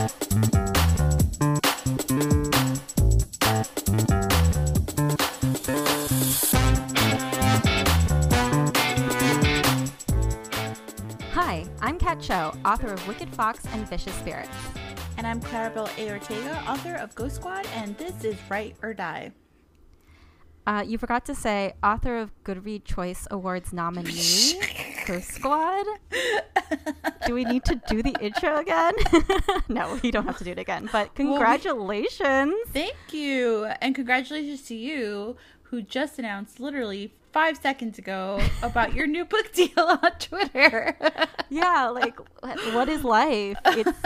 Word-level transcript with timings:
Hi, 0.00 0.06
I'm 11.82 11.98
Kat 11.98 12.18
Cho, 12.22 12.54
author 12.64 12.94
of 12.94 13.06
Wicked 13.06 13.28
Fox 13.34 13.66
and 13.74 13.86
Vicious 13.90 14.14
Spirits. 14.14 14.48
And 15.18 15.26
I'm 15.26 15.38
Claribel 15.38 15.90
A. 15.98 16.10
Ortega, 16.12 16.64
author 16.66 16.94
of 16.94 17.14
Ghost 17.14 17.34
Squad, 17.34 17.66
and 17.74 17.94
this 17.98 18.24
is 18.24 18.36
Write 18.48 18.76
or 18.80 18.94
Die. 18.94 19.32
Uh, 20.66 20.82
you 20.86 20.96
forgot 20.96 21.26
to 21.26 21.34
say 21.34 21.74
author 21.82 22.16
of 22.16 22.30
Goodread 22.42 22.84
Choice 22.86 23.28
Awards 23.30 23.74
nominee, 23.74 24.62
Ghost 25.06 25.28
Squad. 25.32 25.84
do 27.26 27.34
we 27.34 27.44
need 27.44 27.64
to 27.64 27.80
do 27.88 28.02
the 28.02 28.14
intro 28.20 28.58
again? 28.58 28.94
no, 29.68 29.98
we 30.02 30.10
don't 30.10 30.26
have 30.26 30.38
to 30.38 30.44
do 30.44 30.52
it 30.52 30.58
again. 30.58 30.88
But 30.92 31.14
congratulations! 31.14 32.20
Well, 32.20 32.56
we, 32.66 32.72
thank 32.72 33.12
you, 33.12 33.66
and 33.80 33.94
congratulations 33.94 34.62
to 34.62 34.74
you 34.74 35.36
who 35.64 35.82
just 35.82 36.18
announced 36.18 36.58
literally 36.58 37.14
five 37.32 37.56
seconds 37.56 37.96
ago 37.96 38.40
about 38.62 38.92
your 38.92 39.06
new 39.06 39.24
book 39.24 39.52
deal 39.54 39.70
on 39.76 40.10
Twitter. 40.18 40.96
yeah, 41.48 41.88
like 41.88 42.18
what 42.72 42.88
is 42.88 43.04
life? 43.04 43.56
It's 43.66 43.98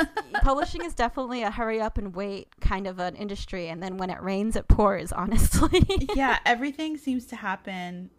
publishing 0.42 0.84
is 0.84 0.94
definitely 0.94 1.42
a 1.42 1.50
hurry 1.50 1.80
up 1.80 1.96
and 1.98 2.14
wait 2.14 2.48
kind 2.60 2.86
of 2.86 2.98
an 2.98 3.16
industry, 3.16 3.68
and 3.68 3.82
then 3.82 3.96
when 3.96 4.10
it 4.10 4.20
rains, 4.22 4.56
it 4.56 4.68
pours. 4.68 5.12
Honestly, 5.12 5.84
yeah, 6.14 6.38
everything 6.44 6.96
seems 6.96 7.24
to 7.26 7.36
happen 7.36 8.10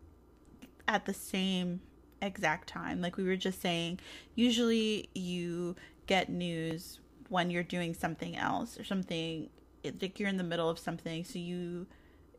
at 0.88 1.06
the 1.06 1.14
same 1.14 1.82
exact 2.26 2.68
time. 2.68 3.02
Like 3.02 3.18
we 3.18 3.24
were 3.24 3.36
just 3.36 3.62
saying, 3.62 4.00
usually 4.36 5.10
you 5.14 5.76
get 6.08 6.30
news 6.30 7.00
when 7.30 7.50
you're 7.50 7.64
doing 7.64 7.94
something 7.94 8.36
else 8.36 8.80
or 8.80 8.84
something 8.84 9.50
like 9.84 10.20
you're 10.20 10.30
in 10.30 10.38
the 10.38 10.44
middle 10.44 10.70
of 10.70 10.80
something, 10.80 11.24
so 11.24 11.40
you 11.40 11.88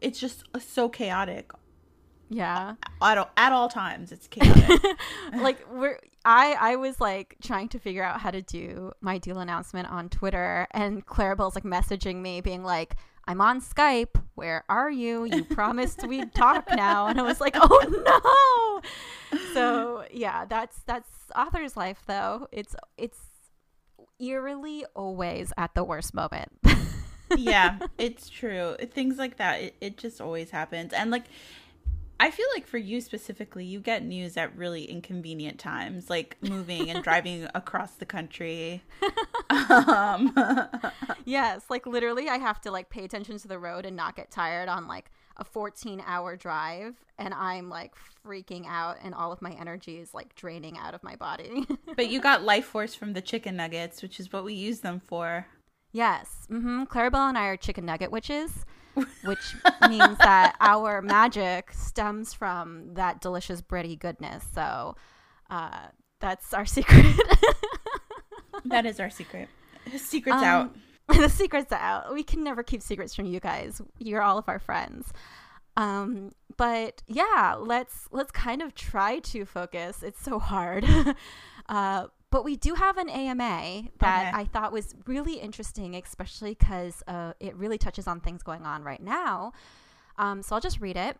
it's 0.01 0.19
just 0.19 0.45
uh, 0.55 0.59
so 0.59 0.89
chaotic. 0.89 1.51
Yeah. 2.29 2.75
At 3.01 3.19
all, 3.19 3.31
at 3.37 3.53
all 3.53 3.69
times 3.69 4.13
it's 4.13 4.27
chaotic. 4.27 4.81
Like 5.33 5.65
we're 5.71 5.99
i 6.27 6.57
i 6.61 6.77
was 6.77 7.01
like 7.01 7.37
trying 7.41 7.69
to 7.69 7.79
figure 7.79 8.03
out 8.03 8.21
how 8.21 8.31
to 8.31 8.43
do 8.43 8.93
my 9.01 9.17
deal 9.17 9.39
announcement 9.39 9.89
on 9.89 10.09
twitter 10.09 10.67
and 10.73 11.07
claribel's 11.07 11.55
like 11.55 11.65
messaging 11.65 12.17
me 12.17 12.41
being 12.41 12.65
like 12.65 12.97
i'm 13.27 13.41
on 13.41 13.61
skype. 13.61 14.21
Where 14.35 14.65
are 14.69 14.91
you? 14.91 15.25
You 15.25 15.45
promised 15.45 16.07
we'd 16.07 16.35
talk 16.35 16.69
now. 16.75 17.07
And 17.07 17.19
i 17.19 17.23
was 17.23 17.41
like 17.41 17.57
oh 17.59 18.83
no. 19.33 19.39
So 19.55 20.05
yeah 20.11 20.45
that's 20.45 20.81
that's 20.87 21.09
author's 21.35 21.77
life 21.77 22.03
though. 22.07 22.49
It's 22.53 22.77
it's 22.97 23.19
eerily 24.21 24.85
always 24.95 25.53
at 25.57 25.75
the 25.75 25.85
worst 25.85 26.15
moment. 26.15 26.53
Yeah, 27.37 27.79
it's 27.99 28.29
true. 28.29 28.77
Things 28.93 29.19
like 29.19 29.39
that, 29.39 29.61
it, 29.61 29.77
it 29.81 29.97
just 29.99 30.21
always 30.21 30.51
happens. 30.51 30.93
And 30.93 31.11
like, 31.11 31.25
I 32.19 32.31
feel 32.31 32.47
like 32.55 32.67
for 32.67 32.79
you 32.79 33.01
specifically, 33.01 33.65
you 33.65 33.81
get 33.81 34.05
news 34.05 34.37
at 34.37 34.57
really 34.57 34.85
inconvenient 34.85 35.59
times, 35.59 36.09
like 36.09 36.37
moving 36.41 36.91
and 36.91 37.05
driving 37.05 37.47
across 37.55 37.93
the 37.93 38.07
country. 38.07 38.83
Um. 39.49 40.35
yes, 41.25 41.63
like 41.71 41.87
literally, 41.87 42.29
I 42.29 42.37
have 42.37 42.61
to 42.63 42.71
like 42.71 42.91
pay 42.91 43.05
attention 43.05 43.39
to 43.39 43.49
the 43.49 43.59
road 43.59 43.87
and 43.87 43.97
not 43.97 44.17
get 44.17 44.31
tired 44.31 44.69
on 44.69 44.87
like 44.87 45.11
a 45.37 45.45
14 45.45 46.03
hour 46.07 46.37
drive, 46.37 46.97
and 47.19 47.33
I'm 47.33 47.69
like 47.69 47.95
freaking 48.25 48.67
out, 48.67 48.99
and 49.03 49.15
all 49.15 49.33
of 49.33 49.41
my 49.41 49.53
energy 49.53 49.99
is 49.99 50.13
like 50.13 50.35
draining 50.35 50.77
out 50.79 50.95
of 50.95 51.03
my 51.03 51.17
body. 51.17 51.67
but 51.97 52.09
you 52.09 52.21
got 52.21 52.43
life 52.43 52.65
force 52.67 52.95
from 52.95 53.13
the 53.13 53.21
chicken 53.21 53.57
nuggets, 53.57 54.03
which 54.03 54.19
is 54.19 54.33
what 54.33 54.45
we 54.45 54.55
use 54.55 54.81
them 54.81 55.01
for. 55.01 55.47
Yes. 55.93 56.47
Mm-hmm. 56.51 56.85
Claribel 56.85 57.29
and 57.29 57.39
I 57.39 57.47
are 57.47 57.57
chicken 57.57 57.87
nugget 57.87 58.11
witches, 58.11 58.65
which 59.25 59.55
means 59.89 60.19
that 60.19 60.57
our 60.61 61.03
magic 61.03 61.73
stems 61.73 62.33
from 62.33 62.95
that 62.95 63.21
delicious 63.21 63.63
bready 63.63 63.99
goodness. 63.99 64.45
So 64.55 64.97
uh, 65.51 65.87
that's 66.21 66.53
our 66.53 66.67
secret. 66.67 67.07
that 68.65 68.87
is 68.87 69.01
our 69.01 69.11
secret. 69.11 69.49
The 69.91 69.99
secret's 69.99 70.39
um, 70.39 70.45
out. 70.45 70.77
the 71.09 71.29
secret's 71.29 71.73
out. 71.73 72.13
We 72.13 72.23
can 72.23 72.43
never 72.43 72.63
keep 72.63 72.83
secrets 72.83 73.15
from 73.15 73.27
you 73.27 73.41
guys. 73.41 73.81
You're 73.99 74.23
all 74.23 74.39
of 74.39 74.49
our 74.49 74.59
friends. 74.59 75.13
Um, 75.77 76.33
but 76.57 77.03
yeah, 77.07 77.55
let's 77.59 78.09
let's 78.11 78.33
kind 78.33 78.63
of 78.63 78.75
try 78.75 79.19
to 79.21 79.45
focus. 79.45 80.03
It's 80.03 80.21
so 80.23 80.39
hard. 80.39 80.85
uh, 81.69 82.07
but 82.31 82.45
we 82.45 82.57
do 82.57 82.75
have 82.75 82.97
an 82.97 83.09
AMA 83.09 83.85
that 83.99 84.29
okay. 84.29 84.43
I 84.43 84.45
thought 84.45 84.73
was 84.73 84.95
really 85.07 85.35
interesting, 85.35 85.95
especially 85.95 86.57
because 86.59 87.03
uh, 87.07 87.33
it 87.41 87.55
really 87.57 87.79
touches 87.79 88.07
on 88.07 88.21
things 88.21 88.43
going 88.43 88.65
on 88.65 88.83
right 88.83 89.03
now. 89.03 89.53
Um, 90.19 90.43
so 90.43 90.55
I'll 90.55 90.61
just 90.61 90.81
read 90.81 90.97
it. 90.97 91.19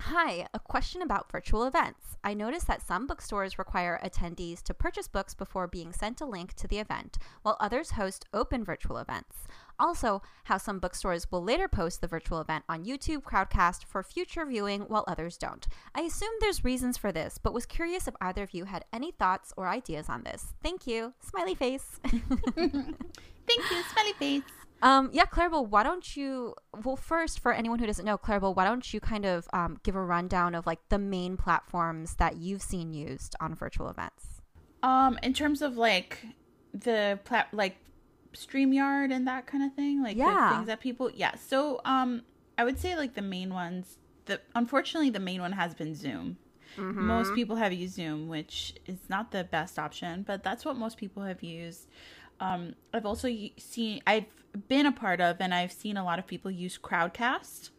Hi, 0.00 0.46
a 0.52 0.58
question 0.58 1.02
about 1.02 1.30
virtual 1.30 1.64
events. 1.64 2.16
I 2.22 2.34
noticed 2.34 2.66
that 2.66 2.86
some 2.86 3.06
bookstores 3.06 3.58
require 3.58 4.00
attendees 4.04 4.60
to 4.64 4.74
purchase 4.74 5.08
books 5.08 5.34
before 5.34 5.66
being 5.66 5.92
sent 5.92 6.20
a 6.20 6.26
link 6.26 6.54
to 6.54 6.66
the 6.66 6.78
event, 6.78 7.16
while 7.42 7.56
others 7.60 7.92
host 7.92 8.26
open 8.34 8.64
virtual 8.64 8.98
events. 8.98 9.36
Also, 9.78 10.22
how 10.44 10.58
some 10.58 10.78
bookstores 10.78 11.30
will 11.30 11.42
later 11.42 11.68
post 11.68 12.00
the 12.00 12.06
virtual 12.06 12.40
event 12.40 12.64
on 12.68 12.84
YouTube 12.84 13.22
Crowdcast 13.22 13.84
for 13.84 14.02
future 14.02 14.46
viewing 14.46 14.82
while 14.82 15.04
others 15.06 15.36
don't. 15.36 15.66
I 15.94 16.02
assume 16.02 16.30
there's 16.40 16.64
reasons 16.64 16.96
for 16.96 17.12
this, 17.12 17.38
but 17.38 17.54
was 17.54 17.66
curious 17.66 18.06
if 18.06 18.14
either 18.20 18.42
of 18.42 18.54
you 18.54 18.64
had 18.64 18.84
any 18.92 19.10
thoughts 19.10 19.52
or 19.56 19.68
ideas 19.68 20.08
on 20.08 20.22
this. 20.22 20.54
Thank 20.62 20.86
you. 20.86 21.14
Smiley 21.20 21.54
face. 21.54 22.00
Thank 22.04 23.70
you, 23.70 23.82
smiley 23.92 24.12
face. 24.18 24.42
Um, 24.82 25.08
yeah, 25.12 25.24
Claribel, 25.24 25.66
why 25.66 25.82
don't 25.82 26.16
you? 26.16 26.54
Well, 26.84 26.96
first, 26.96 27.40
for 27.40 27.52
anyone 27.52 27.78
who 27.78 27.86
doesn't 27.86 28.04
know, 28.04 28.18
Claribel, 28.18 28.54
why 28.54 28.64
don't 28.64 28.92
you 28.92 29.00
kind 29.00 29.24
of 29.24 29.48
um, 29.52 29.78
give 29.82 29.96
a 29.96 30.02
rundown 30.02 30.54
of 30.54 30.66
like 30.66 30.80
the 30.90 30.98
main 30.98 31.36
platforms 31.36 32.16
that 32.16 32.36
you've 32.36 32.62
seen 32.62 32.92
used 32.92 33.34
on 33.40 33.54
virtual 33.54 33.88
events? 33.88 34.42
Um, 34.82 35.18
in 35.22 35.32
terms 35.32 35.62
of 35.62 35.78
like 35.78 36.18
the 36.74 37.18
plat, 37.24 37.48
like 37.52 37.76
StreamYard 38.34 39.12
and 39.12 39.26
that 39.26 39.46
kind 39.46 39.64
of 39.64 39.74
thing, 39.74 40.02
like 40.02 40.16
yeah. 40.16 40.56
things 40.56 40.66
that 40.66 40.80
people, 40.80 41.10
yeah. 41.14 41.34
So, 41.36 41.80
um, 41.84 42.22
I 42.56 42.64
would 42.64 42.78
say 42.78 42.96
like 42.96 43.14
the 43.14 43.22
main 43.22 43.52
ones. 43.52 43.98
The 44.26 44.40
unfortunately, 44.54 45.10
the 45.10 45.20
main 45.20 45.40
one 45.40 45.52
has 45.52 45.74
been 45.74 45.94
Zoom. 45.94 46.38
Mm-hmm. 46.76 47.06
Most 47.06 47.34
people 47.34 47.56
have 47.56 47.72
used 47.72 47.94
Zoom, 47.94 48.28
which 48.28 48.74
is 48.86 48.98
not 49.08 49.30
the 49.30 49.44
best 49.44 49.78
option, 49.78 50.22
but 50.22 50.42
that's 50.42 50.64
what 50.64 50.76
most 50.76 50.96
people 50.96 51.22
have 51.22 51.42
used. 51.42 51.88
Um, 52.40 52.74
I've 52.92 53.06
also 53.06 53.28
seen, 53.58 54.02
I've 54.06 54.24
been 54.68 54.86
a 54.86 54.92
part 54.92 55.20
of, 55.20 55.36
and 55.40 55.54
I've 55.54 55.72
seen 55.72 55.96
a 55.96 56.04
lot 56.04 56.18
of 56.18 56.26
people 56.26 56.50
use 56.50 56.78
Crowdcast. 56.78 57.70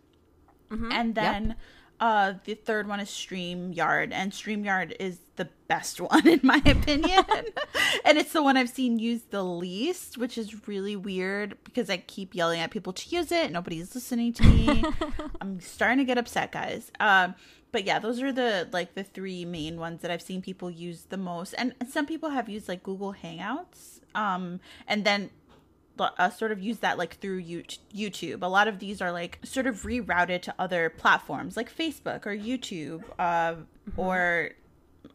Mm-hmm. 0.71 0.91
And 0.91 1.15
then 1.15 1.47
yep. 1.47 1.57
Uh, 1.99 2.33
the 2.43 2.55
third 2.55 2.87
one 2.87 2.99
is 2.99 3.09
StreamYard, 3.09 4.11
and 4.11 4.31
StreamYard 4.31 4.95
is 4.99 5.19
the 5.35 5.49
best 5.67 5.99
one, 6.01 6.27
in 6.27 6.39
my 6.43 6.61
opinion. 6.65 7.23
and 8.05 8.17
it's 8.17 8.33
the 8.33 8.43
one 8.43 8.57
I've 8.57 8.69
seen 8.69 8.99
used 8.99 9.31
the 9.31 9.43
least, 9.43 10.17
which 10.17 10.37
is 10.37 10.67
really 10.67 10.95
weird 10.95 11.57
because 11.63 11.89
I 11.89 11.97
keep 11.97 12.35
yelling 12.35 12.59
at 12.59 12.71
people 12.71 12.93
to 12.93 13.15
use 13.15 13.31
it. 13.31 13.51
Nobody's 13.51 13.95
listening 13.95 14.33
to 14.33 14.43
me. 14.43 14.83
I'm 15.41 15.59
starting 15.59 15.99
to 15.99 16.05
get 16.05 16.17
upset, 16.17 16.51
guys. 16.51 16.91
Um, 16.99 17.35
but 17.71 17.85
yeah, 17.85 17.99
those 17.99 18.21
are 18.21 18.31
the 18.31 18.69
like 18.71 18.95
the 18.95 19.03
three 19.03 19.43
main 19.43 19.77
ones 19.77 20.01
that 20.01 20.09
I've 20.09 20.21
seen 20.21 20.41
people 20.41 20.71
use 20.71 21.05
the 21.09 21.17
most. 21.17 21.53
And 21.57 21.75
some 21.89 22.05
people 22.05 22.29
have 22.29 22.47
used 22.47 22.69
like 22.69 22.83
Google 22.83 23.13
Hangouts 23.13 23.95
um, 24.15 24.61
and 24.87 25.05
then 25.05 25.29
uh, 25.99 26.29
sort 26.29 26.51
of 26.51 26.61
use 26.61 26.79
that 26.79 26.97
like 26.97 27.17
through 27.19 27.43
YouTube. 27.43 28.41
A 28.41 28.47
lot 28.47 28.67
of 28.67 28.79
these 28.79 29.01
are 29.01 29.11
like 29.11 29.39
sort 29.43 29.67
of 29.67 29.83
rerouted 29.83 30.41
to 30.43 30.55
other 30.59 30.89
platforms 30.89 31.55
like 31.55 31.73
Facebook 31.73 32.25
or 32.25 32.35
YouTube, 32.35 33.03
uh, 33.19 33.53
mm-hmm. 33.53 33.99
or 33.99 34.51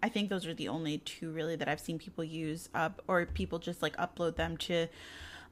I 0.03 0.09
think 0.09 0.31
those 0.31 0.47
are 0.47 0.55
the 0.55 0.69
only 0.69 0.99
two 0.99 1.31
really 1.31 1.57
that 1.57 1.69
I've 1.69 1.81
seen 1.81 1.99
people 1.99 2.25
use, 2.25 2.69
or 3.07 3.27
people 3.27 3.59
just 3.59 3.83
like 3.83 3.97
upload 3.97 4.37
them 4.37 4.57
to 4.59 4.87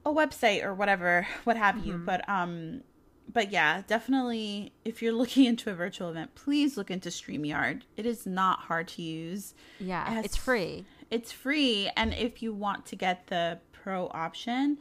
a 0.06 0.12
website 0.12 0.64
or 0.64 0.74
whatever, 0.74 1.26
what 1.44 1.56
have 1.56 1.76
mm-hmm. 1.76 1.88
you. 1.88 1.98
But 1.98 2.28
um, 2.28 2.82
but 3.30 3.52
yeah, 3.52 3.82
definitely 3.86 4.72
if 4.84 5.02
you're 5.02 5.12
looking 5.22 5.44
into 5.44 5.70
a 5.70 5.74
virtual 5.74 6.10
event, 6.10 6.34
please 6.34 6.76
look 6.76 6.90
into 6.90 7.10
StreamYard. 7.10 7.82
It 7.96 8.06
is 8.06 8.26
not 8.26 8.60
hard 8.60 8.88
to 8.88 9.02
use. 9.02 9.54
Yeah, 9.78 10.10
it 10.10 10.14
has, 10.14 10.24
it's 10.24 10.36
free. 10.36 10.84
It's 11.10 11.32
free, 11.32 11.90
and 11.96 12.14
if 12.14 12.42
you 12.42 12.52
want 12.52 12.86
to 12.86 12.96
get 12.96 13.28
the 13.28 13.58
pro 13.72 14.08
option, 14.08 14.78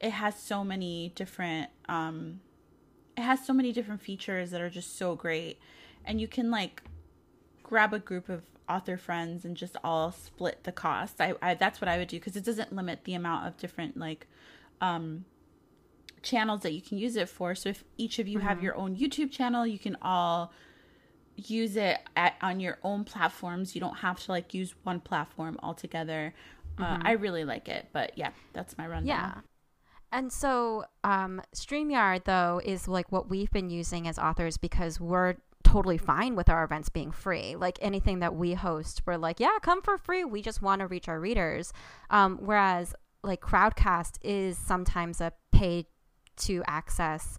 it 0.00 0.12
has 0.12 0.40
so 0.40 0.64
many 0.64 1.12
different 1.14 1.70
um 1.88 2.40
it 3.16 3.22
has 3.22 3.44
so 3.44 3.52
many 3.52 3.72
different 3.72 4.00
features 4.00 4.50
that 4.50 4.60
are 4.60 4.70
just 4.70 4.96
so 4.96 5.14
great. 5.14 5.58
And 6.04 6.20
you 6.20 6.26
can 6.26 6.50
like 6.50 6.82
grab 7.62 7.92
a 7.92 7.98
group 7.98 8.28
of 8.28 8.42
author 8.68 8.96
friends 8.96 9.44
and 9.44 9.56
just 9.56 9.76
all 9.84 10.12
split 10.12 10.64
the 10.64 10.72
cost. 10.72 11.20
I, 11.20 11.34
I 11.42 11.54
that's 11.54 11.80
what 11.80 11.88
I 11.88 11.98
would 11.98 12.08
do 12.08 12.18
because 12.18 12.36
it 12.36 12.44
doesn't 12.44 12.74
limit 12.74 13.04
the 13.04 13.14
amount 13.14 13.46
of 13.46 13.56
different 13.58 13.96
like 13.96 14.26
um 14.80 15.24
channels 16.22 16.60
that 16.62 16.72
you 16.72 16.80
can 16.80 16.98
use 16.98 17.16
it 17.16 17.28
for. 17.28 17.54
So 17.54 17.68
if 17.68 17.84
each 17.96 18.18
of 18.18 18.28
you 18.28 18.38
mm-hmm. 18.38 18.48
have 18.48 18.62
your 18.62 18.76
own 18.76 18.96
YouTube 18.96 19.30
channel, 19.30 19.66
you 19.66 19.78
can 19.78 19.96
all 20.00 20.52
use 21.36 21.76
it 21.76 21.98
at, 22.16 22.34
on 22.42 22.60
your 22.60 22.78
own 22.82 23.04
platforms. 23.04 23.74
You 23.74 23.80
don't 23.80 23.98
have 23.98 24.20
to 24.24 24.30
like 24.30 24.52
use 24.54 24.74
one 24.82 25.00
platform 25.00 25.58
altogether. 25.62 26.34
Uh, 26.78 26.96
mm-hmm. 26.96 27.06
I 27.06 27.12
really 27.12 27.44
like 27.44 27.68
it, 27.68 27.88
but 27.92 28.12
yeah, 28.16 28.30
that's 28.52 28.76
my 28.78 28.86
rundown. 28.86 29.06
Yeah. 29.06 29.40
And 30.12 30.32
so, 30.32 30.84
um, 31.04 31.40
StreamYard, 31.54 32.24
though, 32.24 32.60
is 32.64 32.88
like 32.88 33.12
what 33.12 33.30
we've 33.30 33.50
been 33.50 33.70
using 33.70 34.08
as 34.08 34.18
authors 34.18 34.56
because 34.56 35.00
we're 35.00 35.36
totally 35.62 35.98
fine 35.98 36.34
with 36.34 36.48
our 36.48 36.64
events 36.64 36.88
being 36.88 37.12
free. 37.12 37.54
Like 37.54 37.78
anything 37.80 38.18
that 38.20 38.34
we 38.34 38.54
host, 38.54 39.02
we're 39.06 39.16
like, 39.16 39.38
yeah, 39.38 39.58
come 39.62 39.82
for 39.82 39.96
free. 39.98 40.24
We 40.24 40.42
just 40.42 40.62
want 40.62 40.80
to 40.80 40.86
reach 40.88 41.08
our 41.08 41.20
readers. 41.20 41.72
Um, 42.10 42.38
whereas, 42.40 42.94
like, 43.22 43.40
Crowdcast 43.40 44.18
is 44.22 44.58
sometimes 44.58 45.20
a 45.20 45.32
pay 45.52 45.86
to 46.38 46.62
access 46.66 47.38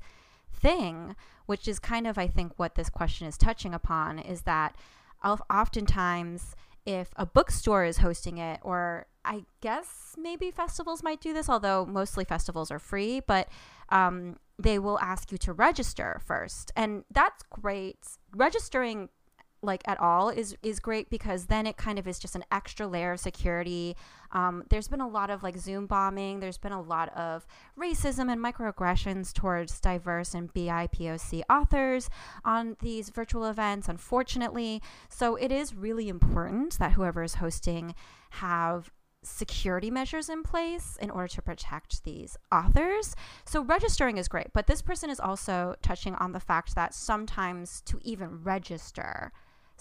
thing, 0.54 1.16
which 1.48 1.68
is 1.68 1.80
kind 1.80 2.08
of, 2.08 2.18
I 2.18 2.28
think, 2.28 2.54
what 2.58 2.76
this 2.76 2.90
question 2.90 3.28
is 3.28 3.38
touching 3.38 3.74
upon 3.74 4.20
is 4.20 4.44
that 4.44 4.76
oftentimes 5.24 6.56
if 6.86 7.10
a 7.16 7.26
bookstore 7.26 7.86
is 7.86 7.98
hosting 7.98 8.38
it, 8.38 8.60
or 8.64 9.06
I 9.24 9.46
guess 9.62 10.16
maybe 10.18 10.52
festivals 10.52 11.04
might 11.04 11.22
do 11.22 11.34
this, 11.34 11.50
although 11.50 11.86
mostly 11.86 12.26
festivals 12.26 12.72
are 12.72 12.80
free, 12.80 13.20
but 13.20 13.48
um, 13.90 14.38
they 14.58 14.80
will 14.80 15.00
ask 15.00 15.32
you 15.32 15.38
to 15.40 15.54
register 15.54 16.22
first. 16.26 16.72
And 16.76 17.04
that's 17.12 17.44
great. 17.44 18.00
Registering 18.36 19.10
like 19.64 19.82
at 19.88 20.00
all 20.00 20.30
is 20.30 20.56
is 20.64 20.80
great 20.80 21.10
because 21.10 21.46
then 21.46 21.68
it 21.68 21.78
kind 21.78 22.00
of 22.00 22.08
is 22.08 22.20
just 22.20 22.36
an 22.36 22.44
extra 22.52 22.88
layer 22.88 23.14
of 23.14 23.20
security. 23.20 23.96
Um, 24.32 24.64
there's 24.70 24.88
been 24.88 25.02
a 25.02 25.08
lot 25.08 25.30
of 25.30 25.44
like 25.44 25.58
Zoom 25.58 25.86
bombing. 25.86 26.40
There's 26.40 26.58
been 26.58 26.72
a 26.72 26.82
lot 26.82 27.10
of 27.16 27.46
racism 27.80 28.32
and 28.32 28.44
microaggressions 28.44 29.34
towards 29.34 29.80
diverse 29.80 30.34
and 30.34 30.54
BIPOC 30.54 31.44
authors 31.50 32.10
on 32.44 32.78
these 32.82 33.10
virtual 33.10 33.46
events, 33.46 33.88
unfortunately. 33.88 34.82
So 35.10 35.36
it 35.36 35.52
is 35.52 35.76
really 35.76 36.10
important 36.10 36.80
that 36.80 36.94
whoever 36.94 37.24
is 37.24 37.36
hosting 37.36 37.94
have 38.32 38.92
security 39.24 39.92
measures 39.92 40.30
in 40.30 40.42
place 40.44 40.98
in 41.00 41.12
order 41.12 41.28
to 41.28 41.42
protect 41.42 42.04
these 42.04 42.38
authors. 42.52 43.16
So 43.46 43.64
registering 43.64 44.18
is 44.18 44.28
great, 44.28 44.48
but 44.54 44.68
this 44.68 44.82
person 44.82 45.10
is 45.10 45.20
also 45.20 45.76
touching 45.82 46.16
on 46.16 46.32
the 46.32 46.40
fact 46.40 46.76
that 46.76 46.94
sometimes 46.94 47.82
to 47.82 48.00
even 48.02 48.44
register, 48.44 49.32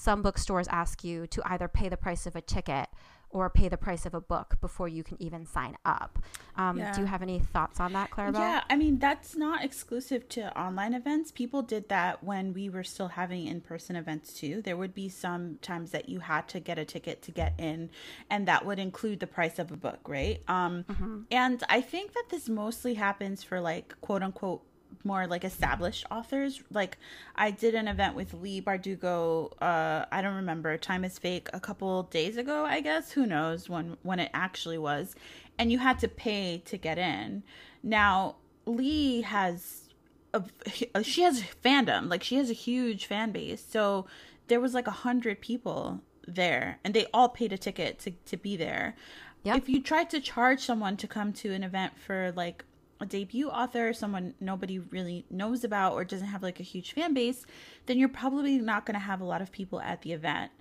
some 0.01 0.23
bookstores 0.23 0.67
ask 0.69 1.05
you 1.05 1.27
to 1.27 1.43
either 1.45 1.69
pay 1.69 1.91
the 1.91 1.97
price 1.97 2.27
of 2.27 2.35
a 2.35 2.41
ticket 2.41 2.89
or 3.29 3.51
pay 3.51 3.69
the 3.69 3.77
price 3.77 4.07
of 4.07 4.15
a 4.15 4.21
book 4.21 4.57
before 4.63 4.89
you 4.89 5.05
can 5.05 5.23
even 5.23 5.45
sign 5.45 5.77
up. 5.85 6.19
Um, 6.57 6.79
yeah. 6.79 6.93
Do 6.93 7.03
you 7.03 7.07
have 7.07 7.21
any 7.21 7.39
thoughts 7.39 7.79
on 7.81 7.93
that, 7.93 8.11
Claribel? 8.11 8.39
Yeah, 8.39 8.65
I 8.71 8.77
mean, 8.77 8.99
that's 8.99 9.37
not 9.37 9.63
exclusive 9.63 10.27
to 10.31 10.59
online 10.59 10.95
events. 10.95 11.31
People 11.31 11.61
did 11.61 11.91
that 11.91 12.25
when 12.25 12.55
we 12.55 12.71
were 12.71 12.83
still 12.83 13.09
having 13.09 13.47
in 13.47 13.61
person 13.61 13.95
events 13.95 14.33
too. 14.33 14.63
There 14.63 14.77
would 14.77 14.95
be 14.95 15.11
some 15.11 15.59
times 15.61 15.91
that 15.91 16.09
you 16.09 16.21
had 16.21 16.49
to 16.49 16.61
get 16.61 16.79
a 16.79 16.85
ticket 16.87 17.21
to 17.23 17.31
get 17.31 17.53
in, 17.59 17.91
and 18.31 18.49
that 18.49 18.65
would 18.65 18.79
include 18.79 19.21
the 19.21 19.27
price 19.27 19.59
of 19.59 19.71
a 19.71 19.77
book, 19.77 20.01
right? 20.09 20.43
Um, 20.49 20.85
mm-hmm. 20.89 21.21
And 21.31 21.63
I 21.69 21.83
think 21.83 22.15
that 22.15 22.25
this 22.31 22.49
mostly 22.49 22.95
happens 22.95 23.45
for 23.45 23.61
like 23.61 23.95
quote 24.01 24.23
unquote 24.23 24.63
more 25.05 25.27
like 25.27 25.45
established 25.45 26.05
authors. 26.11 26.63
Like 26.73 26.99
I 27.37 27.51
did 27.51 27.75
an 27.75 27.89
event 27.89 28.15
with 28.15 28.35
Leigh 28.35 28.63
Bardugo. 28.63 29.53
Uh, 29.61 30.07
I 30.11 30.23
don't 30.23 30.37
remember. 30.37 30.77
Time 30.77 31.05
is 31.05 31.19
fake. 31.19 31.49
A 31.53 31.61
couple 31.61 32.05
days 32.05 32.37
ago, 32.37 32.65
I 32.65 32.81
guess. 32.81 33.13
Who 33.13 33.27
knows 33.27 33.69
when 33.69 33.97
when 34.03 34.19
it 34.19 34.31
actually 34.35 34.79
was? 34.79 35.15
And 35.59 35.71
you 35.71 35.79
had 35.79 35.99
to 36.01 36.09
pay 36.09 36.63
to 36.67 36.77
get 36.77 36.99
in. 36.99 37.43
Now 37.83 38.37
Leigh 38.67 39.23
has 39.23 39.89
a, 40.35 40.43
she 41.03 41.23
has 41.23 41.43
fandom. 41.65 42.09
Like 42.09 42.23
she 42.23 42.37
has 42.37 42.51
a 42.51 42.55
huge 42.55 43.07
fan 43.07 43.33
base. 43.33 43.65
So 43.67 44.07
there 44.49 44.61
was 44.61 44.75
like 44.75 44.87
a 44.87 44.93
hundred 44.93 45.41
people 45.41 46.01
there, 46.27 46.79
and 46.85 46.95
they 46.95 47.07
all 47.13 47.29
paid 47.29 47.53
a 47.53 47.59
ticket 47.59 47.99
to 48.01 48.11
to 48.11 48.37
be 48.37 48.57
there. 48.57 48.97
Yep. 49.43 49.57
If 49.57 49.69
you 49.69 49.83
tried 49.83 50.11
to 50.11 50.21
charge 50.21 50.61
someone 50.61 50.97
to 50.99 51.07
come 51.07 51.33
to 51.35 51.53
an 51.53 51.65
event 51.65 51.99
for 51.99 52.33
like 52.37 52.65
a 53.01 53.07
debut 53.07 53.49
author, 53.49 53.93
someone 53.93 54.35
nobody 54.41 54.79
really 54.79 55.25
knows 55.31 55.65
about 55.65 55.95
or 55.95 56.05
doesn't 56.05 56.29
have 56.29 56.43
like 56.43 56.61
a 56.61 56.65
huge 56.65 56.93
fan 56.93 57.15
base, 57.15 57.47
then 57.87 57.99
you're 57.99 58.09
probably 58.09 58.59
not 58.59 58.85
going 58.85 58.95
to 58.95 59.01
have 59.01 59.21
a 59.21 59.25
lot 59.25 59.41
of 59.41 59.51
people 59.51 59.81
at 59.81 60.03
the 60.03 60.13
event. 60.13 60.53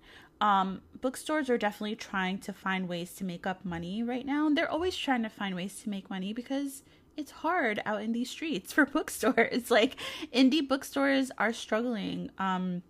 Um, 0.41 0.81
bookstores 1.01 1.50
are 1.50 1.57
definitely 1.57 1.97
trying 1.97 2.38
to 2.39 2.53
find 2.53 2.88
ways 2.88 3.13
to 3.15 3.25
make 3.25 3.45
up 3.45 3.65
money 3.65 4.03
right 4.03 4.25
now. 4.25 4.50
They're 4.50 4.71
always 4.71 4.95
trying 4.95 5.24
to 5.24 5.30
find 5.30 5.53
ways 5.53 5.81
to 5.83 5.89
make 5.89 6.09
money 6.09 6.31
because 6.31 6.83
it's 7.18 7.31
hard 7.31 7.81
out 7.86 8.01
in 8.01 8.13
these 8.13 8.30
streets 8.30 8.71
for 8.74 8.86
bookstores. 8.86 9.69
Like 9.69 9.97
indie 10.33 10.65
bookstores 10.65 11.31
are 11.38 11.53
struggling. 11.53 12.31
Um, 12.38 12.83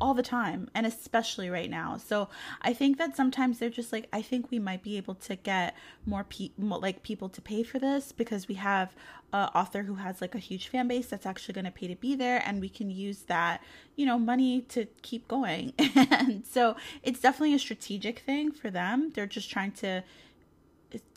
all 0.00 0.14
the 0.14 0.22
time 0.22 0.70
and 0.74 0.86
especially 0.86 1.50
right 1.50 1.70
now. 1.70 1.96
So 1.96 2.28
I 2.62 2.72
think 2.72 2.98
that 2.98 3.16
sometimes 3.16 3.58
they're 3.58 3.68
just 3.68 3.92
like 3.92 4.08
I 4.12 4.22
think 4.22 4.50
we 4.50 4.58
might 4.58 4.82
be 4.82 4.96
able 4.96 5.14
to 5.16 5.36
get 5.36 5.76
more 6.06 6.24
people 6.24 6.80
like 6.80 7.02
people 7.02 7.28
to 7.28 7.40
pay 7.40 7.62
for 7.62 7.78
this 7.78 8.12
because 8.12 8.48
we 8.48 8.54
have 8.54 8.94
an 9.32 9.48
author 9.54 9.82
who 9.82 9.96
has 9.96 10.20
like 10.20 10.34
a 10.34 10.38
huge 10.38 10.68
fan 10.68 10.88
base 10.88 11.06
that's 11.06 11.26
actually 11.26 11.54
going 11.54 11.64
to 11.64 11.70
pay 11.70 11.86
to 11.86 11.96
be 11.96 12.14
there 12.14 12.42
and 12.44 12.60
we 12.60 12.68
can 12.68 12.90
use 12.90 13.22
that, 13.22 13.62
you 13.96 14.06
know, 14.06 14.18
money 14.18 14.62
to 14.62 14.86
keep 15.02 15.28
going. 15.28 15.72
and 15.78 16.44
so 16.46 16.76
it's 17.02 17.20
definitely 17.20 17.54
a 17.54 17.58
strategic 17.58 18.20
thing 18.20 18.50
for 18.50 18.70
them. 18.70 19.12
They're 19.14 19.26
just 19.26 19.50
trying 19.50 19.72
to 19.72 20.02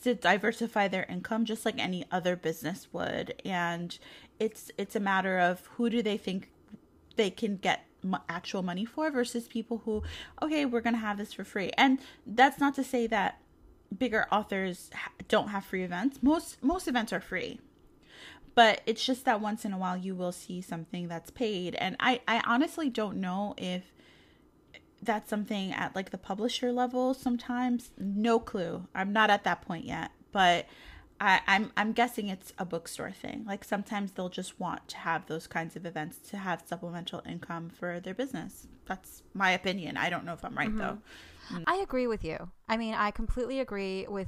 to 0.04 0.14
diversify 0.14 0.88
their 0.88 1.04
income 1.10 1.46
just 1.46 1.66
like 1.66 1.80
any 1.80 2.06
other 2.12 2.36
business 2.36 2.88
would 2.94 3.34
and 3.44 3.98
it's 4.40 4.70
it's 4.78 4.96
a 4.96 5.00
matter 5.00 5.40
of 5.40 5.66
who 5.78 5.90
do 5.90 6.04
they 6.04 6.16
think 6.16 6.50
they 7.16 7.32
can 7.32 7.58
get 7.58 7.84
actual 8.30 8.64
money 8.64 8.86
for 8.86 9.10
versus 9.12 9.48
people 9.48 9.82
who 9.86 10.04
okay 10.42 10.66
we're 10.66 10.82
gonna 10.82 10.98
have 10.98 11.18
this 11.18 11.34
for 11.34 11.44
free. 11.44 11.72
And 11.78 12.00
that's 12.26 12.60
not 12.60 12.76
to 12.76 12.84
say 12.84 13.08
that 13.08 13.40
bigger 13.98 14.26
authors 14.32 14.90
don't 15.28 15.50
have 15.50 15.66
free 15.66 15.84
events. 15.84 16.20
Most 16.22 16.62
most 16.64 16.88
events 16.88 17.14
are 17.14 17.22
free. 17.22 17.60
But 18.56 18.82
it's 18.86 19.04
just 19.04 19.26
that 19.26 19.42
once 19.42 19.66
in 19.66 19.74
a 19.74 19.78
while 19.78 19.98
you 19.98 20.14
will 20.14 20.32
see 20.32 20.62
something 20.62 21.08
that's 21.08 21.32
paid. 21.32 21.76
And 21.76 21.96
i 22.00 22.22
i 22.28 22.42
honestly 22.46 22.90
don't 22.90 23.18
know 23.18 23.56
if 23.58 23.84
that's 25.02 25.30
something 25.30 25.74
at 25.74 25.96
like 25.96 26.12
the 26.12 26.18
publisher 26.18 26.72
level 26.72 27.14
sometimes. 27.14 27.92
No 27.98 28.40
clue. 28.40 28.88
I'm 28.96 29.14
not 29.14 29.30
at 29.30 29.44
that 29.44 29.62
point 29.62 29.86
yet. 29.86 30.12
But 30.32 30.66
I, 31.24 31.40
I'm 31.48 31.72
I'm 31.78 31.94
guessing 31.94 32.28
it's 32.28 32.52
a 32.60 32.66
bookstore 32.66 33.12
thing. 33.12 33.46
Like 33.48 33.64
sometimes 33.64 34.12
they'll 34.12 34.28
just 34.28 34.60
want 34.60 34.90
to 34.90 34.98
have 34.98 35.26
those 35.28 35.48
kinds 35.48 35.78
of 35.78 35.86
events 35.86 36.18
to 36.30 36.38
have 36.38 36.64
supplemental 36.66 37.22
income 37.26 37.70
for 37.70 38.02
their 38.02 38.14
business. 38.14 38.68
That's 38.86 39.24
my 39.34 39.52
opinion. 39.52 39.96
I 39.96 40.10
don't 40.10 40.26
know 40.26 40.34
if 40.34 40.44
I'm 40.44 40.58
right 40.58 40.68
mm-hmm. 40.68 40.80
though. 40.80 40.98
I 41.66 41.76
agree 41.76 42.08
with 42.08 42.26
you. 42.26 42.50
I 42.68 42.76
mean, 42.76 42.94
I 42.94 43.12
completely 43.12 43.62
agree 43.62 44.06
with 44.08 44.28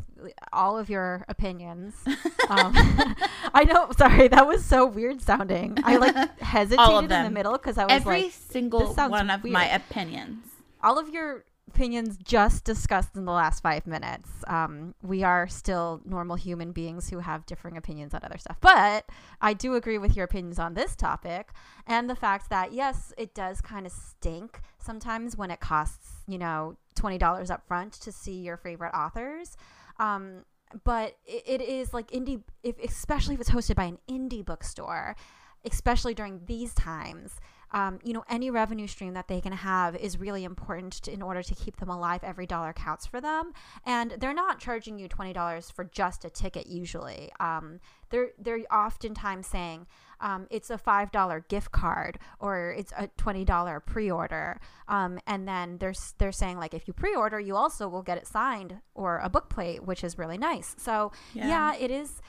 all 0.54 0.78
of 0.78 0.90
your 0.90 1.26
opinions. 1.28 1.96
um, 2.50 2.74
I 3.54 3.66
know. 3.68 3.90
Sorry, 3.98 4.30
that 4.30 4.48
was 4.48 4.64
so 4.64 4.86
weird 4.86 5.22
sounding. 5.22 5.78
I 5.84 5.98
like 5.98 6.16
hesitated 6.40 7.12
in 7.12 7.24
the 7.24 7.32
middle 7.32 7.54
because 7.54 7.78
I 7.78 7.86
was 7.86 7.92
every 7.92 8.24
like, 8.24 8.32
single 8.32 8.94
one 8.94 9.30
of 9.30 9.44
weird. 9.44 9.54
my 9.54 9.66
opinions. 9.68 10.46
All 10.82 10.98
of 10.98 11.10
your 11.10 11.44
opinions 11.76 12.18
just 12.24 12.64
discussed 12.64 13.18
in 13.18 13.26
the 13.26 13.34
last 13.34 13.62
five 13.62 13.86
minutes. 13.86 14.30
Um, 14.48 14.96
we 15.02 15.24
are 15.24 15.46
still 15.50 16.02
normal 16.06 16.38
human 16.38 16.72
beings 16.72 17.10
who 17.10 17.20
have 17.20 17.46
differing 17.46 17.76
opinions 17.76 18.14
on 18.14 18.22
other 18.24 18.38
stuff. 18.38 18.58
But 18.62 19.06
I 19.42 19.54
do 19.54 19.76
agree 19.76 19.98
with 19.98 20.16
your 20.16 20.24
opinions 20.24 20.58
on 20.58 20.74
this 20.74 20.96
topic 20.96 21.50
and 21.86 22.10
the 22.10 22.16
fact 22.16 22.50
that, 22.50 22.72
yes, 22.72 23.12
it 23.18 23.36
does 23.36 23.60
kind 23.60 23.86
of 23.86 23.92
stink 23.92 24.62
sometimes 24.80 25.36
when 25.36 25.52
it 25.52 25.60
costs, 25.60 26.24
you 26.28 26.38
know, 26.38 26.78
$20 26.96 27.52
up 27.52 27.68
front 27.68 27.92
to 27.94 28.12
see 28.12 28.40
your 28.40 28.56
favorite 28.56 28.94
authors. 28.94 29.58
Um, 30.00 30.46
but 30.86 31.18
it, 31.26 31.44
it 31.46 31.62
is 31.62 31.94
like 31.94 32.10
indie, 32.12 32.42
if, 32.64 32.80
especially 32.82 33.34
if 33.36 33.42
it's 33.42 33.52
hosted 33.52 33.76
by 33.76 33.84
an 33.86 33.98
indie 34.10 34.46
bookstore, 34.46 35.18
especially 35.66 36.14
during 36.14 36.40
these 36.46 36.74
times 36.74 37.36
um, 37.72 38.00
you 38.04 38.14
know, 38.14 38.24
any 38.30 38.50
revenue 38.50 38.88
stream 38.88 39.14
that 39.14 39.28
they 39.28 39.42
can 39.42 39.54
have 39.54 39.96
is 39.96 40.18
really 40.20 40.44
important 40.44 40.94
to, 41.04 41.12
in 41.12 41.22
order 41.22 41.44
to 41.44 41.56
keep 41.56 41.78
them 41.78 41.90
alive. 41.90 42.24
Every 42.24 42.46
dollar 42.46 42.74
counts 42.74 43.06
for 43.06 43.20
them, 43.20 43.54
and 43.86 44.12
they're 44.20 44.34
not 44.34 44.60
charging 44.60 45.00
you 45.00 45.08
twenty 45.08 45.34
dollars 45.34 45.70
for 45.70 45.84
just 45.84 46.26
a 46.26 46.30
ticket. 46.30 46.68
Usually, 46.68 47.32
um, 47.40 47.80
they're 48.10 48.30
they're 48.38 48.62
oftentimes 48.72 49.48
saying 49.48 49.88
um, 50.22 50.48
it's 50.50 50.70
a 50.70 50.78
five 50.78 51.12
dollar 51.12 51.46
gift 51.50 51.72
card 51.72 52.20
or 52.40 52.74
it's 52.78 52.94
a 52.98 53.08
twenty 53.18 53.46
dollar 53.46 53.80
pre 53.80 54.10
order, 54.10 54.60
um, 54.88 55.20
and 55.28 55.48
then 55.48 55.78
they're 55.78 55.94
they're 56.18 56.32
saying 56.32 56.58
like 56.58 56.74
if 56.74 56.88
you 56.88 56.94
pre 56.94 57.16
order, 57.16 57.40
you 57.40 57.56
also 57.56 57.88
will 57.88 58.04
get 58.04 58.18
it 58.18 58.28
signed 58.28 58.80
or 58.94 59.20
a 59.20 59.30
book 59.30 59.50
plate, 59.50 59.84
which 59.84 60.04
is 60.04 60.18
really 60.18 60.38
nice. 60.38 60.76
So 60.78 61.12
yeah, 61.34 61.48
yeah 61.48 61.76
it 61.76 61.92
is. 61.92 62.22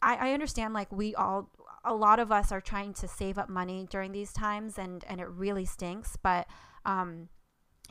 I, 0.00 0.28
I 0.28 0.32
understand 0.32 0.74
like 0.74 0.92
we 0.92 1.14
all 1.16 1.50
a 1.86 1.94
lot 1.94 2.18
of 2.18 2.30
us 2.30 2.52
are 2.52 2.60
trying 2.60 2.92
to 2.92 3.08
save 3.08 3.38
up 3.38 3.48
money 3.48 3.86
during 3.90 4.12
these 4.12 4.32
times 4.32 4.78
and 4.78 5.04
and 5.08 5.20
it 5.20 5.28
really 5.28 5.64
stinks 5.64 6.16
but 6.22 6.46
um 6.84 7.28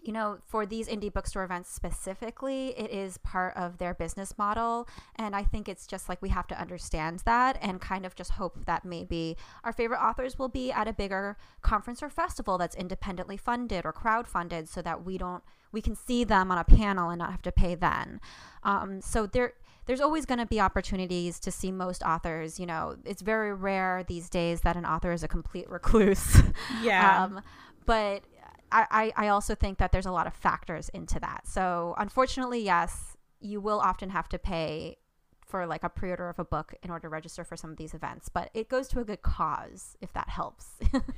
you 0.05 0.13
know, 0.13 0.37
for 0.45 0.67
these 0.67 0.87
indie 0.87 1.11
bookstore 1.11 1.43
events 1.43 1.73
specifically, 1.73 2.77
it 2.77 2.91
is 2.91 3.17
part 3.17 3.57
of 3.57 3.79
their 3.79 3.95
business 3.95 4.37
model. 4.37 4.87
And 5.15 5.35
I 5.35 5.43
think 5.43 5.67
it's 5.67 5.87
just 5.87 6.07
like 6.07 6.21
we 6.21 6.29
have 6.29 6.45
to 6.47 6.61
understand 6.61 7.23
that 7.25 7.57
and 7.59 7.81
kind 7.81 8.05
of 8.05 8.13
just 8.13 8.31
hope 8.31 8.65
that 8.65 8.85
maybe 8.85 9.35
our 9.63 9.73
favorite 9.73 9.99
authors 9.99 10.37
will 10.37 10.47
be 10.47 10.71
at 10.71 10.87
a 10.87 10.93
bigger 10.93 11.37
conference 11.63 12.03
or 12.03 12.09
festival 12.09 12.59
that's 12.59 12.75
independently 12.75 13.35
funded 13.35 13.83
or 13.83 13.91
crowd 13.91 14.27
funded 14.27 14.69
so 14.69 14.81
that 14.83 15.03
we 15.03 15.17
don't, 15.17 15.43
we 15.71 15.81
can 15.81 15.95
see 15.95 16.23
them 16.23 16.51
on 16.51 16.59
a 16.59 16.63
panel 16.63 17.09
and 17.09 17.17
not 17.17 17.31
have 17.31 17.41
to 17.41 17.51
pay 17.51 17.73
then. 17.73 18.21
Um, 18.61 19.01
so 19.01 19.25
there, 19.25 19.53
there's 19.86 20.01
always 20.01 20.25
going 20.25 20.39
to 20.39 20.46
be 20.46 20.60
opportunities 20.60 21.39
to 21.42 21.51
see 21.51 21.72
most 21.72 22.04
authors. 22.04 22.60
You 22.60 22.65
know, 22.65 22.96
it's 23.06 23.22
very 23.22 23.54
rare 23.54 24.04
these 24.08 24.30
days 24.30 24.62
that 24.62 24.75
an 24.75 24.86
author 24.86 25.12
is 25.12 25.24
a 25.24 25.27
complete 25.27 25.70
recluse. 25.70 26.42
Yeah. 26.82 27.24
um, 27.24 27.42
but 27.86 28.24
I, 28.72 29.13
I 29.15 29.27
also 29.30 29.56
think 29.56 29.77
that 29.77 29.92
there's 29.92 30.08
a 30.08 30.12
lot 30.12 30.27
of 30.27 30.34
factors 30.34 30.89
into 30.89 31.20
that. 31.20 31.48
So 31.48 31.96
unfortunately, 31.98 32.62
yes, 32.62 33.15
you 33.39 33.62
will 33.62 33.80
often 33.80 34.10
have 34.10 34.27
to 34.30 34.39
pay 34.39 34.98
for 35.46 35.65
like 35.68 35.84
a 35.84 35.89
pre-order 35.89 36.27
of 36.27 36.39
a 36.39 36.44
book 36.44 36.74
in 36.84 36.89
order 36.89 37.04
to 37.04 37.10
register 37.10 37.44
for 37.44 37.56
some 37.56 37.70
of 37.70 37.77
these 37.77 37.94
events 37.94 38.30
but 38.30 38.50
it 38.54 38.68
goes 38.68 38.88
to 38.88 39.00
a 39.00 39.04
good 39.06 39.22
cause 39.22 39.96
if 40.01 40.12
that 40.13 40.27
helps 40.27 40.74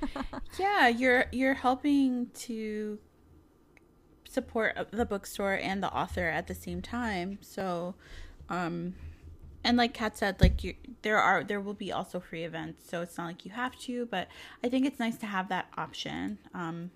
yeah 0.60 0.88
you're 0.90 1.26
you're 1.32 1.54
helping 1.54 2.28
to 2.34 3.00
support 4.28 4.76
the 4.92 5.06
bookstore 5.06 5.54
and 5.54 5.82
the 5.82 5.92
author 5.92 6.26
at 6.26 6.48
the 6.48 6.54
same 6.54 6.82
time 6.82 7.40
so 7.42 7.96
um 8.50 8.94
and 9.64 9.78
like 9.78 9.94
kat 9.94 10.18
said 10.18 10.40
like 10.40 10.64
you 10.64 10.74
there 11.02 11.18
are 11.18 11.44
there 11.44 11.60
will 11.60 11.74
be 11.74 11.92
also 11.92 12.20
free 12.20 12.44
events 12.44 12.90
so 12.90 13.02
it's 13.02 13.18
not 13.18 13.28
like 13.28 13.46
you 13.46 13.52
have 13.52 13.78
to 13.78 14.06
but 14.06 14.28
i 14.64 14.70
think 14.70 14.86
it's 14.86 15.00
nice 15.00 15.18
to 15.18 15.26
have 15.26 15.50
that 15.50 15.68
option. 15.78 16.38
Um 16.54 16.92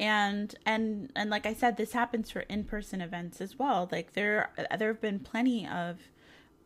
and 0.00 0.54
and 0.64 1.10
and 1.16 1.30
like 1.30 1.46
i 1.46 1.52
said 1.52 1.76
this 1.76 1.92
happens 1.92 2.30
for 2.30 2.40
in-person 2.40 3.00
events 3.00 3.40
as 3.40 3.58
well. 3.58 3.88
Like 3.90 4.12
there 4.12 4.50
there 4.78 4.88
have 4.88 5.00
been 5.00 5.18
plenty 5.18 5.66
of 5.66 5.98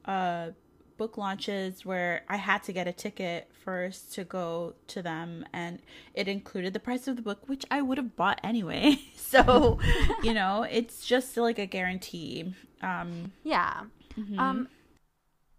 uh 0.05 0.51
book 0.99 1.17
launches 1.17 1.85
where 1.87 2.23
i 2.29 2.37
had 2.37 2.63
to 2.63 2.73
get 2.73 2.87
a 2.87 2.93
ticket 2.93 3.49
first 3.65 4.13
to 4.13 4.25
go 4.25 4.75
to 4.87 5.03
them 5.03 5.45
and 5.53 5.81
it 6.15 6.29
included 6.29 6.75
the 6.75 6.79
price 6.79 7.09
of 7.09 7.17
the 7.17 7.23
book 7.23 7.49
which 7.49 7.65
i 7.71 7.81
would 7.81 7.97
have 7.99 8.15
bought 8.17 8.41
anyway. 8.45 8.99
So 9.17 9.79
you 10.23 10.35
know 10.35 10.65
it's 10.65 11.07
just 11.07 11.35
like 11.39 11.59
a 11.59 11.65
guarantee. 11.65 12.55
Um 12.83 13.33
yeah 13.43 13.85
mm-hmm. 14.17 14.39
um 14.39 14.69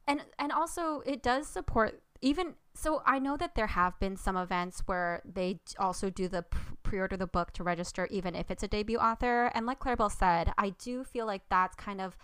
and 0.07 0.22
and 0.39 0.51
also 0.51 1.01
it 1.05 1.22
does 1.24 1.48
support 1.48 2.01
even 2.22 2.55
so 2.74 3.01
i 3.05 3.19
know 3.19 3.38
that 3.38 3.55
there 3.55 3.67
have 3.67 3.98
been 4.00 4.15
some 4.15 4.38
events 4.38 4.83
where 4.86 5.22
they 5.25 5.60
also 5.79 6.10
do 6.10 6.27
the 6.27 6.45
pre-order 6.83 7.17
the 7.17 7.27
book 7.27 7.51
to 7.53 7.63
register 7.63 8.07
even 8.12 8.36
if 8.36 8.50
it's 8.51 8.63
a 8.63 8.67
debut 8.67 8.98
author 8.98 9.51
and 9.53 9.65
like 9.65 9.79
claribel 9.79 10.12
said 10.12 10.51
i 10.57 10.69
do 10.72 11.03
feel 11.03 11.25
like 11.25 11.43
that's 11.50 11.75
kind 11.75 12.01
of 12.01 12.17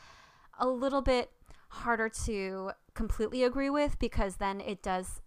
a 0.60 0.68
little 0.68 1.02
bit 1.02 1.32
harder 1.70 2.10
to 2.10 2.72
completely 2.94 3.44
agree 3.44 3.70
with 3.70 3.98
because 4.00 4.38
then 4.38 4.60
it 4.60 4.82
does 4.82 5.22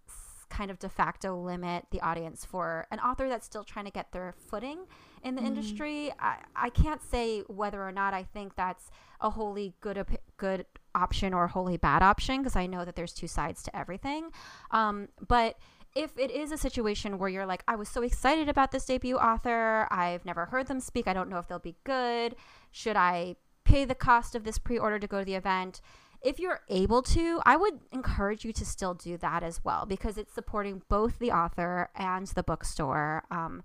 kind 0.53 0.69
of 0.69 0.77
de 0.77 0.87
facto 0.87 1.35
limit 1.35 1.87
the 1.91 1.99
audience 2.01 2.45
for 2.45 2.85
an 2.91 2.99
author 2.99 3.27
that's 3.27 3.45
still 3.45 3.63
trying 3.63 3.85
to 3.85 3.91
get 3.91 4.11
their 4.11 4.35
footing 4.37 4.85
in 5.23 5.35
the 5.35 5.41
mm. 5.41 5.47
industry. 5.47 6.13
I, 6.19 6.37
I 6.55 6.69
can't 6.69 7.01
say 7.01 7.41
whether 7.47 7.81
or 7.81 7.91
not 7.91 8.13
I 8.13 8.23
think 8.23 8.55
that's 8.55 8.91
a 9.19 9.31
wholly 9.31 9.73
good 9.81 10.05
good 10.37 10.65
option 10.95 11.33
or 11.33 11.47
wholly 11.47 11.77
bad 11.77 12.01
option 12.01 12.41
because 12.41 12.55
I 12.55 12.67
know 12.67 12.85
that 12.85 12.95
there's 12.95 13.13
two 13.13 13.27
sides 13.27 13.63
to 13.63 13.75
everything. 13.75 14.31
Um, 14.71 15.09
but 15.27 15.57
if 15.95 16.17
it 16.17 16.31
is 16.31 16.51
a 16.51 16.57
situation 16.57 17.19
where 17.19 17.29
you're 17.29 17.45
like, 17.45 17.63
I 17.67 17.75
was 17.75 17.89
so 17.89 18.01
excited 18.01 18.49
about 18.49 18.71
this 18.71 18.85
debut 18.85 19.17
author, 19.17 19.87
I've 19.91 20.25
never 20.25 20.45
heard 20.45 20.67
them 20.67 20.79
speak, 20.79 21.07
I 21.07 21.13
don't 21.13 21.29
know 21.29 21.37
if 21.37 21.47
they'll 21.47 21.59
be 21.59 21.75
good. 21.83 22.35
Should 22.71 22.95
I 22.95 23.35
pay 23.63 23.85
the 23.85 23.95
cost 23.95 24.35
of 24.35 24.43
this 24.43 24.57
pre 24.57 24.77
order 24.77 24.99
to 24.99 25.07
go 25.07 25.19
to 25.19 25.25
the 25.25 25.35
event? 25.35 25.81
if 26.23 26.39
you're 26.39 26.61
able 26.69 27.01
to, 27.01 27.41
I 27.45 27.57
would 27.57 27.81
encourage 27.91 28.45
you 28.45 28.53
to 28.53 28.65
still 28.65 28.93
do 28.93 29.17
that 29.17 29.43
as 29.43 29.63
well 29.63 29.85
because 29.85 30.17
it's 30.17 30.33
supporting 30.33 30.81
both 30.87 31.19
the 31.19 31.31
author 31.31 31.89
and 31.95 32.27
the 32.27 32.43
bookstore. 32.43 33.23
Um, 33.29 33.61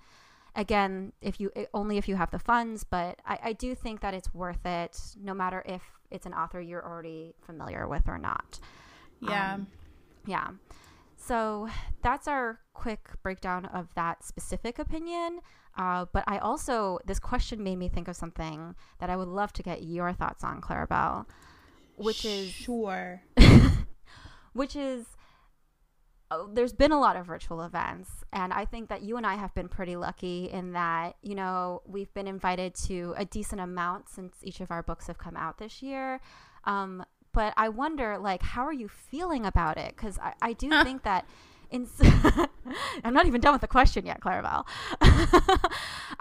again, 0.58 1.12
if 1.22 1.40
you 1.40 1.50
only 1.72 1.96
if 1.96 2.08
you 2.08 2.16
have 2.16 2.30
the 2.30 2.38
funds, 2.38 2.84
but 2.84 3.18
I, 3.24 3.38
I 3.44 3.52
do 3.54 3.74
think 3.74 4.00
that 4.00 4.12
it's 4.12 4.34
worth 4.34 4.66
it, 4.66 5.00
no 5.22 5.32
matter 5.32 5.62
if 5.64 5.82
it's 6.10 6.26
an 6.26 6.34
author 6.34 6.60
you're 6.60 6.84
already 6.84 7.34
familiar 7.40 7.88
with 7.88 8.08
or 8.08 8.18
not. 8.18 8.58
Yeah, 9.20 9.54
um, 9.54 9.66
yeah. 10.26 10.48
So 11.16 11.68
that's 12.02 12.28
our 12.28 12.60
quick 12.74 13.08
breakdown 13.22 13.66
of 13.66 13.94
that 13.94 14.24
specific 14.24 14.78
opinion. 14.78 15.40
Uh, 15.76 16.06
but 16.12 16.24
I 16.26 16.38
also, 16.38 16.98
this 17.06 17.20
question 17.20 17.62
made 17.62 17.76
me 17.76 17.88
think 17.88 18.08
of 18.08 18.16
something 18.16 18.74
that 18.98 19.10
I 19.10 19.16
would 19.16 19.28
love 19.28 19.52
to 19.54 19.62
get 19.62 19.82
your 19.82 20.12
thoughts 20.12 20.42
on, 20.44 20.60
Claribel 20.60 21.26
which 21.98 22.24
is 22.24 22.50
sure 22.50 23.20
which 24.52 24.76
is 24.76 25.04
there's 26.52 26.72
been 26.72 26.92
a 26.92 27.00
lot 27.00 27.16
of 27.16 27.26
virtual 27.26 27.62
events 27.62 28.10
and 28.32 28.52
i 28.52 28.64
think 28.64 28.88
that 28.88 29.02
you 29.02 29.16
and 29.16 29.26
i 29.26 29.34
have 29.34 29.54
been 29.54 29.68
pretty 29.68 29.96
lucky 29.96 30.44
in 30.50 30.72
that 30.72 31.16
you 31.22 31.34
know 31.34 31.80
we've 31.86 32.12
been 32.12 32.28
invited 32.28 32.74
to 32.74 33.14
a 33.16 33.24
decent 33.24 33.60
amount 33.60 34.08
since 34.08 34.36
each 34.42 34.60
of 34.60 34.70
our 34.70 34.82
books 34.82 35.06
have 35.06 35.18
come 35.18 35.36
out 35.36 35.58
this 35.58 35.82
year. 35.82 36.20
Um, 36.64 37.04
but 37.32 37.54
i 37.56 37.68
wonder 37.68 38.18
like 38.18 38.42
how 38.42 38.62
are 38.62 38.72
you 38.72 38.88
feeling 38.88 39.46
about 39.46 39.78
it? 39.78 39.94
Because 39.96 40.18
I, 40.18 40.34
I 40.42 40.52
do 40.52 40.70
think 40.84 41.02
that 41.04 41.26
I'm 43.04 43.14
not 43.14 43.26
even 43.26 43.40
done 43.40 43.52
with 43.52 43.60
the 43.60 43.68
question 43.68 44.06
yet, 44.06 44.20
Claribel. 44.20 44.66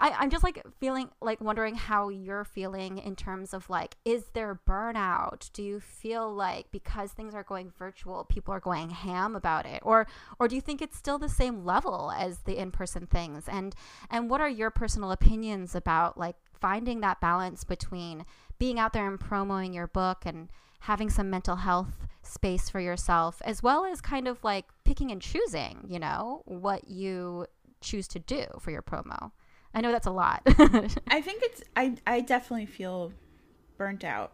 I, 0.00 0.14
I'm 0.18 0.30
just 0.30 0.44
like 0.44 0.62
feeling 0.78 1.10
like 1.20 1.40
wondering 1.40 1.74
how 1.74 2.08
you're 2.08 2.44
feeling 2.44 2.98
in 2.98 3.16
terms 3.16 3.52
of 3.52 3.68
like, 3.68 3.96
is 4.04 4.26
there 4.34 4.60
burnout? 4.68 5.50
Do 5.52 5.62
you 5.62 5.80
feel 5.80 6.32
like 6.32 6.70
because 6.70 7.12
things 7.12 7.34
are 7.34 7.42
going 7.42 7.72
virtual, 7.78 8.24
people 8.24 8.54
are 8.54 8.60
going 8.60 8.90
ham 8.90 9.34
about 9.34 9.66
it, 9.66 9.80
or 9.82 10.06
or 10.38 10.48
do 10.48 10.54
you 10.54 10.60
think 10.60 10.80
it's 10.80 10.96
still 10.96 11.18
the 11.18 11.28
same 11.28 11.64
level 11.64 12.12
as 12.16 12.40
the 12.40 12.58
in-person 12.58 13.06
things? 13.06 13.48
And 13.48 13.74
and 14.10 14.30
what 14.30 14.40
are 14.40 14.48
your 14.48 14.70
personal 14.70 15.10
opinions 15.10 15.74
about 15.74 16.16
like 16.16 16.36
finding 16.60 17.00
that 17.00 17.20
balance 17.20 17.64
between 17.64 18.24
being 18.58 18.78
out 18.78 18.92
there 18.92 19.06
and 19.06 19.18
promoting 19.18 19.72
your 19.72 19.86
book 19.86 20.22
and 20.24 20.48
having 20.80 21.10
some 21.10 21.30
mental 21.30 21.56
health 21.56 22.06
space 22.22 22.68
for 22.68 22.80
yourself, 22.80 23.40
as 23.44 23.62
well 23.62 23.84
as 23.84 24.00
kind 24.00 24.28
of 24.28 24.42
like 24.44 24.66
picking 24.84 25.10
and 25.10 25.20
choosing, 25.20 25.84
you 25.88 25.98
know, 25.98 26.42
what 26.44 26.88
you 26.88 27.46
choose 27.80 28.08
to 28.08 28.18
do 28.18 28.44
for 28.60 28.70
your 28.70 28.82
promo. 28.82 29.32
I 29.74 29.80
know 29.80 29.92
that's 29.92 30.06
a 30.06 30.10
lot. 30.12 30.42
I 30.46 31.20
think 31.20 31.42
it's 31.42 31.62
I 31.76 31.94
I 32.06 32.20
definitely 32.20 32.66
feel 32.66 33.12
burnt 33.76 34.04
out. 34.04 34.32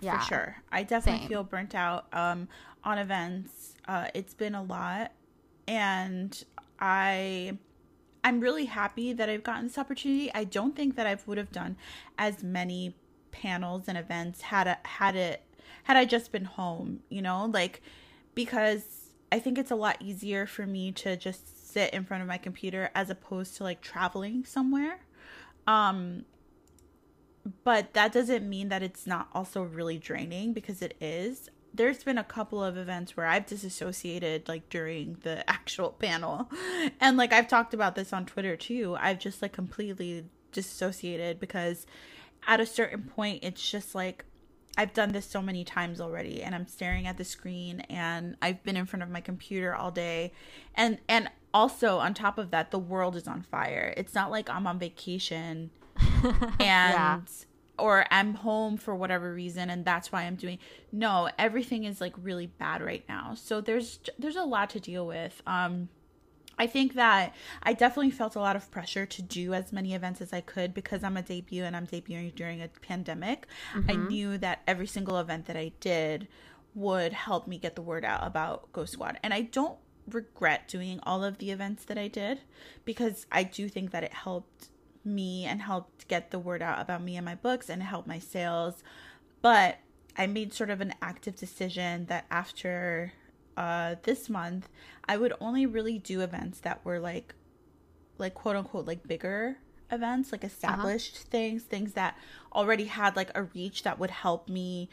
Yeah. 0.00 0.18
For 0.20 0.26
sure. 0.26 0.56
I 0.70 0.82
definitely 0.82 1.22
Same. 1.22 1.28
feel 1.28 1.44
burnt 1.44 1.74
out 1.74 2.06
um 2.12 2.48
on 2.84 2.98
events. 2.98 3.74
Uh 3.86 4.08
it's 4.14 4.34
been 4.34 4.54
a 4.54 4.62
lot 4.62 5.12
and 5.66 6.44
I 6.78 7.58
I'm 8.24 8.40
really 8.40 8.64
happy 8.64 9.12
that 9.12 9.28
I've 9.28 9.44
gotten 9.44 9.64
this 9.64 9.78
opportunity. 9.78 10.32
I 10.34 10.44
don't 10.44 10.74
think 10.74 10.96
that 10.96 11.06
I 11.06 11.16
would 11.26 11.38
have 11.38 11.52
done 11.52 11.76
as 12.18 12.42
many 12.42 12.96
panels 13.30 13.84
and 13.86 13.96
events 13.98 14.40
had 14.40 14.66
a, 14.66 14.78
had 14.84 15.14
it 15.14 15.42
had 15.86 15.96
I 15.96 16.04
just 16.04 16.32
been 16.32 16.44
home, 16.44 16.98
you 17.08 17.22
know, 17.22 17.46
like 17.46 17.80
because 18.34 19.12
I 19.30 19.38
think 19.38 19.56
it's 19.56 19.70
a 19.70 19.76
lot 19.76 19.96
easier 20.00 20.44
for 20.44 20.66
me 20.66 20.90
to 20.92 21.16
just 21.16 21.72
sit 21.72 21.94
in 21.94 22.04
front 22.04 22.22
of 22.22 22.28
my 22.28 22.38
computer 22.38 22.90
as 22.92 23.08
opposed 23.08 23.56
to 23.58 23.62
like 23.62 23.82
traveling 23.82 24.44
somewhere. 24.44 24.98
Um 25.68 26.24
but 27.62 27.94
that 27.94 28.12
doesn't 28.12 28.48
mean 28.48 28.68
that 28.70 28.82
it's 28.82 29.06
not 29.06 29.28
also 29.32 29.62
really 29.62 29.96
draining 29.96 30.52
because 30.52 30.82
it 30.82 30.96
is. 31.00 31.48
There's 31.72 32.02
been 32.02 32.18
a 32.18 32.24
couple 32.24 32.64
of 32.64 32.76
events 32.76 33.16
where 33.16 33.26
I've 33.26 33.46
disassociated 33.46 34.48
like 34.48 34.68
during 34.68 35.18
the 35.22 35.48
actual 35.50 35.90
panel. 35.90 36.50
And 37.00 37.16
like 37.16 37.32
I've 37.32 37.46
talked 37.46 37.74
about 37.74 37.94
this 37.94 38.12
on 38.12 38.26
Twitter 38.26 38.56
too. 38.56 38.96
I've 38.98 39.20
just 39.20 39.40
like 39.40 39.52
completely 39.52 40.24
disassociated 40.50 41.38
because 41.38 41.86
at 42.44 42.58
a 42.58 42.66
certain 42.66 43.04
point 43.04 43.44
it's 43.44 43.70
just 43.70 43.94
like 43.94 44.24
I've 44.76 44.92
done 44.92 45.12
this 45.12 45.26
so 45.26 45.40
many 45.40 45.64
times 45.64 46.00
already 46.00 46.42
and 46.42 46.54
I'm 46.54 46.66
staring 46.66 47.06
at 47.06 47.16
the 47.16 47.24
screen 47.24 47.80
and 47.80 48.36
I've 48.42 48.62
been 48.62 48.76
in 48.76 48.86
front 48.86 49.02
of 49.02 49.10
my 49.10 49.20
computer 49.20 49.74
all 49.74 49.90
day 49.90 50.32
and 50.74 50.98
and 51.08 51.30
also 51.54 51.98
on 51.98 52.12
top 52.12 52.36
of 52.38 52.50
that 52.50 52.70
the 52.70 52.78
world 52.78 53.16
is 53.16 53.26
on 53.26 53.42
fire. 53.42 53.94
It's 53.96 54.14
not 54.14 54.30
like 54.30 54.50
I'm 54.50 54.66
on 54.66 54.78
vacation 54.78 55.70
and 56.22 56.58
yeah. 56.60 57.20
or 57.78 58.04
I'm 58.10 58.34
home 58.34 58.76
for 58.76 58.94
whatever 58.94 59.32
reason 59.32 59.70
and 59.70 59.84
that's 59.84 60.12
why 60.12 60.22
I'm 60.22 60.36
doing 60.36 60.58
No, 60.92 61.30
everything 61.38 61.84
is 61.84 62.00
like 62.00 62.14
really 62.22 62.46
bad 62.46 62.82
right 62.82 63.04
now. 63.08 63.34
So 63.34 63.60
there's 63.60 64.00
there's 64.18 64.36
a 64.36 64.44
lot 64.44 64.70
to 64.70 64.80
deal 64.80 65.06
with. 65.06 65.42
Um 65.46 65.88
I 66.58 66.66
think 66.66 66.94
that 66.94 67.34
I 67.62 67.72
definitely 67.74 68.10
felt 68.10 68.34
a 68.34 68.40
lot 68.40 68.56
of 68.56 68.70
pressure 68.70 69.04
to 69.04 69.22
do 69.22 69.52
as 69.52 69.72
many 69.72 69.94
events 69.94 70.20
as 70.20 70.32
I 70.32 70.40
could 70.40 70.72
because 70.72 71.04
I'm 71.04 71.16
a 71.16 71.22
debut 71.22 71.64
and 71.64 71.76
I'm 71.76 71.86
debuting 71.86 72.34
during 72.34 72.62
a 72.62 72.68
pandemic. 72.68 73.46
Mm-hmm. 73.74 73.90
I 73.90 73.94
knew 73.94 74.38
that 74.38 74.62
every 74.66 74.86
single 74.86 75.18
event 75.18 75.46
that 75.46 75.56
I 75.56 75.72
did 75.80 76.28
would 76.74 77.12
help 77.12 77.46
me 77.46 77.58
get 77.58 77.74
the 77.74 77.82
word 77.82 78.04
out 78.04 78.26
about 78.26 78.72
Ghost 78.72 78.94
Squad. 78.94 79.18
And 79.22 79.34
I 79.34 79.42
don't 79.42 79.78
regret 80.10 80.68
doing 80.68 81.00
all 81.02 81.24
of 81.24 81.38
the 81.38 81.50
events 81.50 81.84
that 81.86 81.98
I 81.98 82.08
did 82.08 82.40
because 82.84 83.26
I 83.32 83.42
do 83.42 83.68
think 83.68 83.90
that 83.90 84.04
it 84.04 84.12
helped 84.12 84.68
me 85.04 85.44
and 85.44 85.62
helped 85.62 86.08
get 86.08 86.30
the 86.30 86.38
word 86.38 86.62
out 86.62 86.80
about 86.80 87.02
me 87.02 87.16
and 87.16 87.24
my 87.24 87.34
books 87.34 87.68
and 87.68 87.82
help 87.82 88.06
my 88.06 88.18
sales. 88.18 88.82
But 89.42 89.78
I 90.16 90.26
made 90.26 90.52
sort 90.52 90.70
of 90.70 90.80
an 90.80 90.94
active 91.02 91.36
decision 91.36 92.06
that 92.06 92.26
after 92.30 93.12
uh, 93.56 93.96
this 94.02 94.28
month, 94.28 94.68
I 95.08 95.16
would 95.16 95.32
only 95.40 95.66
really 95.66 95.98
do 95.98 96.20
events 96.20 96.60
that 96.60 96.84
were 96.84 96.98
like, 96.98 97.34
like 98.18 98.34
quote 98.34 98.56
unquote, 98.56 98.86
like 98.86 99.06
bigger 99.06 99.58
events, 99.90 100.32
like 100.32 100.44
established 100.44 101.16
uh-huh. 101.16 101.28
things, 101.30 101.62
things 101.62 101.92
that 101.92 102.16
already 102.52 102.86
had 102.86 103.16
like 103.16 103.30
a 103.34 103.44
reach 103.44 103.82
that 103.82 103.98
would 103.98 104.10
help 104.10 104.48
me 104.48 104.88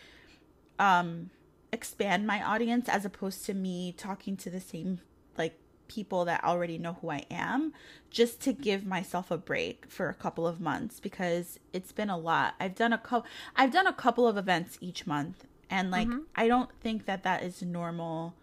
um 0.80 1.30
expand 1.72 2.26
my 2.28 2.42
audience 2.44 2.88
as 2.88 3.04
opposed 3.04 3.46
to 3.46 3.54
me 3.54 3.92
talking 3.92 4.38
to 4.38 4.50
the 4.50 4.60
same 4.60 5.00
like 5.38 5.58
people 5.88 6.26
that 6.26 6.44
already 6.44 6.78
know 6.78 6.98
who 7.02 7.10
I 7.10 7.26
am 7.30 7.74
just 8.10 8.40
to 8.42 8.54
give 8.54 8.86
myself 8.86 9.32
a 9.32 9.38
break 9.38 9.86
for 9.90 10.08
a 10.08 10.14
couple 10.14 10.48
of 10.48 10.62
months 10.62 11.00
because 11.00 11.60
it's 11.74 11.92
been 11.92 12.10
a 12.10 12.18
lot. 12.18 12.54
I've 12.60 12.76
done 12.76 12.94
a 12.94 12.98
couple 12.98 13.28
I've 13.56 13.74
done 13.74 13.88
a 13.88 13.94
couple 13.94 14.28
of 14.28 14.38
events 14.38 14.78
each 14.82 15.08
month 15.08 15.46
and 15.70 15.90
like 15.92 16.08
mm-hmm. 16.08 16.20
I 16.36 16.48
don't 16.48 16.70
think 16.80 17.06
that 17.06 17.24
that 17.24 17.44
is 17.44 17.62
normal 17.62 18.36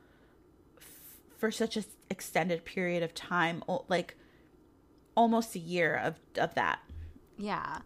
for 1.41 1.51
such 1.51 1.77
an 1.77 1.85
extended 2.11 2.65
period 2.65 3.03
of 3.03 3.15
time 3.15 3.65
like 3.89 4.17
almost 5.17 5.57
a 5.57 5.59
year 5.59 5.97
of 5.97 6.21
of 6.37 6.55
that. 6.55 6.81
Yeah. 7.39 7.79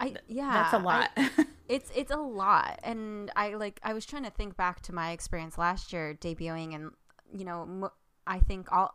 I 0.00 0.14
yeah. 0.26 0.52
That's 0.52 0.74
a 0.74 0.78
lot. 0.78 1.10
I, 1.16 1.30
it's 1.68 1.90
it's 1.94 2.10
a 2.10 2.16
lot 2.16 2.80
and 2.82 3.30
I 3.36 3.54
like 3.54 3.80
I 3.82 3.92
was 3.92 4.04
trying 4.04 4.24
to 4.24 4.30
think 4.30 4.56
back 4.56 4.82
to 4.82 4.92
my 4.92 5.12
experience 5.12 5.56
last 5.56 5.92
year 5.92 6.16
debuting 6.20 6.74
and 6.74 6.90
you 7.32 7.44
know 7.44 7.90
I 8.26 8.40
think 8.40 8.70
all 8.72 8.94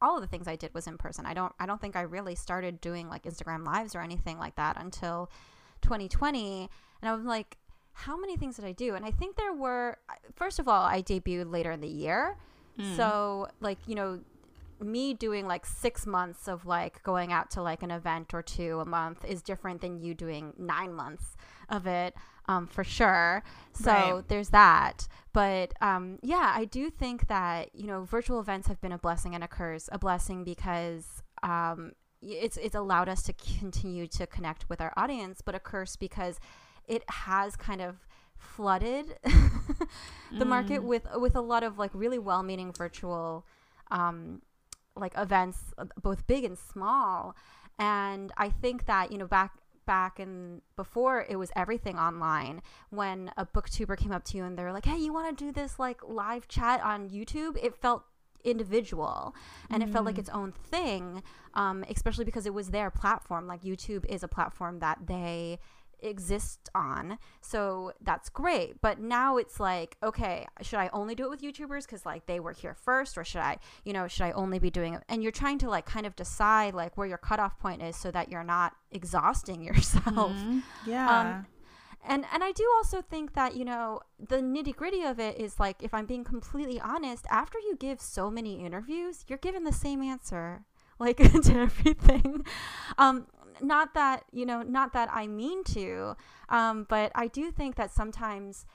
all 0.00 0.16
of 0.16 0.22
the 0.22 0.28
things 0.28 0.48
I 0.48 0.56
did 0.56 0.72
was 0.72 0.86
in 0.86 0.96
person. 0.96 1.26
I 1.26 1.34
don't 1.34 1.52
I 1.58 1.66
don't 1.66 1.80
think 1.80 1.96
I 1.96 2.02
really 2.02 2.36
started 2.36 2.80
doing 2.80 3.08
like 3.08 3.24
Instagram 3.24 3.66
lives 3.66 3.94
or 3.94 4.00
anything 4.00 4.38
like 4.38 4.54
that 4.56 4.80
until 4.80 5.30
2020 5.82 6.70
and 7.02 7.08
I 7.08 7.14
was 7.14 7.24
like 7.24 7.56
how 7.92 8.16
many 8.16 8.36
things 8.36 8.56
did 8.56 8.64
I 8.64 8.72
do? 8.72 8.94
And 8.94 9.04
I 9.04 9.10
think 9.10 9.36
there 9.36 9.52
were 9.52 9.98
first 10.36 10.58
of 10.60 10.68
all 10.68 10.84
I 10.84 11.02
debuted 11.02 11.50
later 11.50 11.72
in 11.72 11.80
the 11.80 11.88
year. 11.88 12.36
Mm. 12.82 12.96
So 12.96 13.48
like, 13.60 13.78
you 13.86 13.94
know, 13.94 14.20
me 14.80 15.12
doing 15.12 15.46
like 15.46 15.66
6 15.66 16.06
months 16.06 16.48
of 16.48 16.64
like 16.64 17.02
going 17.02 17.32
out 17.32 17.50
to 17.50 17.62
like 17.62 17.82
an 17.82 17.90
event 17.90 18.32
or 18.32 18.42
two 18.42 18.80
a 18.80 18.84
month 18.84 19.24
is 19.24 19.42
different 19.42 19.82
than 19.82 20.00
you 20.00 20.14
doing 20.14 20.54
9 20.58 20.94
months 20.94 21.36
of 21.68 21.86
it 21.86 22.14
um, 22.50 22.66
for 22.66 22.82
sure. 22.82 23.42
So 23.72 23.90
right. 23.90 24.28
there's 24.28 24.48
that. 24.50 25.06
But 25.32 25.72
um, 25.80 26.18
yeah, 26.22 26.52
I 26.54 26.64
do 26.64 26.90
think 26.90 27.28
that 27.28 27.74
you 27.74 27.86
know 27.86 28.02
virtual 28.04 28.40
events 28.40 28.66
have 28.68 28.80
been 28.80 28.92
a 28.92 28.98
blessing 28.98 29.34
and 29.34 29.44
a 29.44 29.48
curse. 29.48 29.88
A 29.92 29.98
blessing 29.98 30.42
because 30.42 31.22
um, 31.42 31.92
it's 32.20 32.56
it's 32.56 32.74
allowed 32.74 33.08
us 33.08 33.22
to 33.24 33.32
continue 33.32 34.06
to 34.08 34.26
connect 34.26 34.68
with 34.68 34.80
our 34.80 34.92
audience, 34.96 35.40
but 35.42 35.54
a 35.54 35.60
curse 35.60 35.94
because 35.96 36.40
it 36.88 37.04
has 37.08 37.54
kind 37.54 37.80
of 37.80 38.06
flooded 38.40 39.16
the 39.24 40.44
mm. 40.44 40.46
market 40.46 40.82
with 40.82 41.06
with 41.14 41.36
a 41.36 41.40
lot 41.40 41.62
of 41.62 41.78
like 41.78 41.90
really 41.94 42.18
well-meaning 42.18 42.72
virtual 42.72 43.46
um, 43.90 44.42
like 44.96 45.12
events, 45.16 45.58
uh, 45.78 45.86
both 46.00 46.26
big 46.26 46.44
and 46.44 46.58
small. 46.58 47.36
And 47.78 48.32
I 48.36 48.50
think 48.50 48.86
that 48.86 49.10
you 49.10 49.18
know 49.18 49.26
back 49.26 49.52
back 49.86 50.18
and 50.18 50.60
before 50.76 51.26
it 51.28 51.36
was 51.36 51.50
everything 51.56 51.98
online 51.98 52.62
when 52.90 53.30
a 53.36 53.44
booktuber 53.46 53.96
came 53.96 54.12
up 54.12 54.22
to 54.22 54.36
you 54.36 54.44
and 54.44 54.56
they're 54.56 54.72
like 54.72 54.84
hey 54.84 54.96
you 54.96 55.12
want 55.12 55.36
to 55.36 55.44
do 55.44 55.50
this 55.50 55.80
like 55.80 56.00
live 56.06 56.46
chat 56.46 56.80
on 56.82 57.08
youtube 57.08 57.56
it 57.60 57.74
felt 57.74 58.04
individual 58.44 59.34
and 59.68 59.82
mm. 59.82 59.88
it 59.88 59.90
felt 59.90 60.04
like 60.04 60.14
mm. 60.14 60.20
its 60.20 60.28
own 60.28 60.52
thing 60.52 61.22
um, 61.54 61.84
especially 61.88 62.24
because 62.24 62.46
it 62.46 62.54
was 62.54 62.70
their 62.70 62.90
platform 62.90 63.48
like 63.48 63.62
youtube 63.62 64.04
is 64.04 64.22
a 64.22 64.28
platform 64.28 64.78
that 64.78 64.98
they 65.06 65.58
exist 66.02 66.68
on. 66.74 67.18
So 67.40 67.92
that's 68.00 68.28
great. 68.28 68.80
But 68.80 69.00
now 69.00 69.36
it's 69.36 69.60
like, 69.60 69.96
okay, 70.02 70.46
should 70.62 70.78
I 70.78 70.90
only 70.92 71.14
do 71.14 71.24
it 71.24 71.30
with 71.30 71.42
YouTubers 71.42 71.84
because 71.84 72.06
like 72.06 72.26
they 72.26 72.40
were 72.40 72.52
here 72.52 72.74
first, 72.74 73.16
or 73.18 73.24
should 73.24 73.40
I, 73.40 73.58
you 73.84 73.92
know, 73.92 74.08
should 74.08 74.22
I 74.22 74.32
only 74.32 74.58
be 74.58 74.70
doing 74.70 74.94
it? 74.94 75.02
And 75.08 75.22
you're 75.22 75.32
trying 75.32 75.58
to 75.58 75.70
like 75.70 75.86
kind 75.86 76.06
of 76.06 76.16
decide 76.16 76.74
like 76.74 76.96
where 76.96 77.06
your 77.06 77.18
cutoff 77.18 77.58
point 77.58 77.82
is 77.82 77.96
so 77.96 78.10
that 78.10 78.30
you're 78.30 78.44
not 78.44 78.74
exhausting 78.90 79.62
yourself. 79.64 80.32
Mm-hmm. 80.32 80.58
Yeah. 80.86 81.20
Um, 81.20 81.46
and 82.02 82.24
and 82.32 82.42
I 82.42 82.52
do 82.52 82.66
also 82.76 83.02
think 83.02 83.34
that 83.34 83.56
you 83.56 83.64
know 83.64 84.00
the 84.18 84.36
nitty 84.36 84.74
gritty 84.74 85.02
of 85.02 85.20
it 85.20 85.38
is 85.38 85.60
like 85.60 85.82
if 85.82 85.92
I'm 85.92 86.06
being 86.06 86.24
completely 86.24 86.80
honest, 86.80 87.26
after 87.30 87.58
you 87.58 87.76
give 87.76 88.00
so 88.00 88.30
many 88.30 88.64
interviews, 88.64 89.24
you're 89.28 89.38
given 89.38 89.64
the 89.64 89.72
same 89.72 90.02
answer 90.02 90.64
like 91.00 91.16
to 91.42 91.54
everything. 91.56 92.44
Um, 92.98 93.26
not 93.62 93.94
that 93.94 94.24
you 94.32 94.46
know 94.46 94.62
not 94.62 94.92
that 94.92 95.08
i 95.12 95.26
mean 95.26 95.62
to 95.64 96.14
um, 96.48 96.86
but 96.88 97.10
i 97.14 97.26
do 97.26 97.50
think 97.50 97.76
that 97.76 97.90
sometimes 97.90 98.66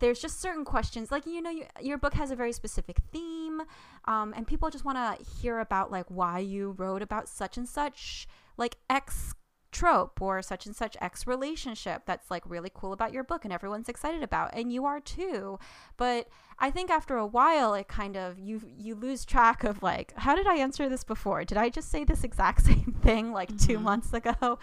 there's 0.00 0.20
just 0.20 0.40
certain 0.40 0.64
questions 0.64 1.10
like 1.10 1.26
you 1.26 1.40
know 1.40 1.50
you, 1.50 1.64
your 1.80 1.98
book 1.98 2.14
has 2.14 2.30
a 2.30 2.36
very 2.36 2.52
specific 2.52 2.98
theme 3.12 3.62
um, 4.06 4.34
and 4.36 4.46
people 4.46 4.70
just 4.70 4.84
want 4.84 4.98
to 4.98 5.24
hear 5.40 5.58
about 5.60 5.90
like 5.90 6.06
why 6.08 6.38
you 6.38 6.72
wrote 6.72 7.02
about 7.02 7.28
such 7.28 7.56
and 7.56 7.68
such 7.68 8.26
like 8.56 8.76
x 8.90 9.34
trope 9.74 10.22
or 10.22 10.40
such 10.40 10.66
and 10.66 10.74
such 10.74 10.96
X 11.00 11.26
relationship 11.26 12.02
that's 12.06 12.30
like 12.30 12.48
really 12.48 12.70
cool 12.72 12.92
about 12.92 13.12
your 13.12 13.24
book 13.24 13.44
and 13.44 13.52
everyone's 13.52 13.88
excited 13.88 14.22
about 14.22 14.54
and 14.54 14.72
you 14.72 14.86
are 14.86 15.00
too. 15.00 15.58
But 15.96 16.28
I 16.60 16.70
think 16.70 16.90
after 16.90 17.16
a 17.16 17.26
while 17.26 17.74
it 17.74 17.88
kind 17.88 18.16
of 18.16 18.38
you 18.38 18.62
you 18.78 18.94
lose 18.94 19.24
track 19.24 19.64
of 19.64 19.82
like 19.82 20.14
how 20.16 20.36
did 20.36 20.46
I 20.46 20.54
answer 20.56 20.88
this 20.88 21.02
before? 21.02 21.44
Did 21.44 21.58
I 21.58 21.70
just 21.70 21.90
say 21.90 22.04
this 22.04 22.22
exact 22.22 22.62
same 22.64 22.96
thing 23.02 23.32
like 23.32 23.48
mm-hmm. 23.48 23.72
2 23.72 23.78
months 23.80 24.12
ago? 24.12 24.58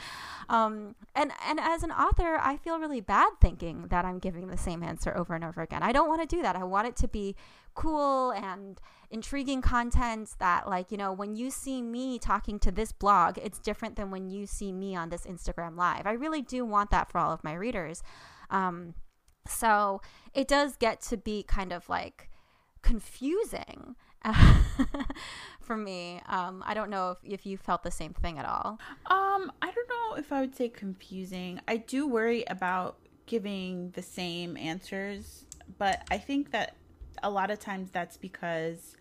Um 0.50 0.96
and 1.14 1.32
and 1.46 1.60
as 1.60 1.84
an 1.84 1.92
author 1.92 2.40
I 2.42 2.56
feel 2.56 2.80
really 2.80 3.02
bad 3.02 3.34
thinking 3.42 3.88
that 3.90 4.06
I'm 4.06 4.18
giving 4.18 4.48
the 4.48 4.58
same 4.58 4.82
answer 4.82 5.16
over 5.16 5.36
and 5.36 5.44
over 5.44 5.62
again. 5.62 5.84
I 5.84 5.92
don't 5.92 6.08
want 6.08 6.22
to 6.22 6.36
do 6.36 6.42
that. 6.42 6.56
I 6.56 6.64
want 6.64 6.88
it 6.88 6.96
to 6.98 7.10
be 7.10 7.36
cool 7.76 8.32
and 8.32 8.80
intriguing 9.12 9.62
content 9.62 10.30
that 10.40 10.68
like 10.68 10.92
you 10.92 10.98
know 10.98 11.12
when 11.12 11.36
you 11.36 11.52
see 11.52 11.82
me 11.82 12.18
talking 12.18 12.58
to 12.60 12.72
this 12.72 12.92
blog 12.92 13.38
it's 13.38 13.60
different 13.60 13.96
than 13.96 14.10
when 14.10 14.30
you 14.30 14.48
see 14.48 14.72
me 14.72 14.96
on 14.96 15.10
this 15.10 15.26
instagram 15.26 15.78
live. 15.78 16.08
I 16.08 16.14
really 16.14 16.42
do 16.42 16.66
want 16.66 16.92
that 16.92 17.12
for 17.12 17.18
all 17.18 17.32
of 17.32 17.44
my 17.44 17.54
readers. 17.54 18.02
Um, 18.50 18.96
so 19.48 20.02
it 20.34 20.48
does 20.48 20.78
get 20.78 21.02
to 21.04 21.18
be 21.18 21.44
kind 21.44 21.72
of 21.74 21.90
like 21.90 22.30
confusing 22.82 23.96
for 25.62 25.76
me. 25.76 26.22
Um, 26.28 26.64
i 26.66 26.74
don't 26.74 26.90
know 26.90 27.12
if, 27.12 27.18
if 27.24 27.46
you 27.46 27.58
felt 27.58 27.84
the 27.84 27.92
same 27.92 28.14
thing 28.14 28.40
at 28.40 28.46
all. 28.46 28.80
Um 29.08 29.52
i 29.62 29.72
don't 29.72 29.90
know 29.90 30.16
if 30.18 30.32
i 30.32 30.42
would 30.42 30.56
say 30.56 30.70
confusing. 30.70 31.60
I 31.68 31.78
do 31.78 32.08
worry 32.08 32.44
about 32.48 32.98
giving 33.26 33.92
the 33.92 34.02
same 34.02 34.58
answers 34.58 35.46
but 35.78 36.06
i 36.12 36.18
think 36.18 36.52
that 36.52 36.76
a 37.24 37.30
lot 37.30 37.52
of 37.52 37.60
times 37.60 37.90
that's 37.92 38.18
because 38.18 38.96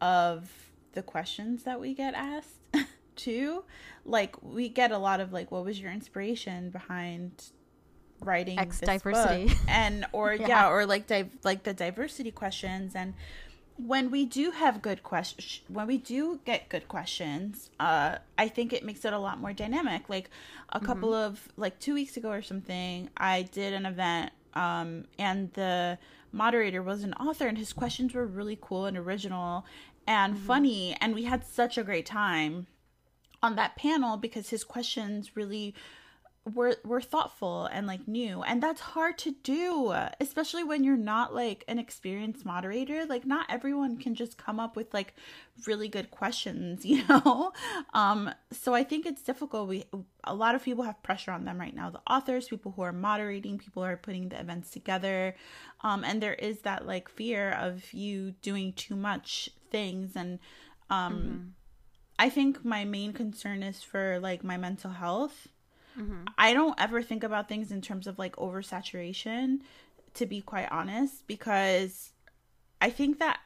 of 0.00 0.50
the 0.92 1.02
questions 1.02 1.64
that 1.64 1.80
we 1.80 1.94
get 1.94 2.14
asked 2.14 2.60
too. 3.16 3.64
Like 4.04 4.36
we 4.42 4.68
get 4.68 4.90
a 4.90 4.98
lot 4.98 5.20
of 5.20 5.32
like, 5.32 5.50
what 5.50 5.64
was 5.64 5.80
your 5.80 5.92
inspiration 5.92 6.70
behind 6.70 7.50
writing 8.20 8.58
X 8.58 8.80
diversity 8.80 9.52
and 9.68 10.06
or 10.12 10.32
yeah. 10.40 10.48
yeah. 10.48 10.70
or 10.70 10.86
like 10.86 11.10
like 11.44 11.62
the 11.62 11.74
diversity 11.74 12.30
questions 12.30 12.94
and 12.94 13.14
when 13.76 14.10
we 14.10 14.24
do 14.24 14.50
have 14.50 14.82
good 14.82 15.04
questions 15.04 15.60
when 15.68 15.86
we 15.86 15.98
do 15.98 16.40
get 16.44 16.68
good 16.68 16.88
questions 16.88 17.70
uh 17.78 18.16
i 18.36 18.48
think 18.48 18.72
it 18.72 18.84
makes 18.84 19.04
it 19.04 19.12
a 19.12 19.18
lot 19.18 19.38
more 19.38 19.52
dynamic 19.52 20.08
like 20.08 20.30
a 20.70 20.80
couple 20.80 21.10
mm-hmm. 21.10 21.32
of 21.32 21.48
like 21.56 21.78
two 21.78 21.94
weeks 21.94 22.16
ago 22.16 22.30
or 22.30 22.42
something 22.42 23.08
i 23.16 23.42
did 23.42 23.72
an 23.72 23.86
event 23.86 24.32
um 24.54 25.04
and 25.18 25.52
the 25.52 25.96
moderator 26.32 26.82
was 26.82 27.04
an 27.04 27.14
author 27.14 27.46
and 27.46 27.58
his 27.58 27.72
questions 27.72 28.14
were 28.14 28.26
really 28.26 28.58
cool 28.60 28.86
and 28.86 28.96
original 28.96 29.64
and 30.06 30.34
mm-hmm. 30.34 30.46
funny 30.46 30.96
and 31.00 31.14
we 31.14 31.24
had 31.24 31.44
such 31.44 31.78
a 31.78 31.84
great 31.84 32.06
time 32.06 32.66
on 33.42 33.56
that 33.56 33.76
panel 33.76 34.16
because 34.16 34.50
his 34.50 34.64
questions 34.64 35.36
really 35.36 35.74
were 36.54 36.76
were 36.84 37.00
thoughtful 37.00 37.66
and 37.66 37.86
like 37.86 38.06
new. 38.06 38.42
And 38.42 38.62
that's 38.62 38.80
hard 38.80 39.18
to 39.18 39.32
do 39.42 39.94
especially 40.20 40.64
when 40.64 40.84
you're 40.84 40.96
not 40.96 41.34
like 41.34 41.64
an 41.68 41.78
experienced 41.78 42.44
moderator. 42.44 43.06
Like 43.06 43.26
not 43.26 43.46
everyone 43.48 43.96
can 43.96 44.14
just 44.14 44.38
come 44.38 44.58
up 44.60 44.76
with 44.76 44.92
like 44.94 45.14
really 45.66 45.88
good 45.88 46.10
questions 46.10 46.84
you 46.84 47.04
know? 47.08 47.52
Um 47.94 48.30
so 48.50 48.74
i 48.74 48.84
think 48.84 49.06
it's 49.06 49.22
difficult. 49.22 49.68
We 49.68 49.84
a 50.24 50.34
lot 50.34 50.54
of 50.54 50.62
people 50.62 50.84
have 50.84 51.02
pressure 51.02 51.30
on 51.30 51.44
them 51.44 51.58
right 51.58 51.74
now. 51.74 51.90
The 51.90 52.00
authors 52.08 52.48
people 52.48 52.72
who 52.72 52.82
are 52.82 52.92
moderating 52.92 53.58
people 53.58 53.82
who 53.82 53.88
are 53.88 53.96
putting 53.96 54.28
the 54.28 54.40
events 54.40 54.70
together. 54.70 55.34
Um 55.82 56.04
and 56.04 56.22
there 56.22 56.34
is 56.34 56.60
that 56.60 56.86
like 56.86 57.08
fear 57.08 57.50
of 57.50 57.92
you 57.92 58.32
doing 58.42 58.72
too 58.72 58.96
much 58.96 59.50
things. 59.70 60.16
And 60.16 60.38
um 60.90 61.14
mm-hmm. 61.14 61.48
i 62.18 62.30
think 62.30 62.64
my 62.64 62.84
main 62.84 63.12
concern 63.12 63.62
is 63.62 63.82
for 63.82 64.18
like 64.20 64.42
my 64.42 64.56
mental 64.56 64.90
health 64.90 65.48
Mm-hmm. 65.98 66.24
I 66.36 66.52
don't 66.54 66.78
ever 66.80 67.02
think 67.02 67.24
about 67.24 67.48
things 67.48 67.72
in 67.72 67.80
terms 67.80 68.06
of 68.06 68.18
like 68.18 68.36
oversaturation, 68.36 69.60
to 70.14 70.26
be 70.26 70.40
quite 70.40 70.68
honest, 70.70 71.26
because 71.26 72.12
I 72.80 72.90
think 72.90 73.18
that 73.18 73.40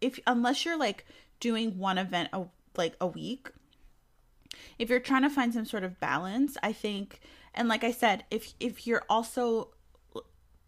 if 0.00 0.18
unless 0.26 0.64
you're 0.64 0.78
like 0.78 1.04
doing 1.40 1.78
one 1.78 1.98
event 1.98 2.30
a, 2.32 2.44
like 2.76 2.94
a 3.00 3.06
week, 3.06 3.50
if 4.78 4.88
you're 4.88 5.00
trying 5.00 5.22
to 5.22 5.30
find 5.30 5.52
some 5.52 5.66
sort 5.66 5.84
of 5.84 6.00
balance, 6.00 6.56
I 6.62 6.72
think, 6.72 7.20
and 7.54 7.68
like 7.68 7.84
I 7.84 7.92
said, 7.92 8.24
if 8.30 8.54
if 8.58 8.86
you're 8.86 9.04
also 9.08 9.68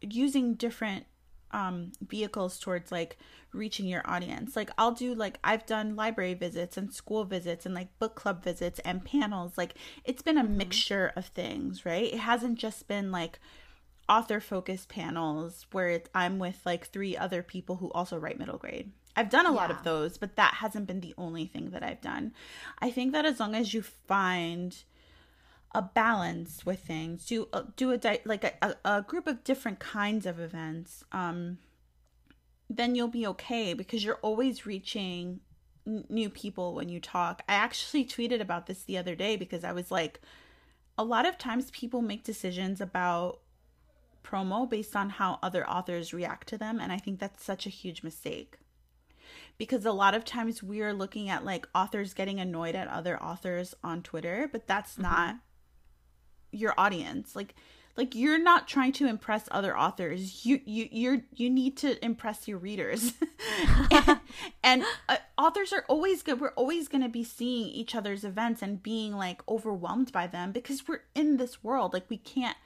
using 0.01 0.55
different 0.55 1.07
um 1.53 1.93
vehicles 2.07 2.59
towards 2.59 2.91
like 2.91 3.19
reaching 3.53 3.87
your 3.87 4.03
audience 4.07 4.57
like 4.57 4.71
i'll 4.79 4.93
do 4.93 5.15
like 5.15 5.39
i've 5.45 5.67
done 5.67 5.95
library 5.95 6.35
visits 6.35 6.77
and 6.77 6.93
school 6.93 7.25
visits 7.25 7.67
and 7.67 7.75
like 7.75 7.89
book 7.99 8.15
club 8.15 8.43
visits 8.43 8.81
and 8.81 9.05
panels 9.05 9.59
like 9.59 9.75
it's 10.05 10.23
been 10.23 10.39
a 10.39 10.45
mm-hmm. 10.45 10.57
mixture 10.57 11.13
of 11.17 11.27
things 11.27 11.85
right 11.85 12.13
it 12.13 12.21
hasn't 12.21 12.59
just 12.59 12.89
been 12.89 13.13
like 13.13 13.39
author 14.09 14.41
focused 14.41 14.89
panels 14.89 15.67
where 15.73 16.03
I'm 16.15 16.39
with 16.39 16.61
like 16.65 16.87
three 16.87 17.17
other 17.17 17.43
people 17.43 17.77
who 17.77 17.91
also 17.93 18.19
write 18.19 18.39
middle 18.39 18.59
grade. 18.59 18.93
I've 19.17 19.31
done 19.31 19.47
a 19.47 19.51
yeah. 19.51 19.57
lot 19.57 19.71
of 19.71 19.85
those, 19.85 20.17
but 20.17 20.37
that 20.37 20.55
hasn't 20.55 20.87
been 20.87 21.01
the 21.01 21.15
only 21.19 21.47
thing 21.47 21.71
that 21.71 21.83
I've 21.83 22.01
done. 22.01 22.33
I 22.79 22.91
think 22.91 23.13
that 23.13 23.25
as 23.27 23.41
long 23.41 23.55
as 23.55 23.75
you 23.75 23.83
find 23.83 24.77
a 25.75 25.83
balance 25.83 26.67
with 26.67 26.81
things, 26.81 27.27
do 27.27 27.49
uh, 27.53 27.63
do 27.77 27.91
a 27.91 27.99
di- 27.99 28.21
like 28.25 28.45
a, 28.45 28.53
a, 28.63 28.77
a, 28.85 29.03
group 29.03 29.27
of 29.27 29.43
different 29.45 29.79
kinds 29.79 30.27
of 30.27 30.39
events, 30.39 31.05
um, 31.13 31.59
then 32.69 32.95
you'll 32.95 33.09
be 33.09 33.27
okay 33.27 33.73
because 33.75 34.05
you're 34.05 34.19
always 34.23 34.67
reaching 34.67 35.41
n- 35.87 36.05
new 36.09 36.29
people 36.29 36.75
when 36.75 36.89
you 36.89 37.01
talk. 37.01 37.43
I 37.49 37.55
actually 37.55 38.05
tweeted 38.05 38.41
about 38.41 38.67
this 38.67 38.83
the 38.83 38.99
other 38.99 39.15
day 39.15 39.37
because 39.37 39.65
I 39.65 39.73
was 39.73 39.91
like, 39.91 40.21
a 40.99 41.05
lot 41.05 41.27
of 41.27 41.39
times 41.39 41.71
people 41.71 42.03
make 42.03 42.23
decisions 42.23 42.81
about 42.81 43.41
promo 44.23 44.69
based 44.69 44.95
on 44.95 45.11
how 45.11 45.39
other 45.43 45.69
authors 45.69 46.13
react 46.13 46.49
to 46.49 46.59
them, 46.59 46.81
and 46.81 46.93
I 46.93 46.99
think 46.99 47.19
that's 47.19 47.43
such 47.43 47.67
a 47.67 47.71
huge 47.71 48.03
mistake 48.03 48.59
because 49.59 49.87
a 49.87 49.93
lot 49.93 50.15
of 50.15 50.25
times 50.25 50.63
we 50.63 50.81
are 50.83 50.93
looking 50.93 51.29
at 51.29 51.45
like 51.45 51.69
authors 51.75 52.15
getting 52.15 52.41
annoyed 52.41 52.75
at 52.75 52.89
other 52.89 53.23
authors 53.23 53.75
on 53.83 54.03
Twitter, 54.03 54.49
but 54.51 54.67
that's 54.67 54.95
mm-hmm. 54.95 55.03
not 55.03 55.37
your 56.53 56.75
audience. 56.79 57.35
Like 57.35 57.55
like 57.97 58.15
you're 58.15 58.39
not 58.39 58.69
trying 58.69 58.93
to 58.93 59.07
impress 59.07 59.49
other 59.51 59.77
authors. 59.77 60.47
You 60.47 60.61
you 60.65 60.89
you're 60.91 61.19
you 61.35 61.51
need 61.51 61.77
to 61.79 62.03
impress 62.05 62.49
your 62.49 62.59
readers. 62.59 63.15
and, 63.91 64.21
and 64.63 64.85
uh, 65.09 65.17
authors 65.37 65.73
are 65.73 65.85
always 65.89 66.23
good. 66.23 66.41
We're 66.41 66.51
always 66.51 66.89
going 66.89 67.03
to 67.03 67.09
be 67.09 67.25
seeing 67.25 67.69
each 67.69 67.95
other's 67.95 68.25
events 68.25 68.63
and 68.63 68.83
being 68.83 69.15
like 69.15 69.43
overwhelmed 69.49 70.13
by 70.13 70.27
them 70.27 70.53
because 70.53 70.89
we're 70.89 71.03
in 71.15 71.37
this 71.37 71.63
world. 71.63 71.93
Like 71.93 72.09
we 72.09 72.17
can't 72.17 72.57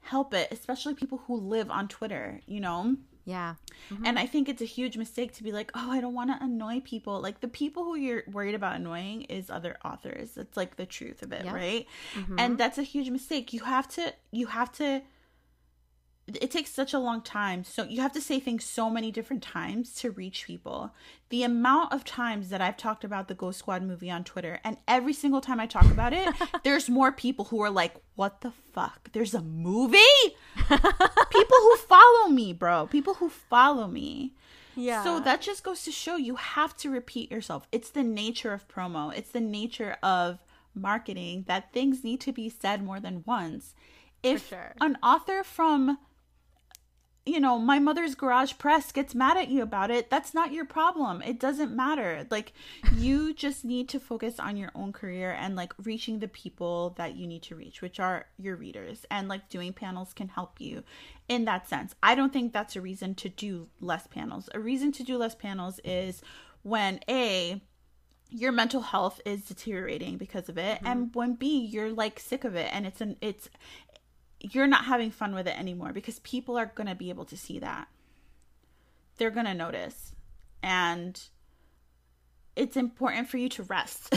help 0.00 0.34
it, 0.34 0.48
especially 0.50 0.94
people 0.94 1.22
who 1.26 1.36
live 1.36 1.70
on 1.70 1.88
Twitter, 1.88 2.40
you 2.46 2.60
know? 2.60 2.96
Yeah. 3.28 3.56
Mm-hmm. 3.92 4.06
And 4.06 4.18
I 4.18 4.24
think 4.24 4.48
it's 4.48 4.62
a 4.62 4.64
huge 4.64 4.96
mistake 4.96 5.34
to 5.34 5.42
be 5.42 5.52
like, 5.52 5.70
oh, 5.74 5.90
I 5.90 6.00
don't 6.00 6.14
want 6.14 6.30
to 6.30 6.42
annoy 6.42 6.80
people. 6.80 7.20
Like 7.20 7.40
the 7.40 7.48
people 7.48 7.84
who 7.84 7.94
you're 7.94 8.22
worried 8.32 8.54
about 8.54 8.76
annoying 8.76 9.22
is 9.24 9.50
other 9.50 9.76
authors. 9.84 10.30
That's 10.30 10.56
like 10.56 10.76
the 10.76 10.86
truth 10.86 11.22
of 11.22 11.30
it, 11.32 11.44
yeah. 11.44 11.52
right? 11.54 11.86
Mm-hmm. 12.14 12.38
And 12.38 12.56
that's 12.56 12.78
a 12.78 12.82
huge 12.82 13.10
mistake. 13.10 13.52
You 13.52 13.60
have 13.60 13.86
to, 13.88 14.14
you 14.32 14.46
have 14.46 14.72
to 14.78 15.02
it 16.28 16.50
takes 16.50 16.70
such 16.70 16.92
a 16.92 16.98
long 16.98 17.22
time. 17.22 17.64
So 17.64 17.84
you 17.84 18.02
have 18.02 18.12
to 18.12 18.20
say 18.20 18.38
things 18.38 18.64
so 18.64 18.90
many 18.90 19.10
different 19.10 19.42
times 19.42 19.94
to 19.96 20.10
reach 20.10 20.46
people. 20.46 20.92
The 21.30 21.42
amount 21.42 21.92
of 21.92 22.04
times 22.04 22.50
that 22.50 22.60
I've 22.60 22.76
talked 22.76 23.04
about 23.04 23.28
the 23.28 23.34
Ghost 23.34 23.58
Squad 23.58 23.82
movie 23.82 24.10
on 24.10 24.24
Twitter, 24.24 24.60
and 24.64 24.76
every 24.86 25.12
single 25.12 25.40
time 25.40 25.58
I 25.60 25.66
talk 25.66 25.86
about 25.86 26.12
it, 26.12 26.28
there's 26.64 26.88
more 26.88 27.12
people 27.12 27.46
who 27.46 27.60
are 27.62 27.70
like, 27.70 27.94
"What 28.14 28.42
the 28.42 28.52
fuck? 28.72 29.12
There's 29.12 29.34
a 29.34 29.42
movie?" 29.42 29.98
people 30.68 31.56
who 31.60 31.76
follow 31.76 32.28
me, 32.28 32.52
bro. 32.52 32.86
People 32.86 33.14
who 33.14 33.28
follow 33.28 33.86
me. 33.86 34.34
Yeah. 34.76 35.02
So 35.02 35.20
that 35.20 35.40
just 35.40 35.64
goes 35.64 35.82
to 35.84 35.90
show 35.90 36.16
you 36.16 36.36
have 36.36 36.76
to 36.78 36.90
repeat 36.90 37.30
yourself. 37.30 37.66
It's 37.72 37.90
the 37.90 38.04
nature 38.04 38.52
of 38.52 38.68
promo. 38.68 39.16
It's 39.16 39.30
the 39.30 39.40
nature 39.40 39.96
of 40.02 40.38
marketing 40.74 41.44
that 41.48 41.72
things 41.72 42.04
need 42.04 42.20
to 42.20 42.32
be 42.32 42.48
said 42.48 42.82
more 42.82 43.00
than 43.00 43.24
once. 43.26 43.74
If 44.22 44.48
sure. 44.48 44.74
an 44.80 44.96
author 45.02 45.42
from 45.42 45.98
you 47.28 47.40
know, 47.40 47.58
my 47.58 47.78
mother's 47.78 48.14
garage 48.14 48.54
press 48.58 48.90
gets 48.90 49.14
mad 49.14 49.36
at 49.36 49.48
you 49.48 49.62
about 49.62 49.90
it, 49.90 50.10
that's 50.10 50.34
not 50.34 50.52
your 50.52 50.64
problem. 50.64 51.22
It 51.22 51.38
doesn't 51.38 51.74
matter. 51.74 52.26
Like, 52.30 52.52
you 52.94 53.34
just 53.44 53.64
need 53.64 53.88
to 53.90 54.00
focus 54.00 54.40
on 54.40 54.56
your 54.56 54.70
own 54.74 54.92
career 54.92 55.36
and 55.38 55.54
like 55.54 55.72
reaching 55.82 56.18
the 56.18 56.28
people 56.28 56.94
that 56.96 57.16
you 57.16 57.26
need 57.26 57.42
to 57.44 57.54
reach, 57.54 57.82
which 57.82 58.00
are 58.00 58.26
your 58.38 58.56
readers. 58.56 59.04
And 59.10 59.28
like 59.28 59.48
doing 59.48 59.72
panels 59.72 60.12
can 60.14 60.28
help 60.28 60.60
you 60.60 60.82
in 61.28 61.44
that 61.44 61.68
sense. 61.68 61.94
I 62.02 62.14
don't 62.14 62.32
think 62.32 62.52
that's 62.52 62.76
a 62.76 62.80
reason 62.80 63.14
to 63.16 63.28
do 63.28 63.68
less 63.80 64.06
panels. 64.06 64.48
A 64.54 64.60
reason 64.60 64.92
to 64.92 65.02
do 65.02 65.18
less 65.18 65.34
panels 65.34 65.80
is 65.84 66.22
when 66.62 67.00
A, 67.08 67.60
your 68.30 68.52
mental 68.52 68.82
health 68.82 69.20
is 69.24 69.42
deteriorating 69.42 70.18
because 70.18 70.48
of 70.48 70.58
it 70.58 70.76
mm-hmm. 70.78 70.86
and 70.86 71.14
when 71.14 71.34
b 71.34 71.60
you're 71.60 71.90
like 71.90 72.20
sick 72.20 72.44
of 72.44 72.54
it 72.54 72.68
and 72.72 72.86
it's 72.86 73.00
an 73.00 73.16
it's 73.20 73.48
you're 74.40 74.66
not 74.66 74.84
having 74.84 75.10
fun 75.10 75.34
with 75.34 75.46
it 75.46 75.58
anymore 75.58 75.92
because 75.92 76.18
people 76.20 76.56
are 76.56 76.66
going 76.66 76.86
to 76.86 76.94
be 76.94 77.10
able 77.10 77.24
to 77.26 77.36
see 77.36 77.58
that. 77.58 77.88
They're 79.16 79.30
going 79.30 79.46
to 79.46 79.54
notice. 79.54 80.14
And 80.62 81.20
it's 82.58 82.76
important 82.76 83.28
for 83.28 83.38
you 83.38 83.48
to 83.48 83.62
rest 83.64 84.12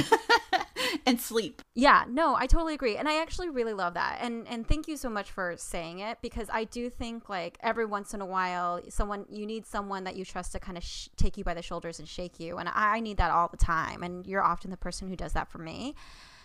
and 1.05 1.21
sleep. 1.21 1.61
Yeah, 1.75 2.05
no, 2.09 2.35
I 2.35 2.47
totally 2.47 2.73
agree. 2.73 2.97
And 2.97 3.07
I 3.07 3.21
actually 3.21 3.49
really 3.49 3.73
love 3.73 3.93
that. 3.93 4.17
And 4.19 4.47
and 4.47 4.67
thank 4.67 4.87
you 4.87 4.97
so 4.97 5.09
much 5.09 5.29
for 5.29 5.55
saying 5.57 5.99
it 5.99 6.17
because 6.21 6.47
I 6.51 6.63
do 6.63 6.89
think 6.89 7.29
like 7.29 7.57
every 7.61 7.85
once 7.85 8.13
in 8.15 8.21
a 8.21 8.25
while 8.25 8.81
someone 8.89 9.25
you 9.29 9.45
need 9.45 9.67
someone 9.67 10.05
that 10.05 10.15
you 10.15 10.25
trust 10.25 10.53
to 10.53 10.59
kind 10.59 10.77
of 10.77 10.83
sh- 10.83 11.09
take 11.17 11.37
you 11.37 11.43
by 11.43 11.53
the 11.53 11.61
shoulders 11.61 11.99
and 11.99 12.07
shake 12.07 12.39
you 12.39 12.57
and 12.57 12.67
I 12.73 12.99
need 12.99 13.17
that 13.17 13.31
all 13.31 13.47
the 13.47 13.57
time 13.57 14.01
and 14.01 14.25
you're 14.25 14.43
often 14.43 14.71
the 14.71 14.77
person 14.77 15.07
who 15.07 15.15
does 15.15 15.33
that 15.33 15.51
for 15.51 15.59
me. 15.59 15.93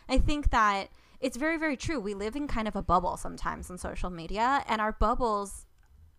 I 0.08 0.18
think 0.18 0.50
that 0.50 0.88
it's 1.26 1.36
very, 1.36 1.56
very 1.56 1.76
true. 1.76 1.98
We 1.98 2.14
live 2.14 2.36
in 2.36 2.46
kind 2.46 2.68
of 2.68 2.76
a 2.76 2.82
bubble 2.82 3.16
sometimes 3.16 3.68
on 3.68 3.78
social 3.78 4.10
media, 4.10 4.62
and 4.68 4.80
our 4.80 4.92
bubbles 4.92 5.66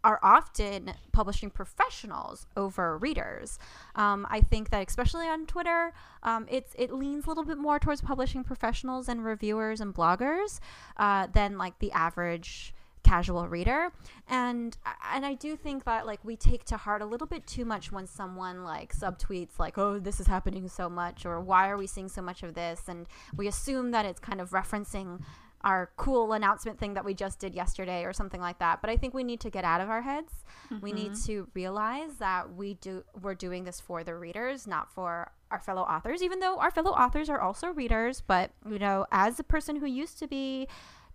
are 0.03 0.19
often 0.21 0.93
publishing 1.13 1.49
professionals 1.49 2.45
over 2.57 2.97
readers. 2.97 3.57
Um, 3.95 4.27
I 4.29 4.41
think 4.41 4.69
that 4.71 4.85
especially 4.85 5.25
on 5.25 5.45
Twitter, 5.45 5.93
um, 6.23 6.45
it's 6.49 6.75
it 6.77 6.91
leans 6.91 7.25
a 7.25 7.29
little 7.29 7.45
bit 7.45 7.57
more 7.57 7.79
towards 7.79 8.01
publishing 8.01 8.43
professionals 8.43 9.07
and 9.07 9.23
reviewers 9.23 9.79
and 9.79 9.95
bloggers 9.95 10.59
uh, 10.97 11.27
than 11.27 11.57
like 11.57 11.79
the 11.79 11.93
average 11.93 12.73
casual 13.07 13.47
reader 13.47 13.89
and 14.27 14.77
and 15.13 15.25
i 15.25 15.33
do 15.33 15.55
think 15.55 15.85
that 15.85 16.05
like 16.05 16.19
we 16.25 16.35
take 16.35 16.65
to 16.65 16.75
heart 16.75 17.01
a 17.01 17.05
little 17.05 17.27
bit 17.27 17.47
too 17.47 17.63
much 17.63 17.91
when 17.91 18.05
someone 18.05 18.63
like 18.63 18.93
subtweets 18.93 19.59
like 19.59 19.77
oh 19.77 19.97
this 19.97 20.19
is 20.19 20.27
happening 20.27 20.67
so 20.67 20.89
much 20.89 21.25
or 21.25 21.39
why 21.39 21.69
are 21.69 21.77
we 21.77 21.87
seeing 21.87 22.09
so 22.09 22.21
much 22.21 22.43
of 22.43 22.53
this 22.53 22.81
and 22.87 23.07
we 23.35 23.47
assume 23.47 23.91
that 23.91 24.05
it's 24.05 24.19
kind 24.19 24.41
of 24.41 24.49
referencing 24.49 25.21
our 25.61 25.89
cool 25.95 26.33
announcement 26.33 26.77
thing 26.77 26.93
that 26.93 27.03
we 27.03 27.13
just 27.13 27.39
did 27.39 27.55
yesterday 27.55 28.03
or 28.03 28.11
something 28.11 28.41
like 28.41 28.59
that 28.59 28.81
but 28.81 28.89
i 28.89 28.97
think 28.97 29.13
we 29.13 29.23
need 29.23 29.39
to 29.39 29.49
get 29.49 29.63
out 29.63 29.79
of 29.79 29.89
our 29.89 30.01
heads 30.01 30.43
mm-hmm. 30.65 30.83
we 30.83 30.91
need 30.91 31.13
mm-hmm. 31.13 31.25
to 31.25 31.47
realize 31.53 32.15
that 32.19 32.53
we 32.53 32.73
do 32.75 33.03
we're 33.21 33.33
doing 33.33 33.63
this 33.63 33.79
for 33.79 34.03
the 34.03 34.13
readers 34.13 34.67
not 34.67 34.91
for 34.91 35.31
our 35.49 35.59
fellow 35.59 35.81
authors 35.83 36.21
even 36.21 36.39
though 36.39 36.59
our 36.59 36.71
fellow 36.71 36.91
authors 36.91 37.29
are 37.29 37.39
also 37.39 37.67
readers 37.69 38.21
but 38.27 38.51
you 38.69 38.77
know 38.77 39.05
as 39.11 39.39
a 39.39 39.43
person 39.43 39.77
who 39.77 39.85
used 39.85 40.19
to 40.19 40.27
be 40.27 40.67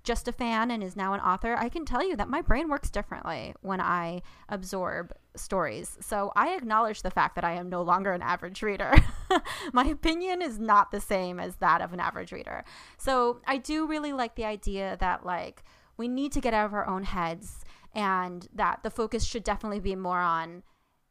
just 0.05 0.29
a 0.29 0.33
fan 0.33 0.71
and 0.71 0.83
is 0.83 0.97
now 0.97 1.13
an 1.13 1.21
author, 1.21 1.55
I 1.57 1.69
can 1.69 1.85
tell 1.85 2.07
you 2.07 2.17
that 2.17 2.29
my 2.29 2.41
brain 2.41 2.69
works 2.69 2.91
differently 2.91 3.55
when 3.61 3.81
I 3.81 4.23
absorb 4.49 5.13
stories. 5.37 5.97
So 6.01 6.33
I 6.35 6.55
acknowledge 6.55 7.03
the 7.03 7.11
fact 7.11 7.35
that 7.37 7.45
I 7.45 7.53
am 7.53 7.69
no 7.69 7.83
longer 7.83 8.13
an 8.13 8.23
average 8.23 8.63
reader. 8.63 8.93
my 9.73 9.85
opinion 9.87 10.43
is 10.43 10.59
not 10.59 10.91
the 10.91 11.01
same 11.01 11.39
as 11.39 11.57
that 11.57 11.81
of 11.81 11.93
an 11.93 12.01
average 12.01 12.33
reader. 12.33 12.65
So 12.99 13.41
I 13.47 13.59
do 13.59 13.87
really 13.87 14.13
like 14.13 14.35
the 14.35 14.45
idea 14.45 14.97
that, 15.01 15.25
like, 15.25 15.63
we 15.97 16.09
need 16.09 16.33
to 16.33 16.41
get 16.41 16.55
out 16.55 16.67
of 16.67 16.75
our 16.75 16.87
own 16.87 17.05
heads 17.05 17.65
and 17.95 18.49
that 18.55 18.83
the 18.83 18.91
focus 18.91 19.25
should 19.25 19.45
definitely 19.45 19.81
be 19.81 19.95
more 19.95 20.21
on 20.21 20.63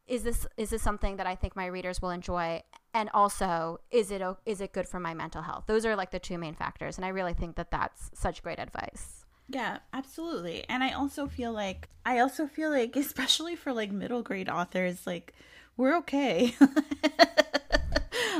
is 0.06 0.24
this 0.24 0.46
is 0.56 0.70
this 0.70 0.82
something 0.82 1.16
that 1.16 1.26
I 1.26 1.36
think 1.36 1.54
my 1.54 1.66
readers 1.66 2.02
will 2.02 2.10
enjoy 2.10 2.62
and 2.94 3.10
also 3.14 3.80
is 3.90 4.10
it 4.10 4.22
is 4.46 4.60
it 4.60 4.72
good 4.72 4.88
for 4.88 5.00
my 5.00 5.14
mental 5.14 5.42
health? 5.42 5.64
Those 5.66 5.86
are 5.86 5.96
like 5.96 6.10
the 6.10 6.18
two 6.18 6.38
main 6.38 6.54
factors 6.54 6.96
and 6.98 7.04
i 7.04 7.08
really 7.08 7.34
think 7.34 7.56
that 7.56 7.70
that's 7.70 8.10
such 8.14 8.42
great 8.42 8.58
advice. 8.58 9.24
Yeah 9.48 9.78
absolutely. 9.92 10.64
And 10.68 10.82
i 10.82 10.92
also 10.92 11.26
feel 11.26 11.52
like 11.52 11.88
i 12.04 12.18
also 12.18 12.46
feel 12.46 12.70
like 12.70 12.96
especially 13.06 13.56
for 13.56 13.72
like 13.72 13.90
middle 13.90 14.22
grade 14.22 14.48
authors 14.48 15.06
like 15.06 15.34
we're 15.76 15.96
okay. 15.98 16.54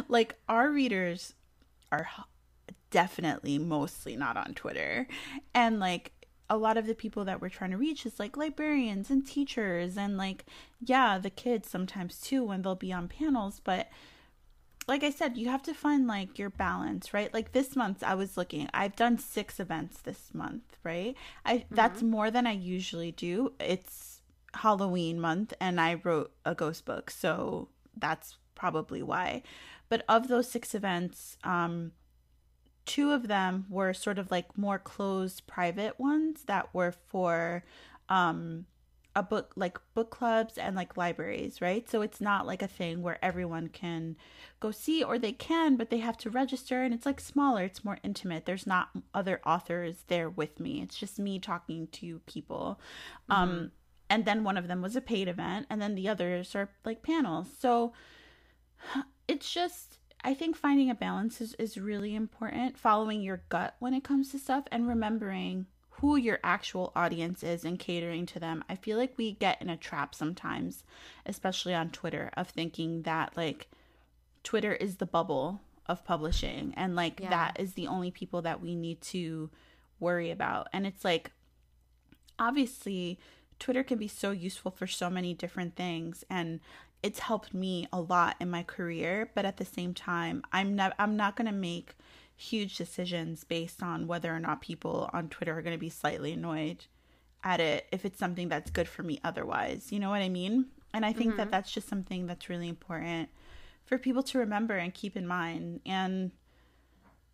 Like 0.08 0.34
our 0.46 0.70
readers 0.70 1.34
are 1.90 2.06
definitely 2.90 3.58
mostly 3.58 4.14
not 4.14 4.36
on 4.36 4.52
twitter. 4.54 5.08
And 5.54 5.80
like 5.80 6.12
a 6.50 6.58
lot 6.58 6.76
of 6.76 6.86
the 6.86 6.94
people 6.94 7.24
that 7.24 7.40
we're 7.40 7.48
trying 7.48 7.70
to 7.70 7.78
reach 7.78 8.04
is 8.04 8.18
like 8.18 8.36
librarians 8.36 9.08
and 9.08 9.26
teachers 9.26 9.96
and 9.96 10.18
like 10.18 10.44
yeah 10.84 11.16
the 11.18 11.30
kids 11.30 11.70
sometimes 11.70 12.20
too 12.20 12.44
when 12.44 12.60
they'll 12.60 12.74
be 12.74 12.92
on 12.92 13.08
panels 13.08 13.62
but 13.64 13.88
like 14.88 15.04
I 15.04 15.10
said, 15.10 15.36
you 15.36 15.48
have 15.48 15.62
to 15.64 15.74
find 15.74 16.06
like 16.06 16.38
your 16.38 16.50
balance, 16.50 17.14
right? 17.14 17.32
Like 17.32 17.52
this 17.52 17.76
month 17.76 18.02
I 18.02 18.14
was 18.14 18.36
looking, 18.36 18.68
I've 18.74 18.96
done 18.96 19.18
6 19.18 19.60
events 19.60 20.00
this 20.00 20.30
month, 20.34 20.76
right? 20.82 21.14
I 21.44 21.58
mm-hmm. 21.58 21.74
that's 21.74 22.02
more 22.02 22.30
than 22.30 22.46
I 22.46 22.52
usually 22.52 23.12
do. 23.12 23.52
It's 23.60 24.22
Halloween 24.54 25.20
month 25.20 25.54
and 25.60 25.80
I 25.80 25.94
wrote 25.94 26.32
a 26.44 26.54
ghost 26.54 26.84
book, 26.84 27.10
so 27.10 27.68
that's 27.96 28.36
probably 28.54 29.02
why. 29.02 29.42
But 29.88 30.04
of 30.08 30.28
those 30.28 30.50
6 30.50 30.74
events, 30.74 31.36
um 31.44 31.92
two 32.84 33.12
of 33.12 33.28
them 33.28 33.66
were 33.68 33.94
sort 33.94 34.18
of 34.18 34.30
like 34.32 34.58
more 34.58 34.78
closed 34.78 35.46
private 35.46 36.00
ones 36.00 36.42
that 36.46 36.74
were 36.74 36.92
for 36.92 37.62
um 38.08 38.66
a 39.14 39.22
book 39.22 39.52
like 39.56 39.78
book 39.94 40.10
clubs 40.10 40.56
and 40.56 40.74
like 40.74 40.96
libraries, 40.96 41.60
right? 41.60 41.88
So 41.88 42.02
it's 42.02 42.20
not 42.20 42.46
like 42.46 42.62
a 42.62 42.66
thing 42.66 43.02
where 43.02 43.22
everyone 43.22 43.68
can 43.68 44.16
go 44.60 44.70
see 44.70 45.02
or 45.02 45.18
they 45.18 45.32
can, 45.32 45.76
but 45.76 45.90
they 45.90 45.98
have 45.98 46.16
to 46.18 46.30
register 46.30 46.82
and 46.82 46.94
it's 46.94 47.06
like 47.06 47.20
smaller, 47.20 47.64
it's 47.64 47.84
more 47.84 47.98
intimate. 48.02 48.46
There's 48.46 48.66
not 48.66 48.90
other 49.12 49.40
authors 49.44 50.04
there 50.08 50.30
with 50.30 50.60
me. 50.60 50.80
It's 50.80 50.96
just 50.96 51.18
me 51.18 51.38
talking 51.38 51.88
to 51.88 52.20
people. 52.20 52.80
Mm-hmm. 53.30 53.42
Um 53.42 53.72
and 54.08 54.24
then 54.24 54.44
one 54.44 54.56
of 54.56 54.68
them 54.68 54.82
was 54.82 54.96
a 54.96 55.00
paid 55.00 55.28
event 55.28 55.66
and 55.68 55.80
then 55.80 55.94
the 55.94 56.08
others 56.08 56.54
are 56.54 56.70
like 56.84 57.02
panels. 57.02 57.48
So 57.58 57.92
it's 59.28 59.52
just 59.52 59.98
I 60.24 60.34
think 60.34 60.56
finding 60.56 60.88
a 60.88 60.94
balance 60.94 61.40
is, 61.40 61.54
is 61.54 61.76
really 61.76 62.14
important, 62.14 62.78
following 62.78 63.22
your 63.22 63.42
gut 63.48 63.74
when 63.80 63.92
it 63.92 64.04
comes 64.04 64.30
to 64.30 64.38
stuff 64.38 64.64
and 64.70 64.86
remembering 64.86 65.66
who 66.02 66.16
your 66.16 66.40
actual 66.42 66.90
audience 66.96 67.44
is 67.44 67.64
and 67.64 67.78
catering 67.78 68.26
to 68.26 68.40
them. 68.40 68.64
I 68.68 68.74
feel 68.74 68.98
like 68.98 69.16
we 69.16 69.34
get 69.34 69.62
in 69.62 69.70
a 69.70 69.76
trap 69.76 70.16
sometimes, 70.16 70.82
especially 71.24 71.74
on 71.74 71.90
Twitter, 71.90 72.32
of 72.36 72.48
thinking 72.48 73.02
that 73.02 73.36
like 73.36 73.68
Twitter 74.42 74.72
is 74.72 74.96
the 74.96 75.06
bubble 75.06 75.60
of 75.86 76.04
publishing 76.04 76.74
and 76.76 76.96
like 76.96 77.20
yeah. 77.20 77.30
that 77.30 77.60
is 77.60 77.74
the 77.74 77.86
only 77.86 78.10
people 78.10 78.42
that 78.42 78.60
we 78.60 78.74
need 78.74 79.00
to 79.00 79.48
worry 80.00 80.32
about. 80.32 80.66
And 80.72 80.88
it's 80.88 81.04
like 81.04 81.30
obviously 82.36 83.20
Twitter 83.60 83.84
can 83.84 83.98
be 83.98 84.08
so 84.08 84.32
useful 84.32 84.72
for 84.72 84.88
so 84.88 85.08
many 85.08 85.34
different 85.34 85.76
things 85.76 86.24
and 86.28 86.58
it's 87.04 87.20
helped 87.20 87.54
me 87.54 87.86
a 87.92 88.00
lot 88.00 88.34
in 88.40 88.50
my 88.50 88.64
career, 88.64 89.30
but 89.36 89.44
at 89.44 89.58
the 89.58 89.64
same 89.64 89.94
time, 89.94 90.42
I'm 90.52 90.74
not 90.74 90.94
I'm 90.98 91.16
not 91.16 91.36
going 91.36 91.46
to 91.46 91.52
make 91.52 91.94
huge 92.42 92.76
decisions 92.76 93.44
based 93.44 93.82
on 93.82 94.06
whether 94.06 94.34
or 94.34 94.40
not 94.40 94.60
people 94.60 95.08
on 95.12 95.28
Twitter 95.28 95.56
are 95.56 95.62
going 95.62 95.76
to 95.76 95.80
be 95.80 95.88
slightly 95.88 96.32
annoyed 96.32 96.84
at 97.44 97.60
it 97.60 97.86
if 97.92 98.04
it's 98.04 98.18
something 98.18 98.48
that's 98.48 98.70
good 98.70 98.88
for 98.88 99.02
me 99.02 99.20
otherwise. 99.24 99.92
You 99.92 100.00
know 100.00 100.10
what 100.10 100.22
I 100.22 100.28
mean? 100.28 100.66
And 100.92 101.06
I 101.06 101.12
think 101.12 101.30
mm-hmm. 101.30 101.38
that 101.38 101.50
that's 101.50 101.72
just 101.72 101.88
something 101.88 102.26
that's 102.26 102.48
really 102.48 102.68
important 102.68 103.28
for 103.86 103.96
people 103.96 104.22
to 104.24 104.38
remember 104.38 104.76
and 104.76 104.92
keep 104.92 105.16
in 105.16 105.26
mind. 105.26 105.80
And 105.86 106.32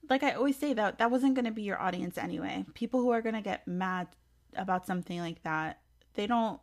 like 0.09 0.23
I 0.23 0.33
always 0.33 0.57
say 0.57 0.73
that 0.75 0.99
that 0.99 1.11
wasn't 1.11 1.35
going 1.35 1.45
to 1.45 1.51
be 1.51 1.63
your 1.63 1.81
audience 1.81 2.19
anyway. 2.19 2.65
People 2.75 3.01
who 3.01 3.11
are 3.11 3.23
going 3.23 3.35
to 3.35 3.41
get 3.41 3.67
mad 3.67 4.09
about 4.55 4.87
something 4.87 5.19
like 5.21 5.43
that, 5.43 5.81
they 6.15 6.27
don't 6.27 6.61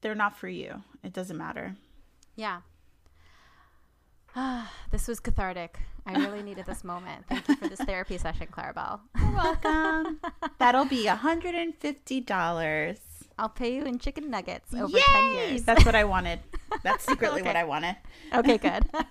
they're 0.00 0.14
not 0.14 0.36
for 0.36 0.48
you. 0.48 0.82
It 1.04 1.12
doesn't 1.12 1.36
matter. 1.36 1.76
Yeah. 2.36 2.60
this 4.90 5.06
was 5.08 5.20
cathartic. 5.20 5.78
I 6.06 6.12
really 6.12 6.42
needed 6.42 6.66
this 6.66 6.84
moment. 6.84 7.24
Thank 7.28 7.48
you 7.48 7.56
for 7.56 7.68
this 7.68 7.80
therapy 7.80 8.18
session, 8.18 8.48
Claribel. 8.50 9.00
You're 9.18 9.32
welcome. 9.32 10.20
That'll 10.58 10.84
be 10.86 11.06
$150. 11.06 12.98
I'll 13.38 13.48
pay 13.48 13.74
you 13.74 13.84
in 13.84 13.98
chicken 13.98 14.30
nuggets 14.30 14.74
over 14.74 14.96
Yay! 14.96 15.02
10 15.12 15.34
years. 15.34 15.62
That's 15.62 15.84
what 15.86 15.94
I 15.94 16.04
wanted. 16.04 16.40
That's 16.82 17.04
secretly 17.04 17.40
okay. 17.40 17.48
what 17.48 17.56
I 17.56 17.64
wanted. 17.64 17.96
Okay, 18.34 18.58
good. 18.58 18.84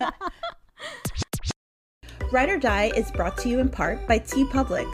Write 2.31 2.49
or 2.49 2.59
Die 2.59 2.91
is 2.95 3.09
brought 3.11 3.37
to 3.39 3.49
you 3.49 3.59
in 3.59 3.69
part 3.69 4.07
by 4.07 4.19
TeePublic. 4.19 4.85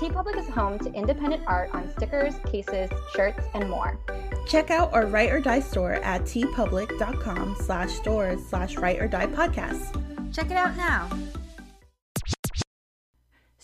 TeePublic 0.00 0.36
is 0.38 0.48
home 0.48 0.78
to 0.80 0.92
independent 0.92 1.44
art 1.46 1.70
on 1.72 1.88
stickers, 1.92 2.34
cases, 2.50 2.90
shirts, 3.14 3.44
and 3.54 3.70
more. 3.70 3.98
Check 4.46 4.70
out 4.70 4.92
our 4.92 5.06
Write 5.06 5.30
or 5.30 5.40
Die 5.40 5.60
store 5.60 5.92
at 5.92 6.22
teepublic.com 6.22 7.56
slash 7.60 7.92
stores 7.92 8.44
slash 8.44 8.76
Write 8.76 9.00
or 9.00 9.06
Die 9.06 9.26
podcast. 9.26 10.34
Check 10.34 10.50
it 10.50 10.56
out 10.56 10.76
now. 10.76 11.08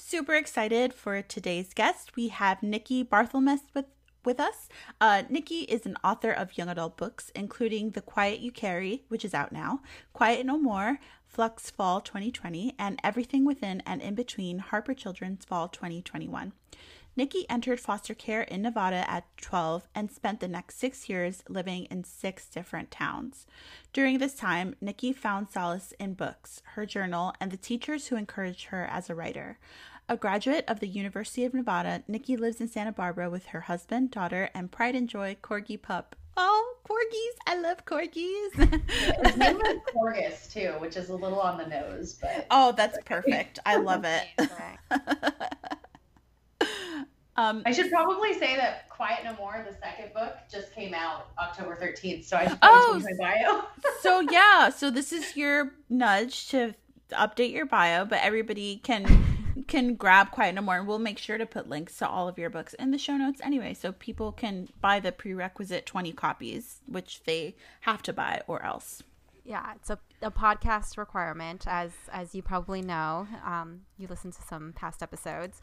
Super 0.08 0.34
excited 0.34 0.94
for 0.94 1.20
today's 1.20 1.74
guest. 1.74 2.14
We 2.14 2.28
have 2.28 2.62
Nikki 2.62 3.02
Barthelmess 3.02 3.62
with 3.74 3.86
with 4.24 4.38
us. 4.38 4.68
Uh, 5.00 5.24
Nikki 5.28 5.62
is 5.62 5.84
an 5.84 5.96
author 6.04 6.30
of 6.30 6.56
young 6.56 6.68
adult 6.68 6.96
books, 6.96 7.32
including 7.34 7.90
The 7.90 8.02
Quiet 8.02 8.38
You 8.38 8.52
Carry, 8.52 9.02
which 9.08 9.24
is 9.24 9.34
out 9.34 9.50
now, 9.50 9.80
Quiet 10.12 10.46
No 10.46 10.58
More, 10.58 11.00
Flux 11.26 11.72
Fall 11.72 12.00
2020, 12.00 12.76
and 12.78 13.00
Everything 13.02 13.44
Within 13.44 13.82
and 13.84 14.00
In 14.00 14.14
Between 14.14 14.60
Harper 14.60 14.94
Children's 14.94 15.44
Fall 15.44 15.66
2021. 15.66 16.52
Nikki 17.16 17.48
entered 17.48 17.80
foster 17.80 18.12
care 18.12 18.42
in 18.42 18.60
Nevada 18.60 19.10
at 19.10 19.24
12 19.38 19.88
and 19.94 20.12
spent 20.12 20.40
the 20.40 20.48
next 20.48 20.78
six 20.78 21.08
years 21.08 21.42
living 21.48 21.86
in 21.86 22.04
six 22.04 22.46
different 22.46 22.90
towns. 22.90 23.46
During 23.94 24.18
this 24.18 24.34
time, 24.34 24.76
Nikki 24.82 25.14
found 25.14 25.48
solace 25.48 25.94
in 25.98 26.12
books, 26.12 26.62
her 26.74 26.84
journal, 26.84 27.32
and 27.40 27.50
the 27.50 27.56
teachers 27.56 28.08
who 28.08 28.16
encouraged 28.16 28.66
her 28.66 28.84
as 28.84 29.08
a 29.08 29.14
writer. 29.14 29.58
A 30.08 30.16
graduate 30.16 30.64
of 30.68 30.78
the 30.78 30.86
University 30.86 31.44
of 31.44 31.52
Nevada, 31.52 32.04
Nikki 32.06 32.36
lives 32.36 32.60
in 32.60 32.68
Santa 32.68 32.92
Barbara 32.92 33.28
with 33.28 33.46
her 33.46 33.62
husband, 33.62 34.12
daughter, 34.12 34.50
and 34.54 34.70
pride 34.70 34.94
and 34.94 35.08
joy 35.08 35.36
corgi 35.42 35.82
pup. 35.82 36.14
Oh, 36.36 36.76
corgis! 36.88 37.36
I 37.48 37.60
love 37.60 37.84
corgis. 37.84 38.52
His 39.26 39.36
name 39.36 39.60
is 39.66 39.80
Corgus 39.92 40.46
too, 40.46 40.74
which 40.78 40.96
is 40.96 41.08
a 41.08 41.16
little 41.16 41.40
on 41.40 41.58
the 41.58 41.66
nose, 41.66 42.20
but 42.22 42.46
oh, 42.52 42.70
that's 42.76 42.96
perfect. 43.04 43.58
I 43.66 43.78
love 43.78 44.04
it. 44.04 44.22
um, 47.36 47.64
I 47.66 47.72
should 47.72 47.90
probably 47.90 48.32
say 48.34 48.54
that 48.54 48.88
Quiet 48.88 49.24
No 49.24 49.34
More, 49.34 49.66
the 49.68 49.74
second 49.74 50.14
book, 50.14 50.36
just 50.48 50.72
came 50.72 50.94
out 50.94 51.30
October 51.36 51.74
thirteenth, 51.74 52.26
so 52.26 52.36
I 52.36 52.46
should 52.46 52.58
oh, 52.62 52.92
change 52.92 53.18
my 53.18 53.42
bio. 53.42 53.64
so 54.02 54.20
yeah, 54.20 54.68
so 54.68 54.88
this 54.88 55.12
is 55.12 55.36
your 55.36 55.72
nudge 55.90 56.46
to 56.50 56.76
update 57.10 57.50
your 57.50 57.66
bio, 57.66 58.04
but 58.04 58.20
everybody 58.22 58.76
can 58.84 59.36
can 59.68 59.94
grab 59.94 60.30
Quiet 60.30 60.54
No 60.54 60.62
More, 60.62 60.78
and 60.78 60.86
we'll 60.86 60.98
make 60.98 61.18
sure 61.18 61.38
to 61.38 61.46
put 61.46 61.68
links 61.68 61.96
to 61.98 62.08
all 62.08 62.28
of 62.28 62.38
your 62.38 62.50
books 62.50 62.74
in 62.74 62.90
the 62.90 62.98
show 62.98 63.16
notes 63.16 63.40
anyway, 63.42 63.74
so 63.74 63.92
people 63.92 64.32
can 64.32 64.68
buy 64.80 65.00
the 65.00 65.12
prerequisite 65.12 65.86
20 65.86 66.12
copies, 66.12 66.80
which 66.86 67.22
they 67.24 67.56
have 67.80 68.02
to 68.02 68.12
buy 68.12 68.42
or 68.46 68.62
else. 68.62 69.02
Yeah, 69.44 69.72
it's 69.76 69.90
a, 69.90 69.98
a 70.22 70.30
podcast 70.30 70.98
requirement, 70.98 71.66
as 71.68 71.92
as 72.12 72.34
you 72.34 72.42
probably 72.42 72.82
know. 72.82 73.28
Um, 73.44 73.82
you 73.96 74.08
listen 74.08 74.32
to 74.32 74.42
some 74.42 74.72
past 74.72 75.02
episodes. 75.02 75.60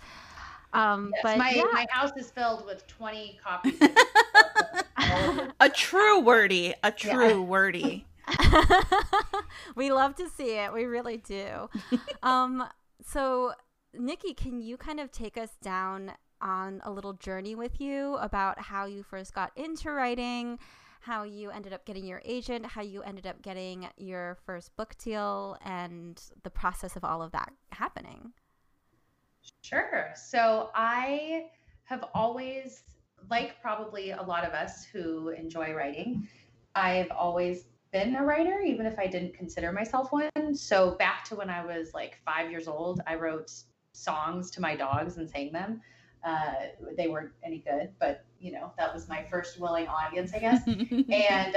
Um, 0.73 1.11
yes, 1.13 1.21
but 1.23 1.37
my, 1.37 1.51
yeah. 1.51 1.63
my 1.71 1.85
house 1.89 2.11
is 2.17 2.31
filled 2.31 2.65
with 2.65 2.87
20 2.87 3.39
copies. 3.43 3.79
a 5.59 5.69
true 5.69 6.19
wordy, 6.21 6.73
a 6.83 6.91
true 6.91 7.29
yeah. 7.29 7.39
wordy. 7.39 8.05
we 9.75 9.91
love 9.91 10.15
to 10.15 10.29
see 10.29 10.57
it. 10.57 10.73
We 10.73 10.85
really 10.85 11.17
do. 11.17 11.69
um, 12.23 12.67
so 13.05 13.53
Nikki, 13.95 14.33
can 14.33 14.59
you 14.59 14.77
kind 14.77 14.99
of 14.99 15.11
take 15.11 15.37
us 15.37 15.51
down 15.61 16.13
on 16.41 16.81
a 16.83 16.91
little 16.91 17.13
journey 17.13 17.55
with 17.55 17.79
you 17.79 18.15
about 18.15 18.59
how 18.59 18.85
you 18.85 19.03
first 19.03 19.33
got 19.33 19.51
into 19.55 19.91
writing, 19.91 20.57
how 21.01 21.23
you 21.23 21.51
ended 21.51 21.73
up 21.73 21.85
getting 21.85 22.05
your 22.05 22.21
agent, 22.25 22.65
how 22.65 22.81
you 22.81 23.01
ended 23.03 23.27
up 23.27 23.41
getting 23.41 23.87
your 23.97 24.37
first 24.45 24.75
book 24.75 24.95
deal, 24.97 25.57
and 25.63 26.21
the 26.43 26.49
process 26.49 26.95
of 26.95 27.03
all 27.03 27.21
of 27.21 27.31
that 27.31 27.53
happening? 27.71 28.33
Sure. 29.61 30.11
So 30.15 30.71
I 30.73 31.45
have 31.85 32.05
always, 32.13 32.83
like 33.29 33.61
probably 33.61 34.11
a 34.11 34.21
lot 34.21 34.43
of 34.43 34.53
us 34.53 34.85
who 34.85 35.29
enjoy 35.29 35.73
writing, 35.73 36.27
I've 36.75 37.11
always 37.11 37.65
been 37.91 38.15
a 38.15 38.23
writer, 38.23 38.61
even 38.61 38.85
if 38.85 38.97
I 38.97 39.05
didn't 39.05 39.35
consider 39.35 39.71
myself 39.71 40.11
one. 40.11 40.55
So 40.55 40.95
back 40.95 41.23
to 41.25 41.35
when 41.35 41.49
I 41.49 41.63
was 41.63 41.93
like 41.93 42.17
five 42.25 42.49
years 42.49 42.67
old, 42.67 43.01
I 43.05 43.15
wrote 43.15 43.51
songs 43.93 44.51
to 44.51 44.61
my 44.61 44.75
dogs 44.75 45.17
and 45.17 45.29
sang 45.29 45.51
them. 45.51 45.81
Uh, 46.23 46.53
they 46.95 47.07
weren't 47.07 47.31
any 47.43 47.59
good, 47.59 47.89
but 47.99 48.23
you 48.39 48.51
know 48.51 48.71
that 48.77 48.93
was 48.93 49.09
my 49.09 49.23
first 49.23 49.59
willing 49.59 49.87
audience, 49.87 50.33
I 50.33 50.39
guess. 50.39 50.61
and 50.67 51.55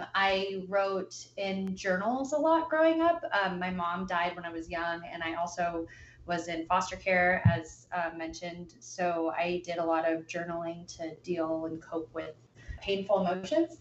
um, 0.00 0.06
I 0.14 0.64
wrote 0.68 1.16
in 1.36 1.74
journals 1.74 2.32
a 2.32 2.36
lot 2.36 2.68
growing 2.68 3.00
up. 3.00 3.22
Um, 3.32 3.58
my 3.58 3.70
mom 3.70 4.06
died 4.06 4.36
when 4.36 4.44
I 4.44 4.50
was 4.50 4.70
young, 4.70 5.02
and 5.12 5.22
I 5.22 5.34
also 5.34 5.86
was 6.26 6.48
in 6.48 6.66
foster 6.66 6.96
care, 6.96 7.42
as 7.44 7.86
uh, 7.92 8.10
mentioned. 8.16 8.74
So 8.80 9.32
I 9.36 9.62
did 9.64 9.78
a 9.78 9.84
lot 9.84 10.10
of 10.10 10.26
journaling 10.26 10.86
to 10.96 11.14
deal 11.16 11.66
and 11.66 11.82
cope 11.82 12.08
with 12.14 12.34
painful 12.80 13.26
emotions. 13.26 13.78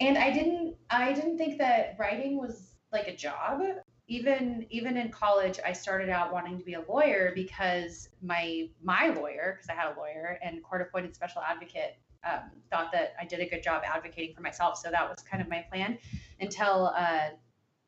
And 0.00 0.16
I 0.18 0.32
didn't, 0.32 0.76
I 0.90 1.12
didn't 1.12 1.38
think 1.38 1.58
that 1.58 1.96
writing 1.98 2.38
was 2.38 2.74
like 2.92 3.06
a 3.08 3.16
job 3.16 3.60
even 4.06 4.66
even 4.70 4.96
in 4.96 5.08
college 5.10 5.58
i 5.64 5.72
started 5.72 6.10
out 6.10 6.32
wanting 6.32 6.58
to 6.58 6.64
be 6.64 6.74
a 6.74 6.84
lawyer 6.88 7.32
because 7.34 8.10
my 8.22 8.68
my 8.82 9.08
lawyer 9.08 9.56
because 9.56 9.68
i 9.70 9.74
had 9.74 9.94
a 9.94 9.98
lawyer 9.98 10.38
and 10.42 10.62
court 10.62 10.82
appointed 10.82 11.14
special 11.14 11.40
advocate 11.42 11.96
um, 12.30 12.50
thought 12.70 12.92
that 12.92 13.14
i 13.20 13.24
did 13.24 13.40
a 13.40 13.46
good 13.46 13.62
job 13.62 13.82
advocating 13.84 14.34
for 14.34 14.42
myself. 14.42 14.78
So 14.78 14.90
that 14.90 15.08
was 15.08 15.18
kind 15.22 15.42
of 15.42 15.48
my 15.48 15.64
plan 15.70 15.98
until 16.40 16.92
uh, 16.96 17.30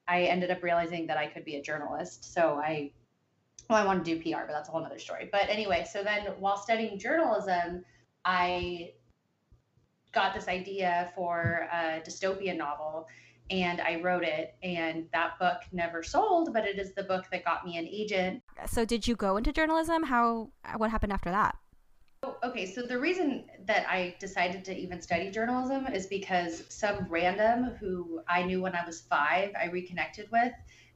i 0.09 0.22
ended 0.22 0.50
up 0.50 0.62
realizing 0.62 1.07
that 1.07 1.16
i 1.16 1.26
could 1.26 1.44
be 1.44 1.57
a 1.57 1.62
journalist. 1.62 2.33
So 2.33 2.61
i 2.62 2.92
well 3.68 3.83
i 3.83 3.85
want 3.85 4.05
to 4.05 4.14
do 4.14 4.20
pr 4.20 4.38
but 4.46 4.52
that's 4.52 4.68
a 4.68 4.72
whole 4.72 4.85
other 4.85 4.98
story. 4.98 5.29
But 5.31 5.48
anyway 5.48 5.87
so 5.90 6.02
then 6.02 6.26
while 6.38 6.57
studying 6.57 6.98
journalism 6.98 7.85
i 8.24 8.92
got 10.12 10.35
this 10.35 10.48
idea 10.48 11.12
for 11.14 11.68
a 11.70 12.00
dystopian 12.00 12.57
novel 12.57 13.07
and 13.50 13.80
I 13.80 14.00
wrote 14.00 14.24
it 14.24 14.54
and 14.62 15.06
that 15.12 15.38
book 15.38 15.62
never 15.72 16.02
sold 16.02 16.52
but 16.52 16.64
it 16.64 16.78
is 16.78 16.94
the 16.94 17.04
book 17.04 17.26
that 17.30 17.44
got 17.44 17.64
me 17.64 17.76
an 17.78 17.87
agent. 17.87 18.42
So 18.66 18.85
did 18.85 19.06
you 19.06 19.16
go 19.16 19.37
into 19.37 19.52
journalism? 19.52 20.02
How 20.02 20.50
what 20.76 20.90
happened 20.90 21.12
after 21.12 21.30
that? 21.30 21.56
Okay, 22.42 22.66
so 22.66 22.82
the 22.82 22.98
reason 22.98 23.44
that 23.66 23.87
I 23.88 24.16
decided 24.18 24.64
to 24.66 24.76
even 24.76 25.00
study 25.00 25.30
journalism 25.30 25.87
is 25.87 26.06
because 26.06 26.64
some 26.68 27.06
random 27.09 27.74
who 27.78 28.20
I 28.28 28.42
knew 28.42 28.62
when 28.62 28.74
I 28.74 28.85
was 28.85 29.02
five, 29.02 29.52
I 29.61 29.66
reconnected 29.66 30.30
with. 30.32 30.52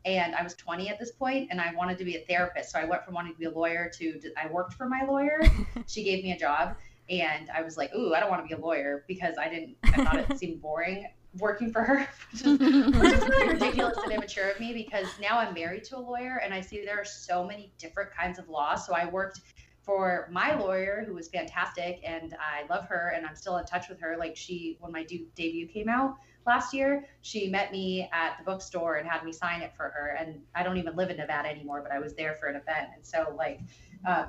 And 0.07 0.35
I 0.35 0.43
was 0.43 0.55
20 0.55 0.89
at 0.89 0.99
this 0.99 1.13
point, 1.13 1.49
and 1.51 1.61
I 1.61 1.75
wanted 1.75 1.99
to 1.99 2.05
be 2.05 2.17
a 2.17 2.25
therapist. 2.25 2.71
So 2.71 2.79
I 2.79 2.85
went 2.85 3.05
from 3.05 3.15
wanting 3.15 3.35
to 3.35 3.39
be 3.39 3.45
a 3.45 3.51
lawyer 3.51 3.91
to 3.99 4.19
I 4.43 4.51
worked 4.51 4.75
for 4.75 4.89
my 4.89 5.05
lawyer. 5.07 5.41
she 5.87 6.03
gave 6.03 6.25
me 6.25 6.33
a 6.33 6.39
job, 6.39 6.77
and 7.11 7.51
I 7.51 7.61
was 7.63 7.77
like, 7.77 7.95
"Ooh, 7.95 8.15
I 8.15 8.21
don't 8.21 8.31
want 8.31 8.43
to 8.43 8.49
be 8.49 8.59
a 8.59 8.65
lawyer 8.65 9.05
because 9.07 9.37
I 9.37 9.51
didn't. 9.51 9.77
I 9.85 10.05
thought 10.05 10.19
it 10.19 10.39
seemed 10.39 10.63
boring 10.63 11.07
working 11.39 11.73
for 11.73 11.83
her, 11.83 12.09
which 12.33 12.43
is, 12.45 12.59
which 12.61 13.13
is 13.13 13.27
really 13.27 13.53
ridiculous 13.55 13.99
and 14.03 14.13
immature 14.13 14.51
of 14.51 14.61
me 14.61 14.73
because 14.73 15.07
now 15.21 15.39
I'm 15.39 15.55
married 15.55 15.85
to 15.85 15.97
a 15.97 16.01
lawyer 16.01 16.41
and 16.45 16.53
I 16.53 16.61
see 16.61 16.85
there 16.85 17.01
are 17.01 17.05
so 17.05 17.45
many 17.45 17.73
different 17.79 18.11
kinds 18.11 18.39
of 18.39 18.49
law. 18.49 18.75
So 18.75 18.95
I 18.95 19.07
worked 19.07 19.41
for 19.83 20.29
my 20.31 20.55
lawyer 20.55 21.05
who 21.07 21.15
was 21.15 21.29
fantastic 21.29 22.01
and 22.05 22.37
I 22.39 22.67
love 22.73 22.87
her 22.89 23.13
and 23.17 23.27
I'm 23.27 23.35
still 23.35 23.57
in 23.59 23.65
touch 23.65 23.89
with 23.89 24.01
her. 24.01 24.17
Like 24.19 24.37
she, 24.37 24.77
when 24.81 24.93
my 24.93 25.05
de- 25.05 25.27
debut 25.35 25.67
came 25.67 25.89
out 25.89 26.17
last 26.47 26.75
year, 26.75 27.07
she 27.23 27.49
met 27.49 27.73
me 27.73 28.09
at 28.13 28.37
the 28.39 28.45
bookstore 28.45 28.97
and 28.97 29.09
had 29.09 29.25
me 29.25 29.33
sign 29.33 29.63
it 29.63 29.73
for 29.77 29.85
her. 29.85 30.17
And 30.19 30.41
I 30.55 30.63
don't 30.63 30.77
even 30.77 30.97
live 30.97 31.11
in 31.11 31.17
Nevada 31.17 31.49
anymore, 31.49 31.83
but 31.83 31.93
I 31.93 31.99
was 31.99 32.15
there 32.15 32.35
for 32.35 32.49
an 32.49 32.57
event. 32.57 32.89
And 32.95 33.05
so 33.05 33.35
like, 33.37 33.61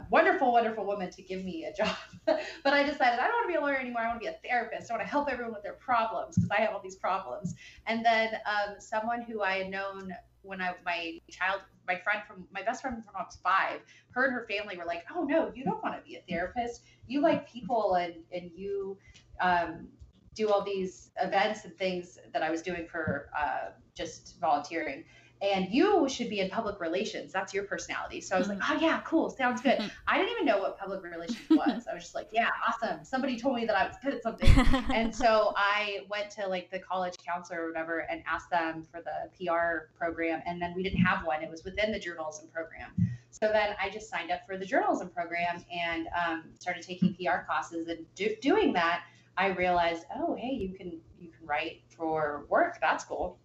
wonderful, 0.09 0.51
wonderful 0.51 0.85
woman 0.85 1.09
to 1.11 1.21
give 1.21 1.43
me 1.43 1.65
a 1.65 1.73
job. 1.73 1.95
but 2.25 2.73
I 2.73 2.83
decided 2.83 3.19
I 3.19 3.27
don't 3.27 3.33
want 3.33 3.45
to 3.45 3.53
be 3.53 3.55
a 3.55 3.61
lawyer 3.61 3.77
anymore. 3.77 4.01
I 4.01 4.07
want 4.07 4.21
to 4.21 4.25
be 4.25 4.33
a 4.33 4.37
therapist. 4.47 4.91
I 4.91 4.95
want 4.95 5.05
to 5.05 5.09
help 5.09 5.29
everyone 5.29 5.53
with 5.53 5.63
their 5.63 5.73
problems 5.73 6.35
because 6.35 6.49
I 6.51 6.61
have 6.61 6.73
all 6.73 6.81
these 6.81 6.95
problems. 6.95 7.55
And 7.87 8.05
then 8.05 8.35
um, 8.45 8.75
someone 8.79 9.21
who 9.21 9.41
I 9.41 9.57
had 9.57 9.69
known 9.69 10.13
when 10.43 10.61
I 10.61 10.73
my 10.85 11.19
child 11.29 11.61
my 11.87 11.95
friend 11.97 12.21
from 12.27 12.45
my 12.51 12.61
best 12.63 12.81
friend 12.81 13.03
from 13.03 13.15
I 13.15 13.23
was 13.23 13.37
five, 13.43 13.81
her 14.11 14.25
and 14.25 14.33
her 14.33 14.47
family 14.49 14.77
were 14.77 14.85
like, 14.85 15.03
"Oh 15.15 15.23
no, 15.23 15.51
you 15.55 15.63
don't 15.63 15.81
want 15.83 15.95
to 15.95 16.01
be 16.01 16.15
a 16.15 16.21
therapist. 16.27 16.83
You 17.07 17.21
like 17.21 17.49
people 17.51 17.95
and 17.95 18.15
and 18.31 18.51
you 18.55 18.97
um, 19.39 19.87
do 20.35 20.49
all 20.49 20.63
these 20.63 21.11
events 21.21 21.65
and 21.65 21.77
things 21.77 22.17
that 22.33 22.41
I 22.41 22.49
was 22.49 22.61
doing 22.61 22.87
for 22.87 23.29
uh, 23.37 23.71
just 23.95 24.39
volunteering." 24.39 25.05
And 25.41 25.67
you 25.71 26.07
should 26.07 26.29
be 26.29 26.39
in 26.39 26.49
public 26.49 26.79
relations. 26.79 27.33
That's 27.33 27.53
your 27.53 27.63
personality. 27.63 28.21
So 28.21 28.35
I 28.35 28.39
was 28.39 28.47
like, 28.47 28.59
mm-hmm. 28.59 28.77
oh 28.77 28.79
yeah, 28.79 29.01
cool, 29.01 29.29
sounds 29.31 29.61
good. 29.61 29.79
I 30.07 30.17
didn't 30.17 30.31
even 30.33 30.45
know 30.45 30.59
what 30.59 30.77
public 30.77 31.03
relations 31.03 31.49
was. 31.49 31.87
I 31.89 31.93
was 31.93 32.03
just 32.03 32.15
like, 32.15 32.29
yeah, 32.31 32.49
awesome. 32.67 33.03
Somebody 33.03 33.39
told 33.39 33.55
me 33.55 33.65
that 33.65 33.75
I 33.75 33.87
was 33.87 33.95
good 34.03 34.13
at 34.13 34.21
something, 34.21 34.49
and 34.93 35.13
so 35.13 35.53
I 35.57 36.01
went 36.09 36.29
to 36.31 36.47
like 36.47 36.69
the 36.69 36.79
college 36.79 37.15
counselor 37.25 37.63
or 37.63 37.67
whatever 37.69 37.99
and 37.99 38.21
asked 38.27 38.51
them 38.51 38.83
for 38.91 39.01
the 39.01 39.45
PR 39.45 39.89
program, 39.97 40.41
and 40.45 40.61
then 40.61 40.73
we 40.75 40.83
didn't 40.83 41.03
have 41.03 41.25
one. 41.25 41.41
It 41.41 41.49
was 41.49 41.63
within 41.63 41.91
the 41.91 41.99
journalism 41.99 42.47
program. 42.53 42.91
So 43.31 43.47
then 43.51 43.75
I 43.81 43.89
just 43.89 44.09
signed 44.09 44.29
up 44.29 44.45
for 44.45 44.57
the 44.57 44.65
journalism 44.65 45.09
program 45.09 45.65
and 45.73 46.07
um, 46.09 46.43
started 46.59 46.83
taking 46.83 47.15
PR 47.15 47.45
classes. 47.47 47.87
And 47.87 48.05
do, 48.13 48.35
doing 48.41 48.73
that, 48.73 49.03
I 49.37 49.47
realized, 49.47 50.05
oh 50.15 50.35
hey, 50.35 50.51
you 50.51 50.75
can 50.77 50.99
you 51.19 51.29
can 51.29 51.47
write 51.47 51.81
for 51.95 52.45
work. 52.49 52.77
That's 52.79 53.03
cool 53.03 53.39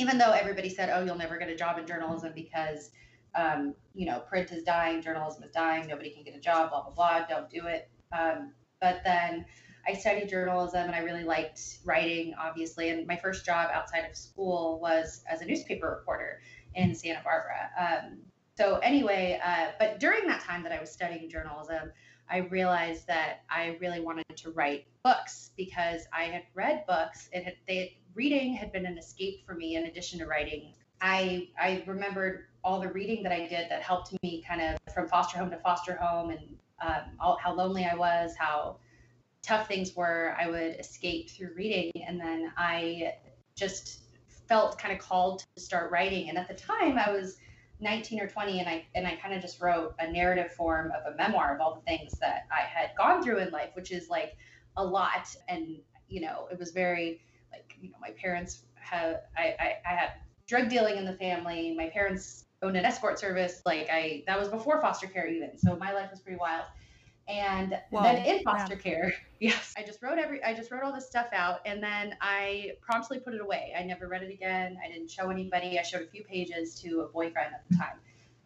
even 0.00 0.18
though 0.18 0.32
everybody 0.32 0.70
said, 0.70 0.90
"Oh, 0.90 1.04
you'll 1.04 1.16
never 1.16 1.36
get 1.38 1.48
a 1.48 1.56
job 1.56 1.78
in 1.78 1.86
journalism 1.86 2.32
because, 2.34 2.90
um, 3.34 3.74
you 3.94 4.06
know, 4.06 4.20
print 4.20 4.50
is 4.50 4.62
dying, 4.62 5.02
journalism 5.02 5.42
is 5.44 5.50
dying, 5.50 5.86
nobody 5.86 6.10
can 6.10 6.24
get 6.24 6.34
a 6.34 6.40
job, 6.40 6.70
blah 6.70 6.82
blah 6.82 6.92
blah, 6.92 7.26
don't 7.26 7.50
do 7.50 7.66
it." 7.66 7.90
Um, 8.12 8.54
but 8.80 9.02
then 9.04 9.44
I 9.86 9.94
studied 9.94 10.28
journalism 10.28 10.84
and 10.84 10.94
I 10.94 11.00
really 11.00 11.24
liked 11.24 11.60
writing, 11.84 12.34
obviously. 12.38 12.90
And 12.90 13.06
my 13.06 13.16
first 13.16 13.44
job 13.44 13.70
outside 13.72 14.04
of 14.08 14.16
school 14.16 14.78
was 14.80 15.22
as 15.28 15.42
a 15.42 15.46
newspaper 15.46 15.88
reporter 15.88 16.40
in 16.74 16.94
Santa 16.94 17.22
Barbara. 17.24 17.70
Um, 17.78 18.18
so 18.56 18.76
anyway, 18.78 19.40
uh, 19.44 19.68
but 19.78 20.00
during 20.00 20.26
that 20.26 20.42
time 20.42 20.62
that 20.64 20.72
I 20.72 20.80
was 20.80 20.90
studying 20.90 21.28
journalism, 21.30 21.92
I 22.28 22.38
realized 22.38 23.06
that 23.08 23.40
I 23.50 23.76
really 23.80 24.00
wanted 24.00 24.24
to 24.36 24.50
write 24.50 24.86
books 25.02 25.50
because 25.56 26.02
I 26.12 26.24
had 26.24 26.42
read 26.54 26.84
books. 26.86 27.28
It 27.32 27.44
had 27.44 27.54
they 27.66 27.98
reading 28.14 28.54
had 28.54 28.72
been 28.72 28.86
an 28.86 28.98
escape 28.98 29.44
for 29.46 29.54
me 29.54 29.76
in 29.76 29.86
addition 29.86 30.18
to 30.18 30.26
writing. 30.26 30.74
I 31.00 31.48
I 31.60 31.82
remembered 31.86 32.46
all 32.62 32.80
the 32.80 32.88
reading 32.88 33.22
that 33.22 33.32
I 33.32 33.46
did 33.46 33.70
that 33.70 33.82
helped 33.82 34.14
me 34.22 34.44
kind 34.46 34.60
of 34.60 34.78
from 34.92 35.08
foster 35.08 35.38
home 35.38 35.50
to 35.50 35.56
foster 35.58 35.94
home 35.94 36.30
and 36.30 36.40
um, 36.82 37.16
all, 37.18 37.38
how 37.42 37.54
lonely 37.54 37.84
I 37.84 37.94
was, 37.94 38.34
how 38.36 38.76
tough 39.42 39.68
things 39.68 39.94
were. 39.96 40.34
I 40.38 40.48
would 40.48 40.78
escape 40.78 41.30
through 41.30 41.54
reading, 41.54 41.90
and 42.06 42.20
then 42.20 42.52
I 42.56 43.14
just 43.54 44.00
felt 44.48 44.78
kind 44.78 44.92
of 44.92 45.00
called 45.00 45.44
to 45.54 45.62
start 45.62 45.90
writing. 45.90 46.28
And 46.28 46.38
at 46.38 46.48
the 46.48 46.54
time, 46.54 46.98
I 46.98 47.10
was 47.10 47.38
19 47.80 48.20
or 48.20 48.26
20, 48.26 48.60
and 48.60 48.68
I 48.68 48.84
and 48.94 49.06
I 49.06 49.16
kind 49.16 49.34
of 49.34 49.40
just 49.40 49.60
wrote 49.60 49.94
a 49.98 50.10
narrative 50.10 50.52
form 50.52 50.92
of 50.92 51.12
a 51.12 51.16
memoir 51.16 51.54
of 51.54 51.60
all 51.60 51.74
the 51.74 51.82
things 51.82 52.18
that 52.20 52.46
I 52.50 52.60
had 52.62 52.90
gone 52.96 53.22
through 53.22 53.38
in 53.38 53.50
life, 53.50 53.70
which 53.74 53.92
is 53.92 54.08
like 54.08 54.36
a 54.76 54.84
lot. 54.84 55.34
And 55.48 55.78
you 56.08 56.20
know, 56.20 56.48
it 56.50 56.58
was 56.58 56.72
very 56.72 57.20
like 57.52 57.76
you 57.80 57.90
know 57.90 57.96
my 58.00 58.10
parents 58.10 58.62
have 58.76 59.22
I, 59.36 59.54
I, 59.58 59.76
I 59.86 59.94
had 59.94 60.10
drug 60.46 60.68
dealing 60.68 60.96
in 60.96 61.04
the 61.04 61.14
family. 61.14 61.74
My 61.76 61.88
parents 61.90 62.44
owned 62.62 62.76
an 62.76 62.84
escort 62.84 63.18
service. 63.18 63.62
Like 63.64 63.88
i 63.90 64.22
that 64.26 64.38
was 64.38 64.48
before 64.48 64.80
foster 64.80 65.06
care 65.06 65.26
even. 65.26 65.58
So 65.58 65.76
my 65.76 65.92
life 65.92 66.10
was 66.10 66.20
pretty 66.20 66.38
wild. 66.38 66.64
And 67.28 67.78
Whoa, 67.90 68.02
then 68.02 68.24
in 68.24 68.42
foster 68.42 68.74
yeah. 68.74 68.80
care 68.80 69.14
yes 69.40 69.72
i 69.78 69.84
just 69.84 70.02
wrote 70.02 70.18
every 70.18 70.42
i 70.42 70.52
just 70.52 70.72
wrote 70.72 70.82
all 70.82 70.92
this 70.92 71.06
stuff 71.06 71.28
out. 71.32 71.60
And 71.64 71.82
then 71.82 72.16
i 72.20 72.72
promptly 72.80 73.18
put 73.18 73.34
it 73.34 73.40
away. 73.40 73.72
I 73.78 73.82
never 73.82 74.08
read 74.08 74.22
it 74.22 74.32
again. 74.32 74.76
I 74.84 74.90
didn't 74.90 75.10
show 75.10 75.30
anybody. 75.30 75.78
I 75.78 75.82
showed 75.82 76.02
a 76.02 76.06
few 76.06 76.24
pages 76.24 76.74
to 76.80 77.02
a 77.02 77.08
boyfriend 77.08 77.54
at 77.54 77.64
the 77.68 77.76
time. 77.76 77.98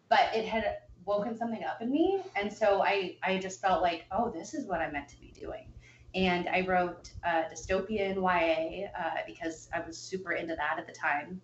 But 0.09 0.31
it 0.35 0.45
had 0.45 0.79
woken 1.07 1.37
something 1.37 1.65
up 1.65 1.83
in 1.83 1.91
me. 1.91 2.23
And 2.37 2.53
so 2.53 2.83
i 2.83 3.17
i 3.23 3.39
just 3.39 3.61
felt 3.61 3.83
like 3.83 4.05
oh 4.13 4.31
this 4.31 4.55
is 4.55 4.67
what 4.67 4.81
i'm 4.81 4.93
meant 4.93 5.09
to 5.09 5.21
be 5.21 5.33
doing 5.39 5.67
and 6.15 6.49
I 6.49 6.61
wrote 6.61 7.11
uh, 7.25 7.45
dystopian 7.53 8.17
YA 8.17 8.87
uh, 8.97 9.17
because 9.27 9.69
I 9.75 9.81
was 9.81 9.99
super 9.99 10.33
into 10.33 10.55
that 10.55 10.79
at 10.79 10.87
the 10.87 10.93
time. 10.93 11.41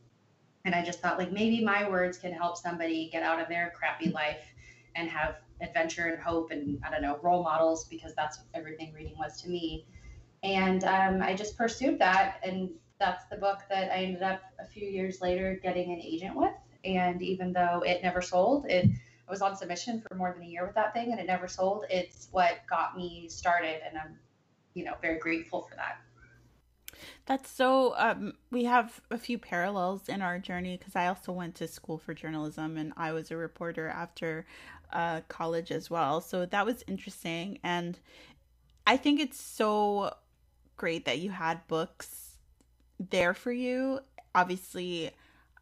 And 0.65 0.75
I 0.75 0.85
just 0.85 1.01
thought, 1.01 1.19
like, 1.19 1.33
maybe 1.33 1.65
my 1.65 1.89
words 1.89 2.19
can 2.19 2.33
help 2.33 2.57
somebody 2.57 3.09
get 3.11 3.23
out 3.23 3.41
of 3.41 3.49
their 3.49 3.73
crappy 3.77 4.11
life 4.11 4.45
and 4.95 5.09
have 5.09 5.37
adventure 5.61 6.07
and 6.07 6.23
hope 6.23 6.51
and, 6.51 6.79
I 6.87 6.91
don't 6.91 7.03
know, 7.03 7.19
role 7.23 7.43
models 7.43 7.85
because 7.85 8.15
that's 8.15 8.41
everything 8.55 8.93
reading 8.93 9.17
was 9.19 9.41
to 9.43 9.49
me. 9.49 9.87
And 10.43 10.85
um, 10.85 11.23
I 11.23 11.35
just 11.35 11.57
pursued 11.57 11.99
that. 11.99 12.41
And 12.45 12.71
that's 12.99 13.25
the 13.31 13.37
book 13.37 13.61
that 13.71 13.91
I 13.91 14.03
ended 14.05 14.23
up 14.23 14.43
a 14.61 14.67
few 14.67 14.87
years 14.87 15.21
later 15.21 15.59
getting 15.63 15.91
an 15.93 16.01
agent 16.01 16.37
with. 16.37 16.55
And 16.85 17.21
even 17.23 17.53
though 17.53 17.83
it 17.85 18.03
never 18.03 18.23
sold, 18.23 18.67
it 18.67 18.87
I 18.87 19.31
was 19.31 19.43
on 19.43 19.55
submission 19.55 20.01
for 20.01 20.17
more 20.17 20.33
than 20.33 20.43
a 20.43 20.51
year 20.51 20.67
with 20.67 20.75
that 20.75 20.93
thing 20.93 21.13
and 21.13 21.21
it 21.21 21.27
never 21.27 21.47
sold. 21.47 21.85
It's 21.89 22.29
what 22.33 22.59
got 22.69 22.97
me 22.97 23.29
started. 23.29 23.81
And 23.87 23.97
I'm 23.97 24.19
you 24.75 24.85
know 24.85 24.95
very 25.01 25.19
grateful 25.19 25.63
for 25.63 25.75
that. 25.77 25.99
That's 27.27 27.51
so 27.51 27.95
um, 27.97 28.35
we 28.51 28.65
have 28.65 29.01
a 29.11 29.19
few 29.19 29.39
parallels 29.39 30.09
in 30.09 30.23
our 30.23 30.39
journey 30.39 30.77
because 30.77 30.97
i 30.97 31.07
also 31.07 31.33
went 31.33 31.55
to 31.57 31.69
school 31.69 31.99
for 31.99 32.15
journalism 32.15 32.77
and 32.77 32.93
i 32.97 33.13
was 33.13 33.31
a 33.31 33.37
reporter 33.37 33.89
after 33.89 34.47
uh, 34.93 35.21
college 35.29 35.71
as 35.71 35.89
well. 35.89 36.21
So 36.21 36.47
that 36.47 36.67
was 36.67 36.85
interesting. 36.89 37.59
And 37.63 37.99
i 38.87 38.97
think 38.97 39.21
it's 39.21 39.41
so 39.41 40.15
great 40.77 41.05
that 41.05 41.19
you 41.19 41.31
had 41.31 41.67
books 41.69 42.37
there 42.99 43.35
for 43.35 43.53
you. 43.53 44.01
Obviously 44.35 45.11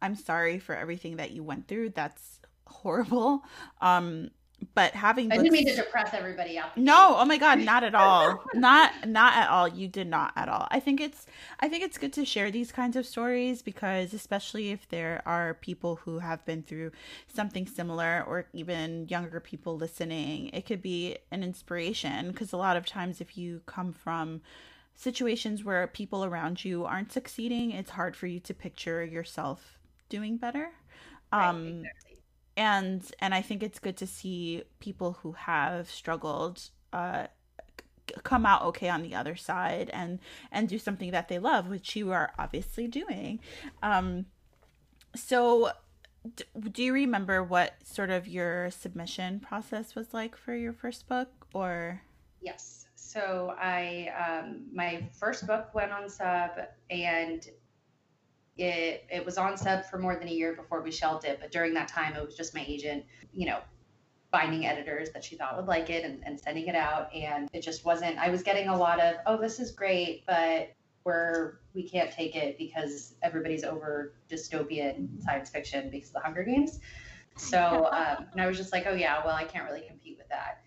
i'm 0.01 0.15
sorry 0.15 0.59
for 0.59 0.75
everything 0.75 1.17
that 1.17 1.31
you 1.31 1.43
went 1.43 1.67
through. 1.67 1.89
That's 1.91 2.39
horrible. 2.67 3.43
Um 3.81 4.31
but 4.73 4.93
having 4.93 5.31
I 5.31 5.37
didn't 5.37 5.51
mean 5.51 5.67
to 5.67 5.75
depress 5.75 6.13
everybody 6.13 6.57
out. 6.57 6.77
No, 6.77 7.15
oh 7.17 7.25
my 7.25 7.37
god, 7.37 7.59
not 7.59 7.83
at 7.83 7.95
all. 7.95 8.43
not 8.53 9.07
not 9.07 9.33
at 9.33 9.49
all. 9.49 9.67
You 9.67 9.87
did 9.87 10.07
not 10.07 10.33
at 10.35 10.49
all. 10.49 10.67
I 10.71 10.79
think 10.79 11.01
it's 11.01 11.25
I 11.59 11.67
think 11.67 11.83
it's 11.83 11.97
good 11.97 12.13
to 12.13 12.25
share 12.25 12.51
these 12.51 12.71
kinds 12.71 12.95
of 12.95 13.05
stories 13.05 13.61
because 13.61 14.13
especially 14.13 14.71
if 14.71 14.87
there 14.89 15.21
are 15.25 15.53
people 15.55 15.97
who 15.97 16.19
have 16.19 16.45
been 16.45 16.63
through 16.63 16.91
something 17.27 17.67
similar 17.67 18.23
or 18.27 18.45
even 18.53 19.07
younger 19.07 19.39
people 19.39 19.77
listening, 19.77 20.49
it 20.49 20.65
could 20.65 20.81
be 20.81 21.17
an 21.31 21.43
inspiration 21.43 22.31
because 22.31 22.53
a 22.53 22.57
lot 22.57 22.77
of 22.77 22.85
times 22.85 23.21
if 23.21 23.37
you 23.37 23.61
come 23.65 23.93
from 23.93 24.41
situations 24.95 25.63
where 25.63 25.87
people 25.87 26.25
around 26.25 26.63
you 26.65 26.85
aren't 26.85 27.11
succeeding, 27.11 27.71
it's 27.71 27.91
hard 27.91 28.15
for 28.15 28.27
you 28.27 28.39
to 28.41 28.53
picture 28.53 29.03
yourself 29.03 29.79
doing 30.09 30.37
better. 30.37 30.71
Um 31.31 31.67
exactly 31.67 32.08
and 32.59 33.01
and 33.19 33.33
I 33.33 33.41
think 33.41 33.63
it's 33.63 33.79
good 33.79 33.95
to 33.97 34.05
see 34.05 34.63
people 34.79 35.13
who 35.23 35.31
have 35.31 35.89
struggled 35.89 36.69
uh, 36.91 37.27
come 38.23 38.45
out 38.45 38.63
okay 38.63 38.89
on 38.89 39.01
the 39.01 39.15
other 39.15 39.37
side 39.37 39.89
and 39.93 40.19
and 40.51 40.67
do 40.67 40.77
something 40.77 41.11
that 41.11 41.29
they 41.29 41.39
love, 41.39 41.69
which 41.69 41.95
you 41.95 42.11
are 42.11 42.33
obviously 42.37 42.85
doing. 42.85 43.39
Um, 43.81 44.25
so, 45.15 45.71
do 46.69 46.83
you 46.83 46.91
remember 46.91 47.41
what 47.41 47.75
sort 47.85 48.09
of 48.09 48.27
your 48.27 48.69
submission 48.71 49.39
process 49.39 49.95
was 49.95 50.13
like 50.13 50.35
for 50.35 50.53
your 50.53 50.73
first 50.73 51.07
book, 51.07 51.29
or? 51.53 52.01
Yes. 52.41 52.87
So 52.95 53.55
I 53.57 54.11
um, 54.19 54.65
my 54.73 55.07
first 55.17 55.47
book 55.47 55.73
went 55.73 55.93
on 55.93 56.09
sub, 56.09 56.51
and 56.89 57.47
it, 58.59 59.05
it 59.09 59.25
was 59.25 59.37
on 59.37 59.57
sub 59.57 59.85
for 59.85 59.97
more 59.97 60.15
than 60.15 60.27
a 60.27 60.31
year 60.31 60.53
before 60.53 60.81
we 60.81 60.91
shelved 60.91 61.25
it, 61.25 61.39
but 61.39 61.51
during 61.51 61.73
that 61.75 61.87
time, 61.87 62.15
it 62.15 62.25
was 62.25 62.35
just 62.35 62.53
my 62.53 62.63
agent, 62.67 63.05
you 63.33 63.45
know, 63.45 63.59
finding 64.31 64.65
editors 64.65 65.09
that 65.11 65.23
she 65.23 65.35
thought 65.35 65.55
would 65.57 65.65
like 65.65 65.89
it 65.89 66.03
and, 66.03 66.21
and 66.25 66.39
sending 66.39 66.67
it 66.67 66.75
out. 66.75 67.13
And 67.15 67.49
it 67.53 67.61
just 67.61 67.85
wasn't, 67.85 68.17
I 68.17 68.29
was 68.29 68.43
getting 68.43 68.67
a 68.67 68.77
lot 68.77 68.99
of, 68.99 69.15
oh, 69.25 69.37
this 69.37 69.59
is 69.59 69.71
great, 69.71 70.25
but 70.27 70.73
we're, 71.03 71.59
we 71.73 71.87
can't 71.87 72.11
take 72.11 72.35
it 72.35 72.57
because 72.57 73.15
everybody's 73.23 73.63
over 73.63 74.13
dystopian 74.29 75.21
science 75.23 75.49
fiction 75.49 75.89
because 75.89 76.09
of 76.09 76.15
the 76.15 76.19
Hunger 76.19 76.43
Games. 76.43 76.79
So, 77.37 77.89
um, 77.91 78.27
and 78.33 78.41
I 78.41 78.47
was 78.47 78.57
just 78.57 78.71
like, 78.71 78.85
oh, 78.85 78.93
yeah, 78.93 79.23
well, 79.25 79.35
I 79.35 79.45
can't 79.45 79.65
really 79.65 79.85
compete 79.87 80.17
with 80.17 80.29
that. 80.29 80.61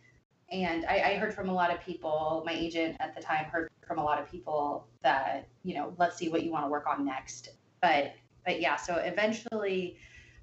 And 0.51 0.85
I, 0.87 1.13
I 1.13 1.15
heard 1.17 1.33
from 1.33 1.49
a 1.49 1.55
lot 1.55 1.73
of 1.73 1.81
people, 1.81 2.43
my 2.45 2.53
agent 2.53 2.97
at 3.01 3.15
the 3.15 3.23
time 3.23 3.47
heard 3.47 3.71
from 3.87 3.99
a 3.99 4.05
lot 4.05 4.21
of 4.21 4.31
people 4.31 4.87
that, 5.03 5.49
you 5.63 5.75
know, 5.75 5.95
let's 5.99 6.17
see 6.17 6.29
what 6.29 6.43
you 6.43 6.51
want 6.51 6.65
to 6.65 6.69
work 6.69 6.87
on 6.87 7.05
next. 7.05 7.51
But, 7.83 8.15
but 8.47 8.61
yeah, 8.61 8.77
so 8.77 8.95
eventually, 8.97 9.99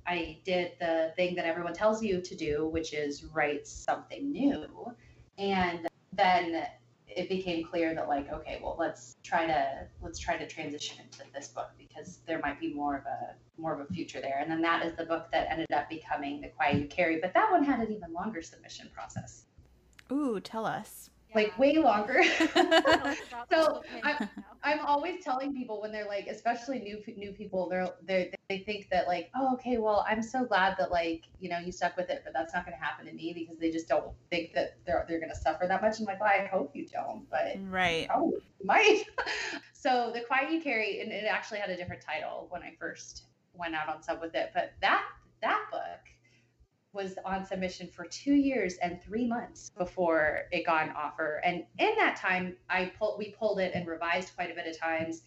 I 0.06 0.40
did 0.44 0.74
the 0.80 1.14
thing 1.16 1.36
that 1.36 1.46
everyone 1.46 1.74
tells 1.74 2.04
you 2.04 2.22
to 2.22 2.36
do, 2.36 2.68
which 2.68 2.94
is 2.94 3.24
write 3.26 3.66
something 3.68 4.32
new. 4.32 4.94
And 5.38 5.88
then 6.14 6.66
it 7.08 7.30
became 7.30 7.66
clear 7.66 7.96
that 7.96 8.08
like, 8.08 8.32
okay, 8.32 8.60
well 8.62 8.76
let's 8.80 9.16
try 9.24 9.46
to 9.46 9.88
let's 10.02 10.20
try 10.20 10.38
to 10.38 10.48
transition 10.48 10.98
into 11.04 11.24
this 11.34 11.48
book 11.48 11.72
because 11.78 12.20
there 12.28 12.40
might 12.40 12.60
be 12.60 12.74
more 12.74 12.98
of 12.98 13.06
a 13.06 13.36
more 13.60 13.74
of 13.74 13.80
a 13.80 13.94
future 13.94 14.22
there. 14.22 14.40
And 14.40 14.50
then 14.50 14.62
that 14.62 14.86
is 14.86 14.96
the 14.96 15.06
book 15.06 15.28
that 15.32 15.48
ended 15.50 15.72
up 15.74 15.90
becoming 15.90 16.42
The 16.42 16.50
Quiet 16.50 16.82
You 16.82 16.88
Carry. 16.88 17.20
But 17.20 17.34
that 17.34 17.52
one 17.52 17.64
had 17.64 17.80
an 17.80 17.92
even 17.92 18.14
longer 18.14 18.42
submission 18.42 18.90
process. 18.94 19.46
Ooh, 20.12 20.40
tell 20.40 20.66
us 20.66 21.09
like 21.36 21.58
way 21.58 21.78
longer. 21.78 22.22
so 23.52 23.84
I'm, 24.04 24.30
I'm 24.64 24.80
always 24.86 25.24
telling 25.24 25.54
people 25.54 25.82
when 25.82 25.92
they're 25.92 26.08
like, 26.08 26.28
especially 26.28 26.80
new 26.80 27.02
new 27.16 27.32
people, 27.32 27.70
they're 27.70 27.90
they 28.04 28.32
they 28.50 28.60
think 28.60 28.90
that 28.92 29.08
like, 29.08 29.30
oh, 29.36 29.54
okay, 29.54 29.78
well, 29.78 30.06
I'm 30.08 30.22
so 30.22 30.46
glad 30.46 30.76
that 30.80 30.92
like 30.92 31.24
you 31.40 31.50
know 31.50 31.60
you 31.60 31.72
stuck 31.72 31.96
with 31.98 32.10
it, 32.10 32.22
but 32.24 32.34
that's 32.34 32.54
not 32.54 32.66
going 32.66 32.78
to 32.78 32.84
happen 32.84 33.06
to 33.06 33.14
me 33.14 33.34
because 33.34 33.60
they 33.60 33.72
just 33.72 33.88
don't 33.88 34.12
think 34.30 34.54
that 34.54 34.78
they're 34.86 35.06
they're 35.08 35.20
going 35.20 35.32
to 35.32 35.40
suffer 35.40 35.66
that 35.68 35.82
much. 35.82 36.00
I'm 36.00 36.06
like, 36.06 36.20
well, 36.20 36.30
I 36.30 36.46
hope 36.46 36.76
you 36.76 36.86
don't, 36.86 37.30
but 37.30 37.58
right, 37.70 38.08
oh, 38.14 38.34
you 38.60 38.66
might. 38.66 39.04
so 39.74 40.12
the 40.14 40.22
quiet 40.22 40.52
you 40.52 40.62
carry, 40.62 41.02
and 41.02 41.12
it 41.12 41.26
actually 41.26 41.60
had 41.60 41.70
a 41.70 41.78
different 41.78 42.02
title 42.02 42.48
when 42.50 42.64
I 42.64 42.76
first 42.80 43.26
went 43.54 43.76
out 43.76 43.90
on 43.90 44.02
sub 44.02 44.22
with 44.22 44.36
it, 44.36 44.52
but 44.54 44.74
that 44.82 45.04
that 45.42 45.66
book 45.72 46.10
was 46.94 47.16
on 47.24 47.46
submission 47.46 47.88
for 47.88 48.06
two 48.06 48.34
years 48.34 48.76
and 48.82 49.02
three 49.02 49.28
months 49.28 49.72
before 49.78 50.42
it 50.52 50.66
got 50.66 50.88
an 50.88 50.94
offer. 50.96 51.42
And 51.44 51.64
in 51.78 51.96
that 51.98 52.16
time, 52.16 52.56
I 52.70 52.92
pulled 52.98 53.20
we 53.20 53.32
pulled 53.32 53.60
it 53.60 53.74
and 53.76 53.88
revised 53.88 54.36
quite 54.36 54.52
a 54.52 54.56
bit 54.56 54.68
of 54.68 54.78
times. 54.78 55.22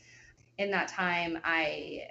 In 0.59 0.71
that 0.73 0.89
time, 0.89 1.39
I 1.45 2.03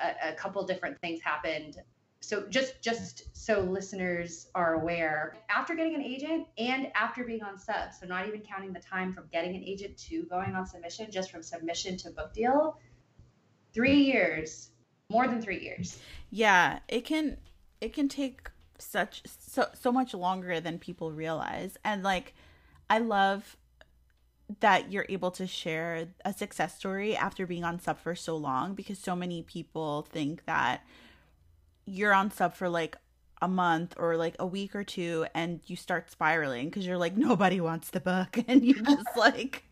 a, 0.00 0.30
a 0.30 0.34
couple 0.34 0.64
different 0.64 1.00
things 1.00 1.20
happened. 1.20 1.76
So 2.20 2.46
just 2.48 2.82
just 2.82 3.24
so 3.36 3.60
listeners 3.60 4.48
are 4.54 4.74
aware, 4.74 5.38
after 5.48 5.74
getting 5.74 5.94
an 5.94 6.02
agent 6.02 6.46
and 6.58 6.88
after 6.94 7.24
being 7.24 7.42
on 7.42 7.58
sub, 7.58 7.92
so 7.98 8.06
not 8.06 8.28
even 8.28 8.42
counting 8.42 8.72
the 8.72 8.80
time 8.80 9.12
from 9.12 9.24
getting 9.32 9.56
an 9.56 9.64
agent 9.64 9.96
to 10.08 10.24
going 10.24 10.54
on 10.54 10.66
submission, 10.66 11.10
just 11.10 11.30
from 11.30 11.42
submission 11.42 11.96
to 11.98 12.10
book 12.10 12.32
deal, 12.34 12.78
three 13.72 14.04
years, 14.04 14.70
more 15.08 15.26
than 15.26 15.40
three 15.40 15.60
years. 15.60 15.98
Yeah, 16.30 16.80
it 16.88 17.04
can 17.06 17.38
it 17.80 17.94
can 17.94 18.08
take 18.08 18.49
such 18.80 19.22
so 19.26 19.66
so 19.74 19.92
much 19.92 20.14
longer 20.14 20.60
than 20.60 20.78
people 20.78 21.12
realize. 21.12 21.76
And 21.84 22.02
like 22.02 22.34
i 22.88 22.98
love 22.98 23.56
that 24.58 24.90
you're 24.90 25.06
able 25.08 25.30
to 25.30 25.46
share 25.46 26.08
a 26.24 26.32
success 26.32 26.76
story 26.76 27.16
after 27.16 27.46
being 27.46 27.62
on 27.62 27.78
sub 27.78 28.00
for 28.00 28.16
so 28.16 28.36
long 28.36 28.74
because 28.74 28.98
so 28.98 29.14
many 29.14 29.42
people 29.42 30.02
think 30.10 30.44
that 30.46 30.84
you're 31.86 32.12
on 32.12 32.30
sub 32.30 32.54
for 32.54 32.68
like 32.68 32.96
a 33.42 33.48
month 33.48 33.94
or 33.96 34.16
like 34.16 34.34
a 34.38 34.46
week 34.46 34.74
or 34.74 34.84
two 34.84 35.24
and 35.34 35.60
you 35.66 35.74
start 35.74 36.10
spiraling 36.10 36.66
because 36.68 36.86
you're 36.86 36.98
like 36.98 37.16
nobody 37.16 37.60
wants 37.60 37.90
the 37.90 38.00
book. 38.00 38.38
And 38.48 38.64
you 38.64 38.74
just 38.82 39.16
like 39.16 39.64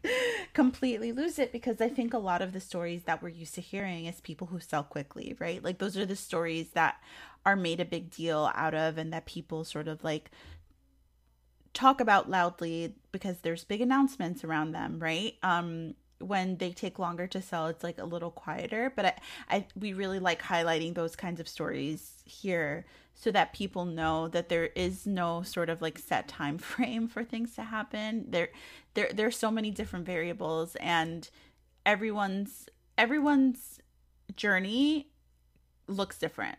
completely 0.54 1.12
lose 1.12 1.38
it. 1.38 1.52
Because 1.52 1.80
i 1.80 1.88
think 1.88 2.14
a 2.14 2.18
lot 2.18 2.40
of 2.40 2.52
the 2.52 2.60
stories 2.60 3.02
that 3.04 3.22
we're 3.22 3.28
used 3.28 3.54
to 3.56 3.60
hearing 3.60 4.06
is 4.06 4.20
people 4.20 4.46
who 4.46 4.60
sell 4.60 4.84
quickly 4.84 5.36
right? 5.38 5.62
Like 5.62 5.78
those 5.78 5.96
are 5.96 6.06
the 6.06 6.16
stories 6.16 6.70
that 6.70 6.96
are 7.48 7.56
made 7.56 7.80
a 7.80 7.84
big 7.84 8.10
deal 8.10 8.50
out 8.54 8.74
of 8.74 8.98
and 8.98 9.12
that 9.12 9.24
people 9.24 9.64
sort 9.64 9.88
of 9.88 10.04
like 10.04 10.30
talk 11.72 12.00
about 12.00 12.28
loudly 12.28 12.94
because 13.10 13.38
there's 13.38 13.64
big 13.64 13.80
announcements 13.80 14.44
around 14.44 14.72
them, 14.72 14.98
right? 14.98 15.34
Um 15.42 15.94
when 16.20 16.56
they 16.56 16.72
take 16.72 16.98
longer 16.98 17.28
to 17.28 17.40
sell 17.40 17.68
it's 17.68 17.84
like 17.84 17.96
a 17.98 18.04
little 18.04 18.32
quieter 18.32 18.92
but 18.96 19.06
I, 19.06 19.14
I 19.48 19.66
we 19.78 19.92
really 19.92 20.18
like 20.18 20.42
highlighting 20.42 20.94
those 20.94 21.14
kinds 21.14 21.38
of 21.38 21.46
stories 21.46 22.24
here 22.24 22.86
so 23.14 23.30
that 23.30 23.52
people 23.52 23.84
know 23.84 24.26
that 24.26 24.48
there 24.48 24.66
is 24.66 25.06
no 25.06 25.42
sort 25.42 25.70
of 25.70 25.80
like 25.80 25.96
set 25.96 26.26
time 26.26 26.58
frame 26.72 27.06
for 27.06 27.22
things 27.22 27.54
to 27.54 27.62
happen 27.62 28.24
there 28.28 28.48
there 28.94 29.10
there's 29.14 29.38
so 29.38 29.48
many 29.52 29.70
different 29.70 30.06
variables 30.06 30.74
and 30.80 31.30
everyone's 31.86 32.68
everyone's 32.96 33.78
journey 34.34 35.06
looks 35.86 36.18
different 36.18 36.58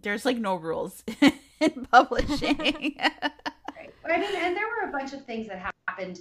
there's 0.00 0.24
like 0.24 0.38
no 0.38 0.54
rules 0.56 1.02
in 1.60 1.86
publishing. 1.90 2.56
right. 2.98 3.94
I 4.04 4.18
mean, 4.18 4.34
and 4.36 4.56
there 4.56 4.66
were 4.66 4.88
a 4.88 4.92
bunch 4.92 5.12
of 5.12 5.24
things 5.24 5.48
that 5.48 5.72
happened 5.88 6.20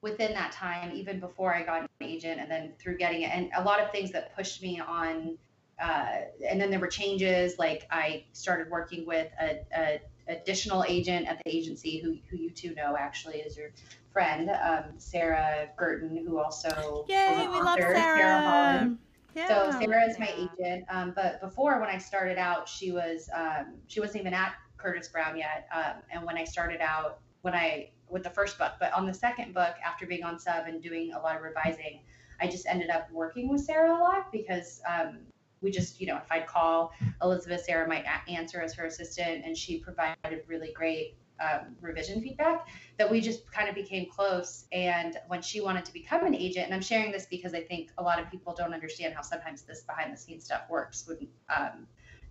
within 0.00 0.32
that 0.34 0.52
time, 0.52 0.92
even 0.94 1.20
before 1.20 1.54
I 1.54 1.62
got 1.62 1.82
an 1.82 1.88
agent, 2.00 2.40
and 2.40 2.50
then 2.50 2.72
through 2.78 2.98
getting 2.98 3.22
it, 3.22 3.30
and 3.32 3.50
a 3.56 3.62
lot 3.62 3.80
of 3.80 3.90
things 3.92 4.10
that 4.12 4.34
pushed 4.36 4.62
me 4.62 4.80
on. 4.80 5.38
Uh, 5.80 6.20
and 6.48 6.60
then 6.60 6.70
there 6.70 6.78
were 6.78 6.86
changes. 6.86 7.58
Like 7.58 7.86
I 7.90 8.24
started 8.32 8.70
working 8.70 9.06
with 9.06 9.28
a, 9.40 9.60
a 9.76 10.00
additional 10.28 10.84
agent 10.86 11.26
at 11.26 11.40
the 11.44 11.56
agency, 11.56 11.98
who 12.00 12.16
who 12.28 12.36
you 12.36 12.50
two 12.50 12.74
know 12.74 12.96
actually 12.98 13.38
is 13.38 13.56
your 13.56 13.70
friend, 14.12 14.50
um, 14.50 14.84
Sarah 14.98 15.68
Girton, 15.76 16.16
who 16.16 16.38
also 16.38 17.04
Yay, 17.08 17.46
we 17.48 17.58
author, 17.58 17.64
love 17.64 17.78
Sarah. 17.78 17.94
Sarah 17.94 18.40
Holland. 18.42 18.98
Yeah, 19.34 19.48
so 19.48 19.78
Sarah 19.78 20.08
is 20.08 20.18
my 20.18 20.30
agent. 20.36 20.84
Um, 20.88 21.12
but 21.14 21.40
before, 21.40 21.80
when 21.80 21.88
I 21.88 21.98
started 21.98 22.38
out, 22.38 22.68
she 22.68 22.92
was 22.92 23.28
um, 23.34 23.74
she 23.86 24.00
wasn't 24.00 24.20
even 24.20 24.34
at 24.34 24.54
Curtis 24.76 25.08
Brown 25.08 25.36
yet. 25.36 25.68
Um, 25.74 26.02
and 26.10 26.24
when 26.24 26.36
I 26.36 26.44
started 26.44 26.80
out, 26.80 27.20
when 27.42 27.54
I 27.54 27.90
with 28.08 28.22
the 28.22 28.30
first 28.30 28.58
book, 28.58 28.72
but 28.78 28.92
on 28.92 29.06
the 29.06 29.14
second 29.14 29.54
book, 29.54 29.74
after 29.84 30.06
being 30.06 30.22
on 30.22 30.38
sub 30.38 30.66
and 30.66 30.82
doing 30.82 31.14
a 31.14 31.18
lot 31.18 31.36
of 31.36 31.42
revising, 31.42 32.00
I 32.40 32.46
just 32.46 32.66
ended 32.66 32.90
up 32.90 33.10
working 33.10 33.48
with 33.48 33.62
Sarah 33.62 33.96
a 33.96 33.98
lot 33.98 34.30
because 34.30 34.82
um, 34.86 35.20
we 35.62 35.70
just, 35.70 36.00
you 36.00 36.06
know, 36.06 36.16
if 36.16 36.30
I'd 36.30 36.46
call 36.46 36.92
Elizabeth, 37.22 37.64
Sarah 37.64 37.88
might 37.88 38.04
answer 38.28 38.60
as 38.60 38.74
her 38.74 38.84
assistant, 38.84 39.44
and 39.46 39.56
she 39.56 39.78
provided 39.78 40.42
really 40.46 40.72
great 40.74 41.16
um, 41.40 41.76
revision 41.80 42.20
feedback 42.20 42.68
that 42.98 43.10
we 43.10 43.20
just 43.20 43.50
kind 43.50 43.68
of 43.68 43.74
became 43.74 44.08
close. 44.10 44.66
And 44.72 45.18
when 45.28 45.42
she 45.42 45.60
wanted 45.60 45.84
to 45.86 45.92
become 45.92 46.24
an 46.24 46.34
agent, 46.34 46.66
and 46.66 46.74
I'm 46.74 46.82
sharing 46.82 47.12
this 47.12 47.26
because 47.26 47.54
I 47.54 47.60
think 47.62 47.90
a 47.98 48.02
lot 48.02 48.20
of 48.20 48.30
people 48.30 48.54
don't 48.54 48.74
understand 48.74 49.14
how 49.14 49.22
sometimes 49.22 49.62
this 49.62 49.82
behind 49.82 50.12
the 50.12 50.16
scenes 50.16 50.44
stuff 50.44 50.62
works 50.68 51.06
with, 51.06 51.22
um, 51.54 51.86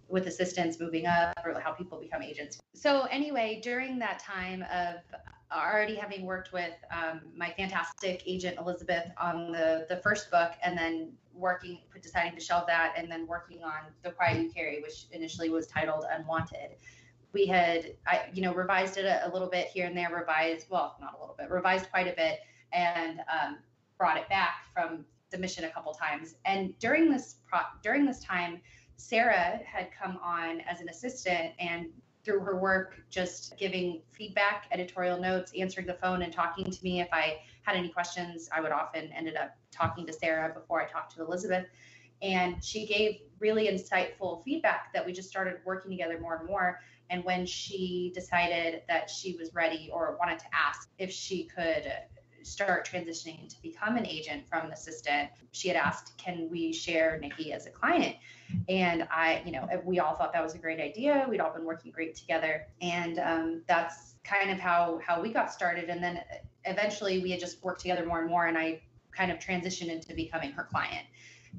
with 0.07 0.27
assistants 0.27 0.79
moving 0.79 1.05
up 1.05 1.33
or 1.45 1.59
how 1.59 1.71
people 1.71 1.99
become 1.99 2.21
agents. 2.21 2.59
So, 2.73 3.03
anyway, 3.11 3.59
during 3.63 3.99
that 3.99 4.19
time 4.19 4.65
of 4.73 4.95
already 5.51 5.95
having 5.95 6.25
worked 6.25 6.53
with 6.53 6.73
um, 6.91 7.21
my 7.35 7.53
fantastic 7.57 8.23
agent 8.25 8.57
Elizabeth 8.57 9.11
on 9.17 9.51
the, 9.51 9.85
the 9.89 9.97
first 9.97 10.31
book 10.31 10.51
and 10.63 10.77
then 10.77 11.11
working, 11.33 11.79
deciding 12.01 12.35
to 12.35 12.41
shelve 12.41 12.67
that, 12.67 12.93
and 12.97 13.11
then 13.11 13.27
working 13.27 13.63
on 13.63 13.79
The 14.03 14.11
Quiet 14.11 14.41
You 14.41 14.49
Carry, 14.51 14.81
which 14.81 15.05
initially 15.11 15.49
was 15.49 15.67
titled 15.67 16.05
Unwanted 16.11 16.71
we 17.33 17.45
had 17.45 17.93
I, 18.07 18.23
you 18.33 18.41
know 18.41 18.53
revised 18.53 18.97
it 18.97 19.05
a, 19.05 19.27
a, 19.27 19.29
little 19.31 19.49
bit 19.49 19.67
here 19.67 19.85
and 19.85 19.97
there 19.97 20.13
revised 20.13 20.67
well 20.69 20.97
not 20.99 21.15
a 21.17 21.19
little 21.19 21.35
bit 21.37 21.49
revised 21.49 21.89
quite 21.89 22.07
a 22.07 22.15
bit 22.15 22.39
and 22.73 23.19
um, 23.19 23.57
brought 23.97 24.17
it 24.17 24.27
back 24.29 24.65
from 24.73 25.05
submission 25.29 25.63
a 25.65 25.69
couple 25.69 25.93
times. 25.93 26.35
And 26.45 26.77
during 26.79 27.09
this 27.11 27.37
pro- 27.47 27.59
during 27.83 28.05
this 28.05 28.23
time 28.23 28.61
sarah 28.97 29.59
had 29.65 29.89
come 29.91 30.19
on 30.21 30.61
as 30.61 30.81
an 30.81 30.89
assistant 30.89 31.53
and 31.59 31.87
through 32.23 32.39
her 32.41 32.59
work 32.59 33.01
just 33.09 33.57
giving 33.57 34.01
feedback 34.11 34.67
editorial 34.71 35.19
notes 35.19 35.51
answering 35.57 35.87
the 35.87 35.95
phone 35.95 36.21
and 36.21 36.31
talking 36.31 36.69
to 36.69 36.83
me. 36.83 37.01
If 37.01 37.09
i 37.11 37.39
had 37.63 37.75
any 37.75 37.89
questions 37.89 38.49
i 38.53 38.61
would 38.61 38.71
often 38.71 39.11
ended 39.13 39.35
up 39.35 39.55
talking 39.71 40.05
to 40.05 40.13
sarah 40.13 40.53
before 40.53 40.81
i 40.81 40.85
talked 40.85 41.15
to 41.15 41.23
elizabeth. 41.23 41.65
And 42.21 42.63
she 42.63 42.85
gave 42.85 43.21
really 43.39 43.67
insightful 43.67 44.43
feedback 44.43 44.93
that 44.93 45.03
we 45.05 45.11
just 45.11 45.27
started 45.27 45.55
working 45.65 45.89
together 45.89 46.19
more 46.19 46.35
and 46.35 46.47
more 46.47 46.79
and 47.11 47.23
when 47.25 47.45
she 47.45 48.11
decided 48.15 48.83
that 48.87 49.09
she 49.09 49.35
was 49.35 49.53
ready 49.53 49.89
or 49.93 50.17
wanted 50.17 50.39
to 50.39 50.45
ask 50.53 50.89
if 50.97 51.11
she 51.11 51.43
could 51.43 51.91
start 52.41 52.89
transitioning 52.89 53.47
to 53.49 53.61
become 53.61 53.97
an 53.97 54.07
agent 54.07 54.47
from 54.47 54.65
an 54.65 54.71
assistant, 54.71 55.29
she 55.51 55.67
had 55.67 55.77
asked, 55.77 56.17
Can 56.17 56.49
we 56.49 56.71
share 56.73 57.19
Nikki 57.19 57.51
as 57.51 57.67
a 57.67 57.69
client? 57.69 58.15
And 58.69 59.07
I, 59.11 59.43
you 59.45 59.51
know, 59.51 59.67
we 59.83 59.99
all 59.99 60.15
thought 60.15 60.33
that 60.33 60.41
was 60.41 60.55
a 60.55 60.57
great 60.57 60.79
idea. 60.79 61.25
We'd 61.29 61.41
all 61.41 61.53
been 61.53 61.65
working 61.65 61.91
great 61.91 62.15
together. 62.15 62.65
And 62.81 63.19
um, 63.19 63.61
that's 63.67 64.15
kind 64.23 64.49
of 64.49 64.57
how 64.57 64.99
how 65.05 65.21
we 65.21 65.33
got 65.33 65.51
started. 65.51 65.89
And 65.89 66.01
then 66.01 66.21
eventually 66.63 67.19
we 67.19 67.31
had 67.31 67.41
just 67.41 67.61
worked 67.61 67.81
together 67.81 68.05
more 68.05 68.21
and 68.21 68.29
more. 68.29 68.47
And 68.47 68.57
I 68.57 68.81
kind 69.11 69.31
of 69.31 69.39
transitioned 69.39 69.89
into 69.89 70.13
becoming 70.13 70.51
her 70.53 70.63
client. 70.63 71.05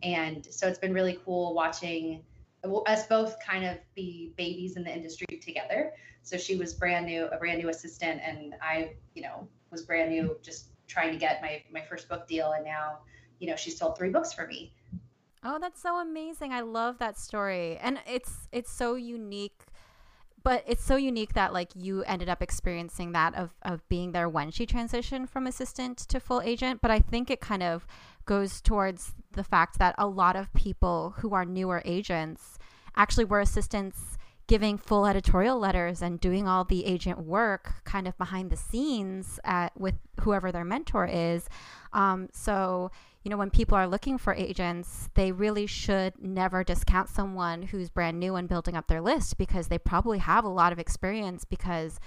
And 0.02 0.46
so 0.46 0.66
it's 0.66 0.78
been 0.78 0.94
really 0.94 1.18
cool 1.24 1.54
watching 1.54 2.22
us 2.64 3.06
both 3.06 3.36
kind 3.40 3.64
of 3.64 3.78
be 3.94 4.32
babies 4.36 4.76
in 4.76 4.84
the 4.84 4.94
industry 4.94 5.38
together. 5.42 5.92
So 6.22 6.36
she 6.36 6.56
was 6.56 6.74
brand 6.74 7.06
new, 7.06 7.26
a 7.26 7.36
brand 7.36 7.58
new 7.58 7.68
assistant, 7.68 8.20
and 8.24 8.54
I, 8.62 8.94
you 9.14 9.22
know, 9.22 9.48
was 9.70 9.82
brand 9.82 10.10
new, 10.10 10.36
just 10.42 10.68
trying 10.86 11.12
to 11.12 11.18
get 11.18 11.42
my 11.42 11.62
my 11.72 11.82
first 11.82 12.08
book 12.08 12.26
deal, 12.26 12.52
and 12.52 12.64
now, 12.64 12.98
you 13.40 13.48
know, 13.48 13.56
she's 13.56 13.76
sold 13.78 13.98
three 13.98 14.10
books 14.10 14.32
for 14.32 14.46
me. 14.46 14.72
Oh, 15.42 15.58
that's 15.58 15.82
so 15.82 15.98
amazing! 15.98 16.52
I 16.52 16.60
love 16.60 16.98
that 16.98 17.18
story, 17.18 17.76
and 17.78 17.98
it's 18.06 18.48
it's 18.52 18.70
so 18.70 18.94
unique 18.94 19.64
but 20.44 20.64
it's 20.66 20.84
so 20.84 20.96
unique 20.96 21.34
that 21.34 21.52
like 21.52 21.70
you 21.74 22.02
ended 22.04 22.28
up 22.28 22.42
experiencing 22.42 23.12
that 23.12 23.34
of, 23.34 23.50
of 23.62 23.86
being 23.88 24.12
there 24.12 24.28
when 24.28 24.50
she 24.50 24.66
transitioned 24.66 25.28
from 25.28 25.46
assistant 25.46 25.98
to 25.98 26.18
full 26.18 26.40
agent 26.40 26.80
but 26.80 26.90
i 26.90 26.98
think 26.98 27.30
it 27.30 27.40
kind 27.40 27.62
of 27.62 27.86
goes 28.26 28.60
towards 28.60 29.14
the 29.32 29.44
fact 29.44 29.78
that 29.78 29.94
a 29.98 30.06
lot 30.06 30.36
of 30.36 30.52
people 30.54 31.14
who 31.18 31.34
are 31.34 31.44
newer 31.44 31.82
agents 31.84 32.58
actually 32.96 33.24
were 33.24 33.40
assistants 33.40 34.18
giving 34.46 34.76
full 34.76 35.06
editorial 35.06 35.58
letters 35.58 36.02
and 36.02 36.20
doing 36.20 36.46
all 36.46 36.64
the 36.64 36.84
agent 36.84 37.18
work 37.18 37.74
kind 37.84 38.06
of 38.06 38.18
behind 38.18 38.50
the 38.50 38.56
scenes 38.56 39.40
at, 39.44 39.68
with 39.78 39.94
whoever 40.20 40.52
their 40.52 40.64
mentor 40.64 41.06
is. 41.10 41.48
Um, 41.92 42.28
so, 42.32 42.90
you 43.22 43.30
know, 43.30 43.36
when 43.36 43.50
people 43.50 43.78
are 43.78 43.86
looking 43.86 44.18
for 44.18 44.34
agents, 44.34 45.08
they 45.14 45.30
really 45.32 45.66
should 45.66 46.14
never 46.20 46.64
discount 46.64 47.08
someone 47.08 47.62
who's 47.62 47.88
brand 47.88 48.18
new 48.18 48.34
and 48.34 48.48
building 48.48 48.76
up 48.76 48.88
their 48.88 49.00
list 49.00 49.38
because 49.38 49.68
they 49.68 49.78
probably 49.78 50.18
have 50.18 50.44
a 50.44 50.48
lot 50.48 50.72
of 50.72 50.78
experience 50.78 51.44
because 51.44 52.00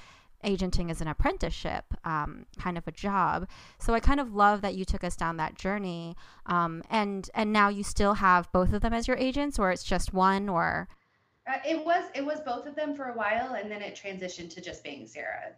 agenting 0.45 0.89
is 0.89 1.01
an 1.01 1.07
apprenticeship 1.07 1.85
um, 2.03 2.45
kind 2.57 2.77
of 2.77 2.87
a 2.87 2.91
job. 2.91 3.47
So 3.79 3.93
I 3.93 3.99
kind 3.99 4.19
of 4.19 4.33
love 4.33 4.61
that 4.61 4.75
you 4.75 4.85
took 4.85 5.03
us 5.03 5.15
down 5.15 5.37
that 5.37 5.55
journey. 5.55 6.15
Um, 6.45 6.83
and 6.89 7.29
and 7.33 7.51
now 7.51 7.69
you 7.69 7.83
still 7.83 8.15
have 8.15 8.51
both 8.51 8.73
of 8.73 8.81
them 8.81 8.93
as 8.93 9.07
your 9.07 9.17
agents, 9.17 9.59
or 9.59 9.71
it's 9.71 9.83
just 9.83 10.13
one, 10.13 10.49
or 10.49 10.87
uh, 11.47 11.57
it 11.67 11.85
was 11.85 12.05
it 12.13 12.25
was 12.25 12.39
both 12.41 12.65
of 12.65 12.75
them 12.75 12.95
for 12.95 13.05
a 13.05 13.13
while, 13.13 13.53
and 13.53 13.69
then 13.69 13.81
it 13.81 13.95
transitioned 13.95 14.53
to 14.55 14.61
just 14.61 14.83
being 14.83 15.07
Sarah. 15.07 15.53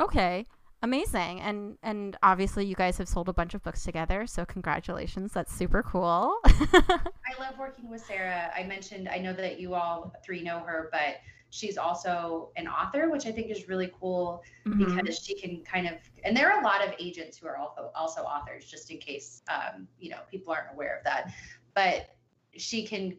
Okay. 0.00 0.46
Amazing. 0.80 1.40
And 1.40 1.76
and 1.82 2.16
obviously 2.22 2.64
you 2.64 2.76
guys 2.76 2.98
have 2.98 3.08
sold 3.08 3.28
a 3.28 3.32
bunch 3.32 3.54
of 3.54 3.62
books 3.64 3.82
together, 3.82 4.26
so 4.28 4.44
congratulations. 4.44 5.32
That's 5.32 5.52
super 5.52 5.82
cool. 5.82 6.38
I 6.44 7.00
love 7.40 7.58
working 7.58 7.90
with 7.90 8.04
Sarah. 8.04 8.52
I 8.56 8.62
mentioned 8.62 9.08
I 9.08 9.18
know 9.18 9.32
that 9.32 9.58
you 9.58 9.74
all 9.74 10.14
three 10.24 10.40
know 10.40 10.60
her, 10.60 10.88
but 10.92 11.16
she's 11.50 11.78
also 11.78 12.50
an 12.56 12.68
author, 12.68 13.10
which 13.10 13.26
I 13.26 13.32
think 13.32 13.50
is 13.50 13.68
really 13.68 13.92
cool 13.98 14.42
mm-hmm. 14.66 14.96
because 14.96 15.18
she 15.18 15.34
can 15.34 15.62
kind 15.64 15.86
of 15.86 15.94
and 16.24 16.36
there 16.36 16.50
are 16.50 16.60
a 16.60 16.64
lot 16.64 16.86
of 16.86 16.94
agents 16.98 17.38
who 17.38 17.46
are 17.46 17.56
also 17.56 17.90
also 17.94 18.20
authors, 18.22 18.64
just 18.66 18.90
in 18.90 18.98
case 18.98 19.42
um, 19.48 19.88
you 19.98 20.10
know 20.10 20.18
people 20.30 20.52
aren't 20.52 20.72
aware 20.72 20.96
of 20.98 21.04
that. 21.04 21.32
But 21.74 22.16
she 22.56 22.86
can 22.86 23.16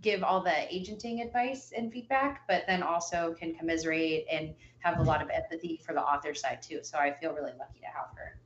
give 0.00 0.22
all 0.22 0.40
the 0.40 0.74
agenting 0.74 1.20
advice 1.20 1.72
and 1.76 1.92
feedback, 1.92 2.42
but 2.48 2.64
then 2.66 2.82
also 2.82 3.34
can 3.38 3.54
commiserate 3.54 4.26
and 4.30 4.54
have 4.80 4.98
a 5.00 5.02
lot 5.02 5.20
of 5.20 5.28
empathy 5.30 5.80
for 5.84 5.92
the 5.92 6.00
author 6.00 6.34
side 6.34 6.62
too. 6.62 6.80
So 6.82 6.98
I 6.98 7.12
feel 7.20 7.32
really 7.32 7.52
lucky 7.58 7.80
to 7.80 7.86
have 7.86 8.08
her. 8.14 8.38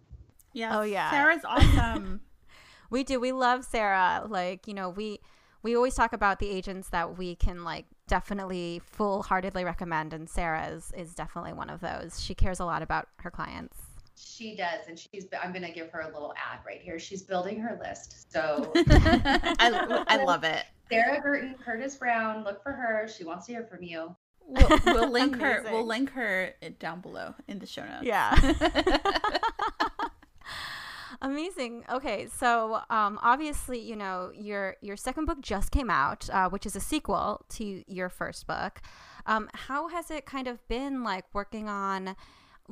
Yeah. 0.52 0.78
Oh 0.78 0.82
yeah. 0.82 1.10
Sarah's 1.10 1.44
awesome. 1.46 2.20
we 2.90 3.04
do. 3.04 3.20
We 3.20 3.32
love 3.32 3.64
Sarah. 3.64 4.24
Like, 4.26 4.66
you 4.66 4.74
know, 4.74 4.90
we 4.90 5.20
we 5.62 5.76
always 5.76 5.94
talk 5.94 6.12
about 6.12 6.38
the 6.38 6.48
agents 6.48 6.88
that 6.88 7.16
we 7.16 7.36
can 7.36 7.64
like 7.64 7.86
definitely 8.08 8.80
full 8.84 9.22
heartedly 9.22 9.64
recommend 9.64 10.12
and 10.12 10.28
Sarah's 10.28 10.92
is 10.96 11.14
definitely 11.14 11.52
one 11.52 11.70
of 11.70 11.80
those. 11.80 12.20
She 12.20 12.34
cares 12.34 12.60
a 12.60 12.64
lot 12.64 12.82
about 12.82 13.08
her 13.20 13.30
clients. 13.30 13.76
She 14.16 14.54
does, 14.54 14.86
and 14.88 14.98
she's. 14.98 15.26
I'm 15.42 15.52
going 15.52 15.64
to 15.64 15.72
give 15.72 15.90
her 15.90 16.00
a 16.00 16.12
little 16.12 16.34
ad 16.36 16.60
right 16.66 16.80
here. 16.80 16.98
She's 16.98 17.22
building 17.22 17.58
her 17.60 17.80
list, 17.82 18.30
so 18.30 18.70
I, 18.76 20.04
I 20.06 20.16
love 20.24 20.44
it. 20.44 20.64
Sarah 20.90 21.20
Burton, 21.20 21.56
Curtis 21.64 21.96
Brown. 21.96 22.44
Look 22.44 22.62
for 22.62 22.72
her. 22.72 23.08
She 23.08 23.24
wants 23.24 23.46
to 23.46 23.52
hear 23.52 23.64
from 23.64 23.82
you. 23.82 24.14
We'll, 24.46 24.78
we'll 24.86 25.10
link 25.10 25.40
her. 25.40 25.62
We'll 25.64 25.86
link 25.86 26.10
her 26.10 26.54
down 26.78 27.00
below 27.00 27.34
in 27.48 27.58
the 27.58 27.66
show 27.66 27.84
notes. 27.84 28.04
Yeah. 28.04 28.34
Amazing. 31.22 31.84
Okay, 31.88 32.26
so 32.36 32.80
um, 32.90 33.16
obviously, 33.22 33.78
you 33.78 33.94
know 33.94 34.32
your 34.34 34.76
your 34.80 34.96
second 34.96 35.26
book 35.26 35.40
just 35.40 35.70
came 35.70 35.88
out, 35.88 36.28
uh, 36.30 36.48
which 36.48 36.66
is 36.66 36.74
a 36.74 36.80
sequel 36.80 37.46
to 37.50 37.84
your 37.86 38.08
first 38.08 38.48
book. 38.48 38.80
Um, 39.26 39.48
how 39.54 39.86
has 39.86 40.10
it 40.10 40.26
kind 40.26 40.48
of 40.48 40.66
been 40.68 41.04
like 41.04 41.24
working 41.32 41.68
on? 41.68 42.16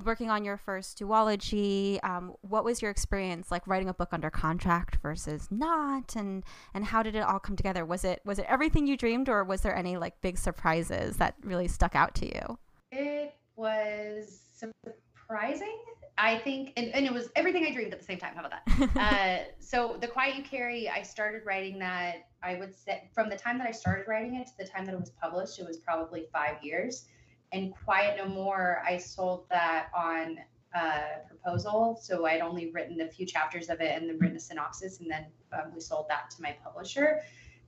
working 0.05 0.31
on 0.31 0.45
your 0.45 0.57
first 0.57 1.01
duology 1.01 2.03
um, 2.05 2.33
what 2.43 2.65
was 2.65 2.81
your 2.81 2.93
experience 2.93 3.51
like 3.51 3.67
writing 3.67 3.89
a 3.89 3.93
book 3.93 4.11
under 4.13 4.31
contract 4.31 4.97
versus 5.03 5.49
not 5.51 6.15
and 6.15 6.45
and 6.73 6.85
how 6.85 7.03
did 7.03 7.17
it 7.17 7.19
all 7.25 7.41
come 7.41 7.57
together 7.57 7.85
was 7.85 8.05
it 8.05 8.21
was 8.25 8.39
it 8.39 8.47
everything 8.49 8.87
you 8.87 8.97
dreamed 8.97 9.29
or 9.29 9.43
was 9.43 9.63
there 9.63 9.75
any 9.75 9.97
like 9.97 10.19
big 10.23 10.39
surprises 10.39 11.17
that 11.17 11.35
really 11.43 11.67
stuck 11.67 11.97
out 11.97 12.15
to 12.15 12.25
you 12.25 12.57
it 12.93 13.35
was 13.57 14.43
surprising 14.55 15.77
i 16.21 16.39
think 16.39 16.73
and, 16.77 16.95
and 16.95 17.07
it 17.07 17.13
was 17.13 17.31
everything 17.35 17.65
i 17.65 17.73
dreamed 17.73 17.93
at 17.93 17.99
the 17.99 18.05
same 18.05 18.19
time 18.19 18.33
how 18.35 18.45
about 18.45 18.53
that 18.67 18.97
uh, 18.97 19.53
so 19.59 19.97
the 20.01 20.07
quiet 20.07 20.37
you 20.37 20.43
carry 20.43 20.89
i 20.89 21.03
started 21.03 21.43
writing 21.45 21.79
that 21.79 22.29
i 22.43 22.55
would 22.55 22.75
say 22.75 23.09
from 23.15 23.29
the 23.29 23.37
time 23.37 23.59
that 23.59 23.67
i 23.67 23.71
started 23.73 24.07
writing 24.07 24.37
it 24.37 24.47
to 24.47 24.53
the 24.59 24.65
time 24.65 24.85
that 24.85 24.95
it 24.95 25.01
was 25.01 25.11
published 25.11 25.59
it 25.59 25.67
was 25.67 25.79
probably 25.79 26.27
five 26.33 26.57
years 26.63 27.07
and 27.53 27.75
Quiet 27.85 28.17
No 28.17 28.27
More, 28.27 28.83
I 28.87 28.97
sold 28.97 29.47
that 29.51 29.89
on 29.97 30.39
a 30.75 31.27
proposal. 31.29 31.99
So 32.01 32.27
I'd 32.27 32.41
only 32.41 32.71
written 32.71 33.01
a 33.01 33.09
few 33.09 33.27
chapters 33.27 33.69
of 33.69 33.81
it 33.81 33.97
and 33.97 34.09
then 34.09 34.19
written 34.19 34.37
a 34.37 34.41
synopsis, 34.41 35.01
and 35.01 35.11
then 35.11 35.27
um, 35.53 35.73
we 35.75 35.81
sold 35.81 36.07
that 36.09 36.31
to 36.31 36.43
my 36.43 36.57
publisher. 36.63 37.21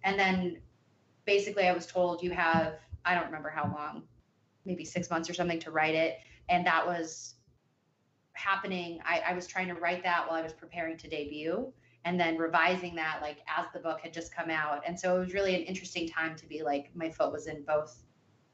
And 0.05 0.18
then 0.18 0.59
basically, 1.24 1.66
I 1.66 1.72
was 1.72 1.86
told 1.86 2.22
you 2.22 2.30
have, 2.30 2.74
I 3.05 3.14
don't 3.14 3.26
remember 3.26 3.50
how 3.50 3.64
long, 3.64 4.05
maybe 4.64 4.84
six 4.84 5.11
months 5.11 5.28
or 5.28 5.34
something 5.34 5.59
to 5.61 5.70
write 5.72 5.94
it. 5.94 6.18
And 6.48 6.64
that 6.66 6.86
was 6.86 7.34
happening. 8.35 9.01
I, 9.05 9.22
I 9.28 9.35
was 9.35 9.47
trying 9.47 9.68
to 9.68 9.74
write 9.74 10.03
that 10.03 10.26
while 10.26 10.39
I 10.39 10.43
was 10.43 10.53
preparing 10.53 10.97
to 10.99 11.09
debut 11.09 11.72
and 12.05 12.18
then 12.18 12.37
revising 12.37 12.95
that 12.97 13.20
like 13.22 13.39
as 13.47 13.66
the 13.72 13.78
book 13.78 14.01
had 14.01 14.12
just 14.12 14.35
come 14.35 14.51
out. 14.51 14.83
And 14.87 14.99
so 14.99 15.16
it 15.16 15.20
was 15.20 15.35
really 15.35 15.55
an 15.55 15.62
interesting 15.62 16.09
time 16.09 16.35
to 16.37 16.47
be 16.47 16.62
like, 16.62 16.91
my 16.95 17.11
foot 17.11 17.33
was 17.33 17.47
in 17.47 17.62
both 17.64 18.03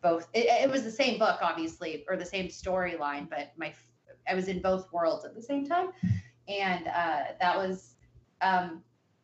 both 0.03 0.29
it, 0.33 0.47
it, 0.47 0.71
was 0.71 0.83
the 0.83 0.91
same 0.91 1.19
book 1.19 1.39
obviously 1.43 2.05
or 2.09 2.17
the 2.17 2.25
same 2.25 2.49
storyline 2.49 3.29
but 3.29 3.53
my 3.57 3.73
i 4.29 4.35
was 4.35 4.49
in 4.49 4.61
both 4.61 4.91
worlds 4.93 5.25
at 5.25 5.35
the 5.35 5.43
same 5.43 5.67
time 5.67 5.89
and 6.49 6.87
uh, 6.89 7.25
that 7.41 7.57
was 7.57 7.97
um, 8.41 8.83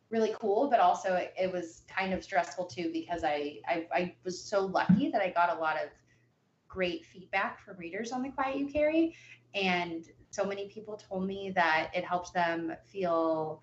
really 0.09 0.33
cool 0.39 0.69
but 0.69 0.79
also 0.79 1.15
it, 1.15 1.33
it, 1.39 1.51
was 1.51 1.81
kind 1.87 2.13
of 2.13 2.23
stressful 2.23 2.65
too 2.65 2.89
because 2.91 3.23
I, 3.23 3.59
I 3.67 3.87
i 3.93 4.15
was 4.23 4.41
so 4.41 4.65
lucky 4.65 5.09
that 5.11 5.21
i 5.21 5.29
got 5.29 5.55
a 5.55 5.59
lot 5.59 5.77
of 5.77 5.89
great 6.67 7.05
feedback 7.05 7.59
from 7.59 7.77
readers 7.77 8.11
on 8.11 8.21
the 8.21 8.29
quiet 8.29 8.57
you 8.57 8.67
carry 8.67 9.15
and 9.53 10.05
so 10.31 10.43
many 10.45 10.67
people 10.67 10.97
told 10.97 11.25
me 11.25 11.51
that 11.55 11.91
it 11.93 12.03
helped 12.03 12.33
them 12.33 12.73
feel 12.85 13.61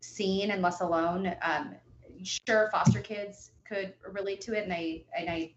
seen 0.00 0.50
and 0.50 0.62
less 0.62 0.80
alone 0.80 1.34
um, 1.42 1.74
sure 2.22 2.68
foster 2.70 3.00
kids 3.00 3.52
could 3.64 3.94
relate 4.10 4.40
to 4.40 4.56
it 4.56 4.64
and 4.64 4.72
i 4.72 5.02
and 5.16 5.28
i 5.30 5.52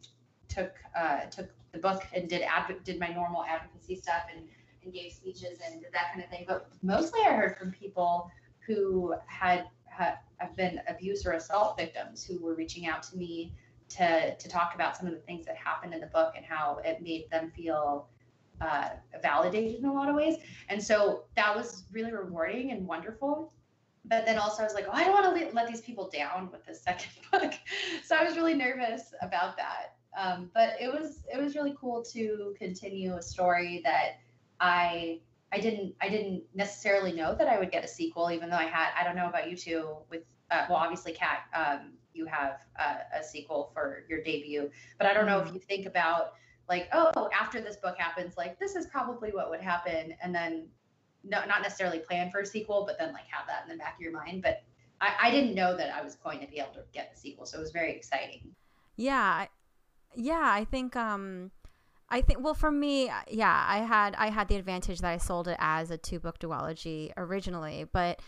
took 0.49 0.73
uh, 0.95 1.21
took 1.31 1.49
the 1.71 1.79
book 1.79 2.03
and 2.13 2.29
did 2.29 2.43
adv- 2.43 2.83
did 2.83 2.99
my 2.99 3.07
normal 3.07 3.43
advocacy 3.43 3.95
stuff 3.95 4.23
and, 4.33 4.47
and 4.83 4.93
gave 4.93 5.11
speeches 5.11 5.59
and 5.65 5.81
did 5.81 5.91
that 5.91 6.11
kind 6.11 6.23
of 6.23 6.29
thing. 6.29 6.45
But 6.47 6.69
mostly, 6.81 7.21
I 7.25 7.33
heard 7.33 7.57
from 7.57 7.71
people 7.71 8.31
who 8.65 9.15
had, 9.25 9.65
had 9.85 10.19
have 10.37 10.55
been 10.55 10.79
abuse 10.87 11.25
or 11.25 11.33
assault 11.33 11.77
victims 11.77 12.23
who 12.23 12.39
were 12.43 12.55
reaching 12.55 12.87
out 12.87 13.03
to 13.03 13.17
me 13.17 13.53
to 13.89 14.35
to 14.35 14.49
talk 14.49 14.73
about 14.75 14.95
some 14.95 15.07
of 15.07 15.13
the 15.13 15.19
things 15.19 15.45
that 15.45 15.55
happened 15.57 15.93
in 15.93 15.99
the 15.99 16.07
book 16.07 16.33
and 16.37 16.45
how 16.45 16.79
it 16.85 17.01
made 17.01 17.29
them 17.31 17.51
feel 17.55 18.07
uh, 18.61 18.89
validated 19.21 19.79
in 19.79 19.85
a 19.85 19.93
lot 19.93 20.09
of 20.09 20.15
ways. 20.15 20.37
And 20.69 20.81
so 20.81 21.23
that 21.35 21.55
was 21.55 21.85
really 21.91 22.11
rewarding 22.11 22.71
and 22.71 22.87
wonderful. 22.87 23.53
But 24.05 24.25
then 24.25 24.37
also 24.37 24.61
I 24.61 24.65
was 24.65 24.73
like, 24.73 24.85
oh, 24.87 24.93
I 24.93 25.03
don't 25.03 25.13
want 25.13 25.37
to 25.39 25.55
let 25.55 25.67
these 25.67 25.81
people 25.81 26.09
down 26.13 26.49
with 26.51 26.65
the 26.65 26.75
second 26.75 27.11
book. 27.31 27.53
so 28.03 28.15
I 28.15 28.23
was 28.23 28.35
really 28.35 28.53
nervous 28.53 29.13
about 29.21 29.57
that. 29.57 29.95
Um, 30.17 30.51
but 30.53 30.75
it 30.79 30.91
was 30.91 31.23
it 31.33 31.41
was 31.41 31.55
really 31.55 31.75
cool 31.79 32.03
to 32.13 32.53
continue 32.59 33.15
a 33.15 33.21
story 33.21 33.81
that 33.83 34.19
I 34.59 35.21
I 35.51 35.59
didn't 35.59 35.95
I 36.01 36.09
didn't 36.09 36.43
necessarily 36.53 37.13
know 37.13 37.33
that 37.35 37.47
I 37.47 37.57
would 37.57 37.71
get 37.71 37.83
a 37.83 37.87
sequel, 37.87 38.31
even 38.31 38.49
though 38.49 38.57
I 38.57 38.65
had 38.65 38.89
I 38.99 39.03
don't 39.03 39.15
know 39.15 39.27
about 39.27 39.49
you 39.49 39.57
two 39.57 39.95
with 40.11 40.21
uh, 40.51 40.65
well 40.69 40.77
obviously 40.77 41.13
Kat 41.13 41.45
um, 41.55 41.93
you 42.13 42.27
have 42.27 42.59
a, 42.75 43.19
a 43.19 43.23
sequel 43.23 43.71
for 43.73 44.05
your 44.07 44.21
debut, 44.21 44.69
but 44.99 45.07
I 45.07 45.13
don't 45.15 45.25
know 45.25 45.39
if 45.39 45.45
mm-hmm. 45.45 45.55
you 45.55 45.61
think 45.61 45.87
about 45.87 46.33
like 46.69 46.87
oh 46.93 47.29
after 47.33 47.59
this 47.59 47.75
book 47.75 47.95
happens 47.97 48.37
like 48.37 48.57
this 48.59 48.75
is 48.75 48.85
probably 48.87 49.31
what 49.31 49.49
would 49.49 49.61
happen 49.61 50.13
and 50.21 50.33
then 50.33 50.67
no, 51.23 51.45
not 51.45 51.61
necessarily 51.61 51.99
plan 51.99 52.29
for 52.29 52.41
a 52.41 52.45
sequel, 52.45 52.83
but 52.85 52.97
then 52.99 53.13
like 53.13 53.25
have 53.29 53.47
that 53.47 53.63
in 53.63 53.69
the 53.69 53.77
back 53.77 53.95
of 53.95 54.01
your 54.01 54.11
mind. 54.11 54.41
But 54.41 54.63
I, 54.99 55.13
I 55.23 55.31
didn't 55.31 55.55
know 55.55 55.75
that 55.75 55.93
I 55.93 56.01
was 56.01 56.15
going 56.15 56.39
to 56.41 56.47
be 56.47 56.59
able 56.59 56.73
to 56.73 56.83
get 56.93 57.13
the 57.13 57.19
sequel, 57.19 57.45
so 57.45 57.57
it 57.57 57.61
was 57.61 57.71
very 57.71 57.93
exciting. 57.93 58.53
Yeah, 58.95 59.47
yeah, 60.15 60.43
I 60.43 60.65
think 60.65 60.95
um 60.95 61.51
I 62.09 62.21
think 62.21 62.43
well 62.43 62.53
for 62.53 62.71
me, 62.71 63.09
yeah, 63.29 63.65
I 63.67 63.79
had 63.79 64.15
I 64.15 64.29
had 64.29 64.47
the 64.49 64.55
advantage 64.55 64.99
that 64.99 65.11
I 65.11 65.17
sold 65.17 65.47
it 65.47 65.57
as 65.59 65.91
a 65.91 65.97
two 65.97 66.19
book 66.19 66.39
duology 66.39 67.11
originally, 67.17 67.85
but 67.91 68.19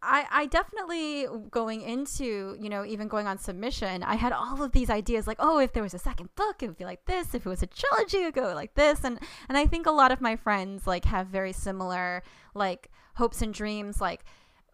I, 0.00 0.26
I 0.30 0.46
definitely 0.46 1.26
going 1.50 1.82
into 1.82 2.56
you 2.60 2.68
know 2.68 2.84
even 2.84 3.08
going 3.08 3.26
on 3.26 3.36
submission 3.36 4.02
i 4.02 4.14
had 4.14 4.32
all 4.32 4.62
of 4.62 4.72
these 4.72 4.90
ideas 4.90 5.26
like 5.26 5.38
oh 5.40 5.58
if 5.58 5.72
there 5.72 5.82
was 5.82 5.92
a 5.92 5.98
second 5.98 6.28
book 6.36 6.62
it 6.62 6.68
would 6.68 6.78
be 6.78 6.84
like 6.84 7.04
this. 7.06 7.34
If 7.34 7.44
it 7.44 7.48
was 7.48 7.62
a 7.62 7.66
trilogy 7.66 8.18
it 8.18 8.24
would 8.26 8.34
go 8.34 8.54
like 8.54 8.74
this. 8.74 9.04
And 9.04 9.18
and 9.48 9.58
i 9.58 9.66
think 9.66 9.86
a 9.86 9.90
lot 9.90 10.12
of 10.12 10.20
my 10.20 10.36
friends 10.36 10.86
like 10.86 11.04
have 11.06 11.26
very 11.26 11.52
similar 11.52 12.22
like 12.54 12.90
hopes 13.16 13.42
and 13.42 13.52
dreams 13.52 14.00
like 14.00 14.24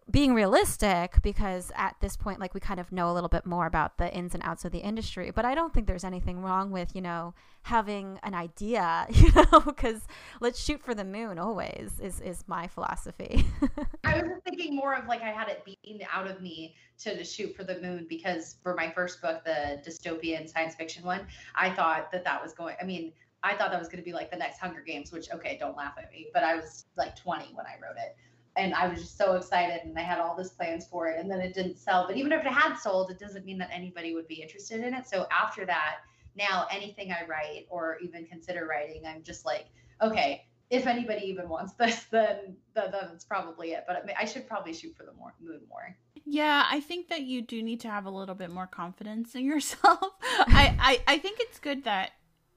being 0.09 0.35
realistic 0.35 1.19
because 1.23 1.71
at 1.75 1.95
this 1.99 2.15
point 2.15 2.39
like 2.39 2.53
we 2.53 2.59
kind 2.59 2.79
of 2.79 2.91
know 2.91 3.09
a 3.09 3.13
little 3.13 3.29
bit 3.29 3.43
more 3.43 3.65
about 3.65 3.97
the 3.97 4.13
ins 4.13 4.35
and 4.35 4.43
outs 4.43 4.63
of 4.63 4.71
the 4.71 4.79
industry 4.79 5.31
but 5.31 5.45
i 5.45 5.55
don't 5.55 5.73
think 5.73 5.87
there's 5.87 6.03
anything 6.03 6.41
wrong 6.41 6.69
with 6.69 6.95
you 6.95 7.01
know 7.01 7.33
having 7.63 8.19
an 8.21 8.35
idea 8.35 9.07
you 9.09 9.31
know 9.33 9.59
because 9.61 10.01
let's 10.41 10.63
shoot 10.63 10.81
for 10.83 10.93
the 10.93 11.03
moon 11.03 11.39
always 11.39 11.99
is 11.99 12.21
is 12.21 12.43
my 12.47 12.67
philosophy. 12.67 13.45
I 14.03 14.21
was 14.21 14.41
thinking 14.43 14.75
more 14.75 14.93
of 14.93 15.07
like 15.07 15.23
i 15.23 15.31
had 15.31 15.47
it 15.49 15.65
beaten 15.65 16.05
out 16.13 16.27
of 16.27 16.39
me 16.39 16.75
to, 16.99 17.23
shoot 17.25 17.55
for 17.55 17.63
the 17.63 17.81
moon 17.81 18.05
because 18.07 18.57
for 18.61 18.75
my 18.75 18.91
first 18.91 19.21
book 19.21 19.43
the 19.43 19.81
dystopian 19.85 20.47
science 20.47 20.75
fiction 20.75 21.03
one 21.03 21.21
i 21.55 21.69
thought 21.69 22.11
that 22.11 22.23
that 22.23 22.41
was 22.43 22.53
going 22.53 22.75
i 22.81 22.85
mean 22.85 23.11
I 23.43 23.55
thought 23.55 23.69
that 23.69 23.79
was 23.79 23.89
going 23.89 23.99
to 23.99 24.03
be 24.03 24.11
like 24.11 24.31
the 24.31 24.37
next 24.37 24.57
Hunger 24.57 24.81
Games, 24.81 25.11
which 25.11 25.31
okay, 25.31 25.55
don't 25.59 25.77
laugh 25.77 25.93
at 25.99 26.11
me, 26.11 26.29
but 26.33 26.43
I 26.43 26.55
was 26.55 26.85
like 26.97 27.15
20 27.15 27.53
when 27.53 27.67
I 27.67 27.75
wrote 27.79 27.95
it 27.95 28.17
and 28.57 28.73
I 28.73 28.87
was 28.87 29.01
just 29.01 29.17
so 29.17 29.35
excited 29.35 29.81
and 29.83 29.97
I 29.97 30.01
had 30.01 30.19
all 30.19 30.35
these 30.35 30.49
plans 30.49 30.87
for 30.87 31.07
it 31.07 31.19
and 31.19 31.29
then 31.29 31.41
it 31.41 31.53
didn't 31.53 31.77
sell. 31.77 32.07
But 32.07 32.17
even 32.17 32.31
if 32.31 32.45
it 32.45 32.51
had 32.51 32.75
sold, 32.75 33.11
it 33.11 33.19
doesn't 33.19 33.45
mean 33.45 33.57
that 33.57 33.69
anybody 33.71 34.13
would 34.13 34.27
be 34.27 34.41
interested 34.41 34.81
in 34.81 34.93
it. 34.93 35.07
So 35.07 35.27
after 35.31 35.65
that, 35.65 35.97
now 36.35 36.67
anything 36.71 37.11
I 37.11 37.25
write 37.25 37.67
or 37.69 37.97
even 38.01 38.25
consider 38.25 38.65
writing, 38.65 39.03
I'm 39.05 39.23
just 39.23 39.45
like, 39.45 39.67
okay, 40.01 40.45
if 40.69 40.87
anybody 40.87 41.25
even 41.27 41.49
wants 41.49 41.73
this, 41.79 42.03
then 42.05 42.55
then 42.73 42.91
that's 42.91 43.25
probably 43.25 43.71
it. 43.71 43.83
But 43.87 44.05
I 44.17 44.25
should 44.25 44.47
probably 44.47 44.73
shoot 44.73 44.95
for 44.95 45.03
the 45.03 45.13
more, 45.13 45.33
moon 45.41 45.61
more. 45.69 45.95
Yeah, 46.25 46.65
I 46.69 46.79
think 46.79 47.09
that 47.09 47.21
you 47.21 47.41
do 47.41 47.61
need 47.61 47.81
to 47.81 47.89
have 47.89 48.05
a 48.05 48.09
little 48.09 48.35
bit 48.35 48.49
more 48.49 48.67
confidence 48.67 49.35
in 49.35 49.45
yourself. 49.45 49.99
I, 50.21 50.75
I 50.79 51.13
I 51.13 51.17
think 51.17 51.39
it's 51.39 51.59
good 51.59 51.83
that 51.83 52.11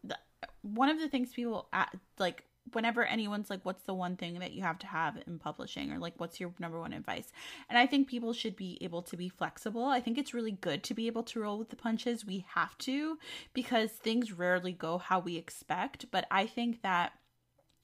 the, 0.05 0.17
one 0.63 0.89
of 0.89 0.99
the 0.99 1.09
things 1.09 1.33
people 1.33 1.69
at, 1.73 1.95
like 2.19 2.45
whenever 2.73 3.05
anyone's 3.05 3.51
like 3.51 3.65
what's 3.65 3.83
the 3.85 3.95
one 3.95 4.17
thing 4.17 4.39
that 4.39 4.53
you 4.53 4.63
have 4.63 4.79
to 4.79 4.87
have 4.87 5.19
in 5.27 5.39
publishing? 5.39 5.93
or 5.93 5.99
like 5.99 6.15
what's 6.19 6.41
your 6.41 6.53
number 6.59 6.79
one 6.81 6.93
advice? 6.93 7.33
And 7.69 7.79
i 7.79 7.87
think 7.87 8.09
people 8.09 8.33
should 8.33 8.57
be 8.57 8.79
able 8.81 9.03
to 9.03 9.17
be 9.17 9.29
flexible. 9.29 9.87
I 9.87 10.01
think 10.01 10.19
it's 10.19 10.35
really 10.35 10.53
good 10.53 10.83
to 10.85 10.95
be 10.95 11.07
able 11.07 11.23
to 11.25 11.41
roll 11.41 11.59
with 11.59 11.71
the 11.71 11.77
punches. 11.77 12.27
We 12.27 12.45
have 12.55 12.77
to 12.79 13.19
because 13.53 13.91
things 13.91 14.33
rarely 14.33 14.73
go 14.73 14.99
how 14.99 15.21
we 15.21 15.37
expect. 15.37 16.07
But 16.11 16.27
i 16.31 16.47
think 16.47 16.83
that 16.83 17.13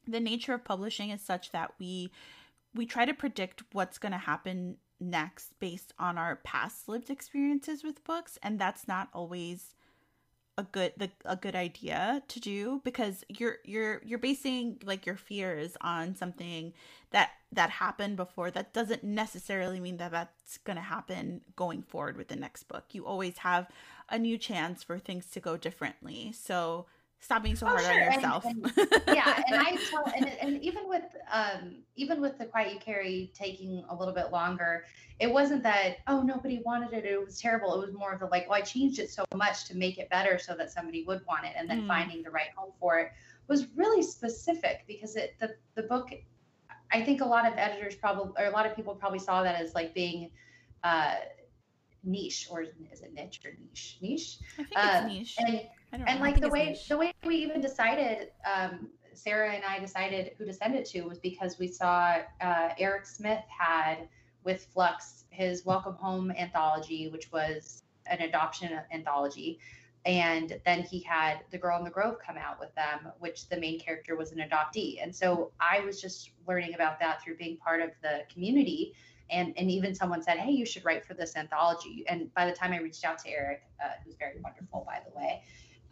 the 0.06 0.20
nature 0.20 0.54
of 0.54 0.64
publishing 0.64 1.10
is 1.10 1.22
such 1.22 1.50
that 1.52 1.72
we 1.78 2.10
we 2.74 2.86
try 2.86 3.04
to 3.04 3.14
predict 3.14 3.62
what's 3.72 3.98
going 3.98 4.12
to 4.12 4.18
happen 4.18 4.76
next 5.00 5.58
based 5.60 5.92
on 5.98 6.18
our 6.18 6.36
past 6.36 6.88
lived 6.88 7.10
experiences 7.10 7.84
with 7.84 8.04
books. 8.04 8.38
And 8.42 8.58
that's 8.58 8.88
not 8.88 9.08
always 9.12 9.74
a 10.56 10.62
good 10.62 10.92
the 10.96 11.10
a 11.24 11.36
good 11.36 11.56
idea 11.56 12.22
to 12.28 12.40
do 12.40 12.80
because 12.84 13.24
you're 13.28 13.56
you're 13.64 14.00
you're 14.04 14.18
basing 14.18 14.78
like 14.84 15.04
your 15.04 15.16
fears 15.16 15.76
on 15.80 16.14
something 16.14 16.72
that 17.10 17.30
that 17.52 17.70
happened 17.70 18.16
before. 18.16 18.50
That 18.50 18.72
doesn't 18.72 19.02
necessarily 19.02 19.80
mean 19.80 19.96
that 19.96 20.12
that's 20.12 20.58
going 20.58 20.76
to 20.76 20.82
happen 20.82 21.40
going 21.56 21.82
forward 21.82 22.16
with 22.16 22.28
the 22.28 22.36
next 22.36 22.64
book. 22.64 22.84
You 22.92 23.04
always 23.04 23.38
have 23.38 23.68
a 24.08 24.18
new 24.18 24.38
chance 24.38 24.82
for 24.82 24.98
things 24.98 25.26
to 25.32 25.40
go 25.40 25.56
differently. 25.56 26.32
So 26.32 26.86
stop 27.24 27.42
being 27.42 27.56
so 27.56 27.66
oh, 27.66 27.70
hard 27.70 27.82
sure. 27.82 27.92
on 27.92 28.12
yourself. 28.12 28.44
And, 28.44 28.64
and, 28.64 29.02
yeah, 29.08 29.42
and 29.46 29.56
I 29.56 29.76
tell, 29.90 30.04
and, 30.14 30.26
and 30.40 30.62
even 30.62 30.88
with 30.88 31.04
um, 31.32 31.76
even 31.96 32.20
with 32.20 32.38
the 32.38 32.44
Quiet 32.44 32.74
You 32.74 32.78
Carry 32.78 33.32
taking 33.34 33.82
a 33.88 33.94
little 33.94 34.12
bit 34.12 34.30
longer, 34.30 34.84
it 35.18 35.30
wasn't 35.30 35.62
that 35.62 35.98
oh 36.06 36.20
nobody 36.20 36.60
wanted 36.64 36.92
it, 36.92 37.04
it 37.04 37.24
was 37.24 37.40
terrible. 37.40 37.74
It 37.74 37.86
was 37.86 37.94
more 37.94 38.12
of 38.12 38.20
the 38.20 38.26
like, 38.26 38.48
well, 38.48 38.58
I 38.58 38.60
changed 38.60 38.98
it 38.98 39.10
so 39.10 39.24
much 39.34 39.64
to 39.66 39.76
make 39.76 39.98
it 39.98 40.10
better 40.10 40.38
so 40.38 40.54
that 40.54 40.70
somebody 40.70 41.02
would 41.04 41.22
want 41.26 41.46
it, 41.46 41.54
and 41.56 41.68
then 41.68 41.82
mm. 41.82 41.88
finding 41.88 42.22
the 42.22 42.30
right 42.30 42.50
home 42.54 42.72
for 42.78 42.98
it 42.98 43.10
was 43.48 43.66
really 43.74 44.02
specific 44.02 44.84
because 44.86 45.16
it 45.16 45.34
the 45.40 45.54
the 45.74 45.82
book. 45.82 46.10
I 46.92 47.02
think 47.02 47.22
a 47.22 47.26
lot 47.26 47.50
of 47.50 47.54
editors 47.56 47.96
probably 47.96 48.32
or 48.38 48.48
a 48.48 48.50
lot 48.50 48.66
of 48.66 48.76
people 48.76 48.94
probably 48.94 49.18
saw 49.18 49.42
that 49.42 49.60
as 49.60 49.74
like 49.74 49.94
being. 49.94 50.30
Uh, 50.82 51.14
niche 52.06 52.48
or 52.50 52.60
is 52.60 53.00
it 53.00 53.14
niche 53.14 53.40
or 53.46 53.52
niche 53.58 53.96
niche 54.02 54.38
i 54.58 54.62
think 54.62 54.68
it's 54.76 54.76
uh, 54.76 55.06
niche 55.06 55.36
and 55.38 55.62
and 56.06 56.20
like 56.20 56.40
the 56.40 56.48
way 56.48 56.76
the 56.88 56.96
way 56.96 57.12
we 57.24 57.36
even 57.36 57.60
decided 57.60 58.30
um, 58.52 58.88
sarah 59.12 59.52
and 59.52 59.64
i 59.64 59.78
decided 59.78 60.32
who 60.38 60.44
to 60.44 60.52
send 60.52 60.74
it 60.74 60.84
to 60.84 61.02
was 61.02 61.18
because 61.18 61.58
we 61.58 61.68
saw 61.68 62.16
uh, 62.40 62.68
eric 62.78 63.06
smith 63.06 63.44
had 63.48 64.08
with 64.44 64.66
flux 64.72 65.24
his 65.30 65.64
welcome 65.64 65.94
home 65.94 66.30
anthology 66.32 67.08
which 67.08 67.30
was 67.32 67.84
an 68.06 68.20
adoption 68.22 68.78
anthology. 68.92 69.58
And 70.06 70.60
then 70.66 70.82
he 70.82 71.00
had 71.00 71.40
the 71.50 71.56
girl 71.56 71.78
and 71.78 71.86
the 71.86 71.90
grove 71.90 72.16
come 72.24 72.36
out 72.36 72.60
with 72.60 72.74
them 72.74 73.10
which 73.20 73.48
the 73.48 73.56
main 73.56 73.80
character 73.80 74.16
was 74.16 74.32
an 74.32 74.38
adoptee. 74.38 75.02
And 75.02 75.14
so 75.14 75.52
i 75.60 75.80
was 75.80 76.00
just 76.00 76.30
learning 76.46 76.74
about 76.74 77.00
that 77.00 77.22
through 77.22 77.36
being 77.36 77.56
part 77.56 77.80
of 77.80 77.90
the 78.02 78.22
community. 78.32 78.94
And 79.30 79.54
and 79.56 79.70
even 79.70 79.94
someone 79.94 80.22
said 80.22 80.38
hey 80.38 80.50
you 80.50 80.66
should 80.66 80.84
write 80.84 81.04
for 81.04 81.14
this 81.14 81.36
anthology. 81.36 82.04
And 82.08 82.32
by 82.34 82.44
the 82.46 82.52
time 82.52 82.72
i 82.72 82.78
reached 82.78 83.04
out 83.04 83.18
to 83.20 83.30
eric 83.30 83.62
uh, 83.82 83.88
who's 84.04 84.16
very 84.16 84.40
wonderful 84.42 84.84
by 84.86 85.00
the 85.06 85.16
way 85.16 85.42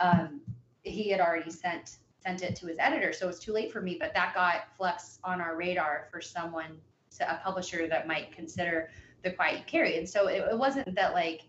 um, 0.00 0.40
he 0.82 1.08
had 1.10 1.20
already 1.20 1.50
sent 1.50 1.98
sent 2.22 2.42
it 2.42 2.54
to 2.54 2.66
his 2.66 2.76
editor 2.78 3.12
so 3.12 3.24
it 3.24 3.28
was 3.28 3.40
too 3.40 3.52
late 3.52 3.72
for 3.72 3.80
me 3.80 3.96
but 3.98 4.14
that 4.14 4.32
got 4.32 4.76
flux 4.76 5.18
on 5.24 5.40
our 5.40 5.56
radar 5.56 6.06
for 6.10 6.20
someone 6.20 6.78
a 7.20 7.36
publisher 7.42 7.86
that 7.88 8.06
might 8.06 8.32
consider 8.34 8.90
the 9.22 9.30
quiet 9.30 9.58
you 9.58 9.64
carry. 9.66 9.98
And 9.98 10.08
so 10.08 10.28
it, 10.28 10.44
it 10.50 10.58
wasn't 10.58 10.94
that 10.94 11.12
like 11.12 11.42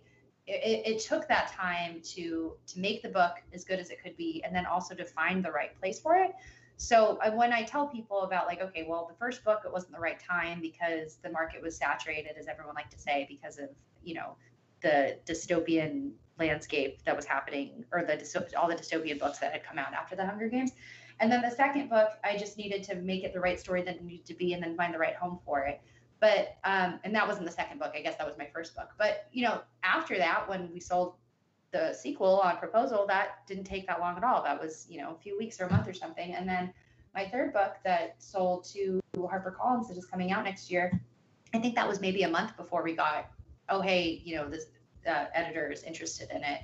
it, 0.46 0.86
it, 0.86 1.00
took 1.00 1.28
that 1.30 1.48
time 1.48 2.02
to 2.04 2.54
to 2.68 2.80
make 2.80 3.02
the 3.02 3.10
book 3.10 3.36
as 3.54 3.64
good 3.64 3.80
as 3.80 3.90
it 3.90 4.04
could 4.04 4.18
be 4.18 4.44
and 4.46 4.54
then 4.54 4.66
also 4.66 4.94
to 4.94 5.06
find 5.06 5.44
the 5.44 5.52
right 5.52 5.78
place 5.80 6.00
for 6.00 6.18
it. 6.18 6.32
So 6.76 7.18
when 7.36 7.54
I 7.54 7.64
tell 7.64 7.88
people 7.88 8.24
about 8.24 8.48
like, 8.48 8.60
okay, 8.60 8.86
well, 8.88 9.08
the 9.10 9.16
first 9.16 9.46
book, 9.46 9.62
it 9.64 9.72
wasn't 9.72 9.94
the 9.94 10.00
right 10.00 10.20
time 10.20 10.60
because 10.60 11.18
the 11.24 11.30
market 11.30 11.62
was 11.62 11.78
saturated, 11.78 12.32
as 12.38 12.48
everyone 12.48 12.76
liked 12.76 12.92
to 12.92 13.00
say, 13.00 13.26
because 13.30 13.58
of, 13.58 13.70
you 14.04 14.16
know, 14.16 14.36
the 14.82 15.18
dystopian 15.26 16.12
landscape 16.40 17.04
that 17.04 17.16
was 17.16 17.26
happening 17.26 17.86
or 17.92 18.04
the 18.04 18.54
all 18.58 18.68
the 18.68 18.76
dystopian 18.76 19.20
books 19.20 19.40
that 19.40 19.52
had 19.52 19.64
come 19.64 19.78
out 19.78 19.94
after 19.94 20.16
the 20.16 20.26
Hunger 20.26 20.48
Games. 20.48 20.72
And 21.20 21.32
then 21.32 21.42
the 21.42 21.52
second 21.52 21.90
book, 21.90 22.10
I 22.24 22.38
just 22.38 22.58
needed 22.58 22.84
to 22.84 22.96
make 22.96 23.24
it 23.24 23.34
the 23.34 23.40
right 23.40 23.60
story 23.60 23.84
that 23.84 23.96
it 23.96 24.04
needed 24.04 24.26
to 24.26 24.34
be 24.34 24.54
and 24.54 24.64
then 24.64 24.76
find 24.76 24.94
the 24.94 24.98
right 24.98 25.16
home 25.16 25.40
for 25.46 25.62
it. 25.62 25.80
But, 26.20 26.56
um, 26.64 27.00
and 27.04 27.14
that 27.14 27.28
wasn't 27.28 27.46
the 27.46 27.52
second 27.52 27.80
book. 27.80 27.94
I 27.96 28.02
guess 28.02 28.18
that 28.18 28.26
was 28.26 28.38
my 28.38 28.48
first 28.54 28.76
book. 28.76 28.90
But, 28.98 29.28
you 29.32 29.44
know, 29.44 29.62
after 29.84 30.18
that, 30.18 30.50
when 30.50 30.72
we 30.74 30.80
sold 30.80 31.16
the 31.74 31.92
sequel 31.92 32.40
on 32.40 32.56
proposal 32.58 33.06
that 33.08 33.46
didn't 33.48 33.66
take 33.66 33.86
that 33.88 34.00
long 34.00 34.16
at 34.16 34.24
all 34.24 34.42
that 34.44 34.62
was 34.62 34.86
you 34.88 35.02
know 35.02 35.12
a 35.12 35.22
few 35.22 35.38
weeks 35.38 35.60
or 35.60 35.66
a 35.66 35.72
month 35.72 35.88
or 35.88 35.94
something 35.94 36.34
and 36.36 36.48
then 36.48 36.72
my 37.14 37.28
third 37.28 37.52
book 37.52 37.76
that 37.84 38.16
sold 38.20 38.64
to 38.64 39.02
harpercollins 39.18 39.88
that 39.88 39.98
is 39.98 40.06
coming 40.06 40.32
out 40.32 40.44
next 40.44 40.72
year 40.72 41.02
i 41.54 41.60
think 41.60 41.76
that 41.76 41.88
was 41.88 42.00
maybe 42.00 42.24
a 42.24 42.30
month 42.30 42.56
before 42.56 42.84
we 42.84 42.96
got 42.96 43.32
oh 43.70 43.82
hey 43.82 44.22
you 44.24 44.36
know 44.36 44.48
this 44.48 44.68
uh, 45.08 45.26
editor 45.34 45.72
is 45.72 45.84
interested 45.84 46.30
in 46.32 46.44
it 46.44 46.62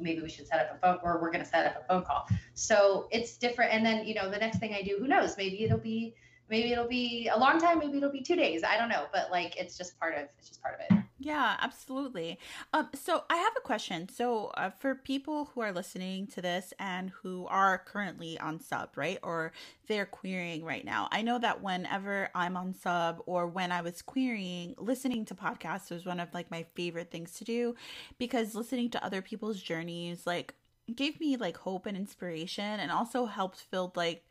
maybe 0.00 0.20
we 0.22 0.28
should 0.28 0.46
set 0.46 0.60
up 0.60 0.76
a 0.76 0.78
phone 0.78 0.98
or 1.02 1.20
we're 1.20 1.30
going 1.30 1.44
to 1.44 1.48
set 1.50 1.66
up 1.66 1.82
a 1.84 1.86
phone 1.86 2.02
call. 2.02 2.28
So 2.54 3.08
it's 3.10 3.36
different 3.36 3.72
and 3.72 3.84
then 3.84 4.06
you 4.06 4.14
know 4.14 4.30
the 4.30 4.38
next 4.38 4.58
thing 4.58 4.74
i 4.74 4.82
do 4.82 4.96
who 4.98 5.06
knows 5.06 5.36
maybe 5.36 5.64
it'll 5.64 5.78
be 5.78 6.14
maybe 6.48 6.72
it'll 6.72 6.88
be 6.88 7.28
a 7.32 7.38
long 7.38 7.58
time 7.58 7.78
maybe 7.78 7.98
it'll 7.98 8.10
be 8.10 8.22
two 8.22 8.36
days 8.36 8.62
i 8.64 8.76
don't 8.76 8.88
know 8.88 9.06
but 9.12 9.30
like 9.30 9.56
it's 9.56 9.76
just 9.76 9.98
part 9.98 10.14
of 10.14 10.28
it's 10.38 10.48
just 10.48 10.62
part 10.62 10.74
of 10.74 10.80
it 10.98 11.04
yeah 11.22 11.56
absolutely 11.60 12.38
um 12.72 12.88
so 12.94 13.24
i 13.28 13.36
have 13.36 13.52
a 13.58 13.60
question 13.60 14.08
so 14.08 14.46
uh, 14.56 14.70
for 14.78 14.94
people 14.94 15.50
who 15.54 15.60
are 15.60 15.70
listening 15.70 16.26
to 16.26 16.40
this 16.40 16.72
and 16.78 17.10
who 17.10 17.46
are 17.48 17.76
currently 17.76 18.38
on 18.38 18.58
sub 18.58 18.88
right 18.96 19.18
or 19.22 19.52
they're 19.86 20.06
querying 20.06 20.64
right 20.64 20.84
now 20.84 21.08
i 21.12 21.20
know 21.20 21.38
that 21.38 21.62
whenever 21.62 22.30
i'm 22.34 22.56
on 22.56 22.72
sub 22.72 23.22
or 23.26 23.46
when 23.46 23.70
i 23.70 23.82
was 23.82 24.00
querying 24.00 24.74
listening 24.78 25.26
to 25.26 25.34
podcasts 25.34 25.90
was 25.90 26.06
one 26.06 26.20
of 26.20 26.32
like 26.32 26.50
my 26.50 26.64
favorite 26.74 27.10
things 27.10 27.32
to 27.32 27.44
do 27.44 27.74
because 28.18 28.54
listening 28.54 28.88
to 28.88 29.04
other 29.04 29.20
people's 29.20 29.60
journeys 29.60 30.26
like 30.26 30.54
gave 30.96 31.20
me 31.20 31.36
like 31.36 31.58
hope 31.58 31.84
and 31.84 31.98
inspiration 31.98 32.80
and 32.80 32.90
also 32.90 33.26
helped 33.26 33.70
build 33.70 33.94
like 33.94 34.24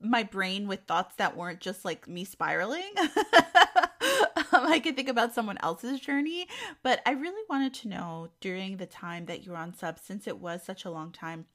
my 0.00 0.22
brain 0.22 0.68
with 0.68 0.80
thoughts 0.86 1.14
that 1.16 1.36
weren't 1.36 1.60
just 1.60 1.84
like 1.84 2.06
me 2.06 2.24
spiraling. 2.24 2.82
um, 4.36 4.66
I 4.66 4.80
could 4.80 4.96
think 4.96 5.08
about 5.08 5.34
someone 5.34 5.58
else's 5.62 6.00
journey, 6.00 6.46
but 6.82 7.00
I 7.06 7.12
really 7.12 7.42
wanted 7.48 7.74
to 7.74 7.88
know 7.88 8.28
during 8.40 8.76
the 8.76 8.86
time 8.86 9.26
that 9.26 9.44
you 9.44 9.52
were 9.52 9.58
on 9.58 9.74
sub, 9.74 9.98
since 9.98 10.26
it 10.26 10.38
was 10.38 10.62
such 10.62 10.84
a 10.84 10.90
long 10.90 11.12
time, 11.12 11.46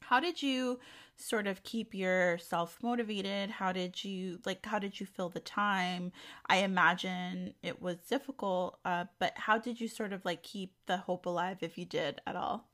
how 0.00 0.20
did 0.20 0.42
you 0.42 0.78
sort 1.16 1.46
of 1.46 1.62
keep 1.62 1.94
yourself 1.94 2.78
motivated? 2.82 3.50
How 3.50 3.72
did 3.72 4.04
you 4.04 4.40
like? 4.44 4.64
How 4.66 4.78
did 4.78 4.98
you 5.00 5.06
fill 5.06 5.28
the 5.28 5.40
time? 5.40 6.12
I 6.46 6.58
imagine 6.58 7.54
it 7.62 7.80
was 7.80 7.96
difficult, 7.98 8.78
uh, 8.84 9.06
but 9.18 9.32
how 9.36 9.58
did 9.58 9.80
you 9.80 9.88
sort 9.88 10.12
of 10.12 10.24
like 10.24 10.42
keep 10.42 10.74
the 10.86 10.98
hope 10.98 11.26
alive 11.26 11.58
if 11.60 11.78
you 11.78 11.84
did 11.84 12.20
at 12.26 12.36
all? 12.36 12.71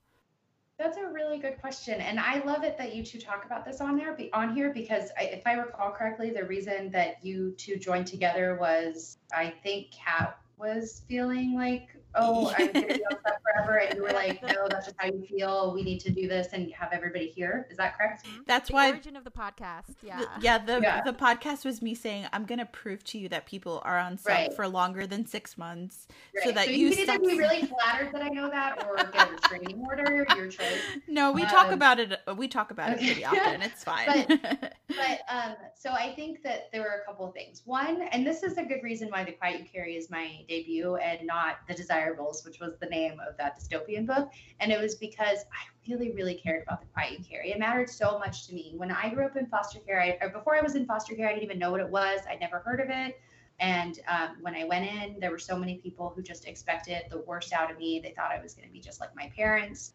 That's 0.78 0.96
a 0.96 1.08
really 1.08 1.38
good 1.38 1.60
question, 1.60 2.00
and 2.00 2.20
I 2.20 2.40
love 2.44 2.62
it 2.62 2.78
that 2.78 2.94
you 2.94 3.02
two 3.02 3.18
talk 3.18 3.44
about 3.44 3.64
this 3.64 3.80
on 3.80 3.96
there, 3.96 4.16
on 4.32 4.54
here, 4.54 4.72
because 4.72 5.10
I, 5.18 5.24
if 5.24 5.44
I 5.44 5.54
recall 5.54 5.90
correctly, 5.90 6.30
the 6.30 6.44
reason 6.44 6.88
that 6.92 7.16
you 7.24 7.50
two 7.58 7.76
joined 7.76 8.06
together 8.06 8.56
was, 8.60 9.18
I 9.34 9.54
think, 9.64 9.90
Kat 9.90 10.38
was 10.56 11.02
feeling 11.08 11.56
like 11.56 11.96
oh, 12.18 12.54
I'm 12.58 12.72
going 12.72 12.88
to 12.88 12.94
be 12.94 13.04
on 13.10 13.18
set 13.24 13.40
forever. 13.42 13.78
And 13.78 13.96
you 13.96 14.02
were 14.02 14.12
like, 14.12 14.42
no, 14.42 14.68
that's 14.68 14.86
just 14.86 14.96
how 14.98 15.06
you 15.06 15.24
feel. 15.24 15.72
We 15.74 15.82
need 15.82 16.00
to 16.00 16.10
do 16.10 16.28
this 16.28 16.48
and 16.52 16.70
have 16.72 16.90
everybody 16.92 17.28
here. 17.28 17.66
Is 17.70 17.76
that 17.76 17.96
correct? 17.96 18.26
Mm-hmm. 18.26 18.42
That's 18.46 18.68
the 18.68 18.74
why. 18.74 18.90
origin 18.90 19.16
of 19.16 19.24
the 19.24 19.30
podcast. 19.30 19.96
Yeah. 20.02 20.18
The, 20.18 20.26
yeah. 20.40 20.58
The, 20.58 20.80
yeah. 20.82 21.02
the 21.02 21.12
podcast 21.12 21.64
was 21.64 21.82
me 21.82 21.94
saying, 21.94 22.26
I'm 22.32 22.44
going 22.44 22.58
to 22.58 22.66
prove 22.66 23.04
to 23.04 23.18
you 23.18 23.28
that 23.30 23.46
people 23.46 23.82
are 23.84 23.98
on 23.98 24.18
set 24.18 24.30
right. 24.30 24.54
for 24.54 24.68
longer 24.68 25.06
than 25.06 25.26
six 25.26 25.56
months 25.56 26.06
right. 26.34 26.44
so 26.44 26.52
that 26.52 26.66
so 26.66 26.70
you, 26.70 26.88
you 26.88 27.02
either 27.02 27.18
be 27.18 27.26
really 27.38 27.66
flattered 27.66 28.12
that 28.12 28.22
I 28.22 28.28
know 28.28 28.50
that 28.50 28.86
or 28.86 28.96
get 28.96 29.28
a 29.28 29.32
restraining 29.32 29.84
order, 29.86 30.26
your 30.36 30.48
choice. 30.48 30.78
No, 31.06 31.32
we 31.32 31.42
um, 31.42 31.48
talk 31.48 31.72
about 31.72 31.98
it. 31.98 32.18
We 32.36 32.48
talk 32.48 32.70
about 32.70 32.94
okay. 32.94 33.04
it 33.04 33.06
pretty 33.06 33.24
often. 33.24 33.62
It's 33.68 33.84
fine. 33.84 34.24
but, 34.28 34.74
but 34.88 35.20
um, 35.28 35.54
so 35.74 35.90
I 35.90 36.14
think 36.14 36.42
that 36.42 36.70
there 36.72 36.80
were 36.80 37.02
a 37.02 37.04
couple 37.04 37.26
of 37.26 37.34
things. 37.34 37.62
One, 37.64 38.02
and 38.12 38.26
this 38.26 38.42
is 38.42 38.56
a 38.56 38.64
good 38.64 38.82
reason 38.82 39.08
why 39.08 39.24
The 39.24 39.32
Quiet 39.32 39.60
You 39.60 39.66
Carry 39.70 39.96
is 39.96 40.10
my 40.10 40.44
debut 40.48 40.96
and 40.96 41.26
not 41.26 41.56
The 41.68 41.74
Which 42.16 42.60
was 42.60 42.74
the 42.80 42.86
name 42.86 43.20
of 43.28 43.36
that 43.38 43.58
dystopian 43.58 44.06
book. 44.06 44.30
And 44.60 44.72
it 44.72 44.80
was 44.80 44.94
because 44.94 45.38
I 45.52 45.88
really, 45.88 46.12
really 46.12 46.34
cared 46.34 46.62
about 46.62 46.80
the 46.80 46.86
quiet 46.88 47.18
you 47.18 47.24
carry. 47.24 47.50
It 47.50 47.58
mattered 47.58 47.90
so 47.90 48.18
much 48.18 48.46
to 48.46 48.54
me. 48.54 48.74
When 48.76 48.90
I 48.90 49.12
grew 49.12 49.24
up 49.24 49.36
in 49.36 49.46
foster 49.46 49.80
care, 49.80 50.00
I, 50.00 50.28
before 50.28 50.56
I 50.56 50.60
was 50.60 50.74
in 50.74 50.86
foster 50.86 51.14
care, 51.14 51.28
I 51.28 51.32
didn't 51.32 51.44
even 51.44 51.58
know 51.58 51.70
what 51.70 51.80
it 51.80 51.88
was. 51.88 52.20
I'd 52.28 52.40
never 52.40 52.58
heard 52.60 52.80
of 52.80 52.88
it. 52.90 53.20
And 53.60 53.98
um, 54.06 54.36
when 54.40 54.54
I 54.54 54.64
went 54.64 54.86
in, 54.86 55.18
there 55.18 55.30
were 55.30 55.38
so 55.38 55.56
many 55.56 55.76
people 55.76 56.12
who 56.14 56.22
just 56.22 56.46
expected 56.46 57.02
the 57.10 57.18
worst 57.18 57.52
out 57.52 57.70
of 57.70 57.78
me. 57.78 58.00
They 58.00 58.12
thought 58.12 58.30
I 58.30 58.40
was 58.40 58.54
going 58.54 58.68
to 58.68 58.72
be 58.72 58.80
just 58.80 59.00
like 59.00 59.14
my 59.16 59.32
parents, 59.34 59.94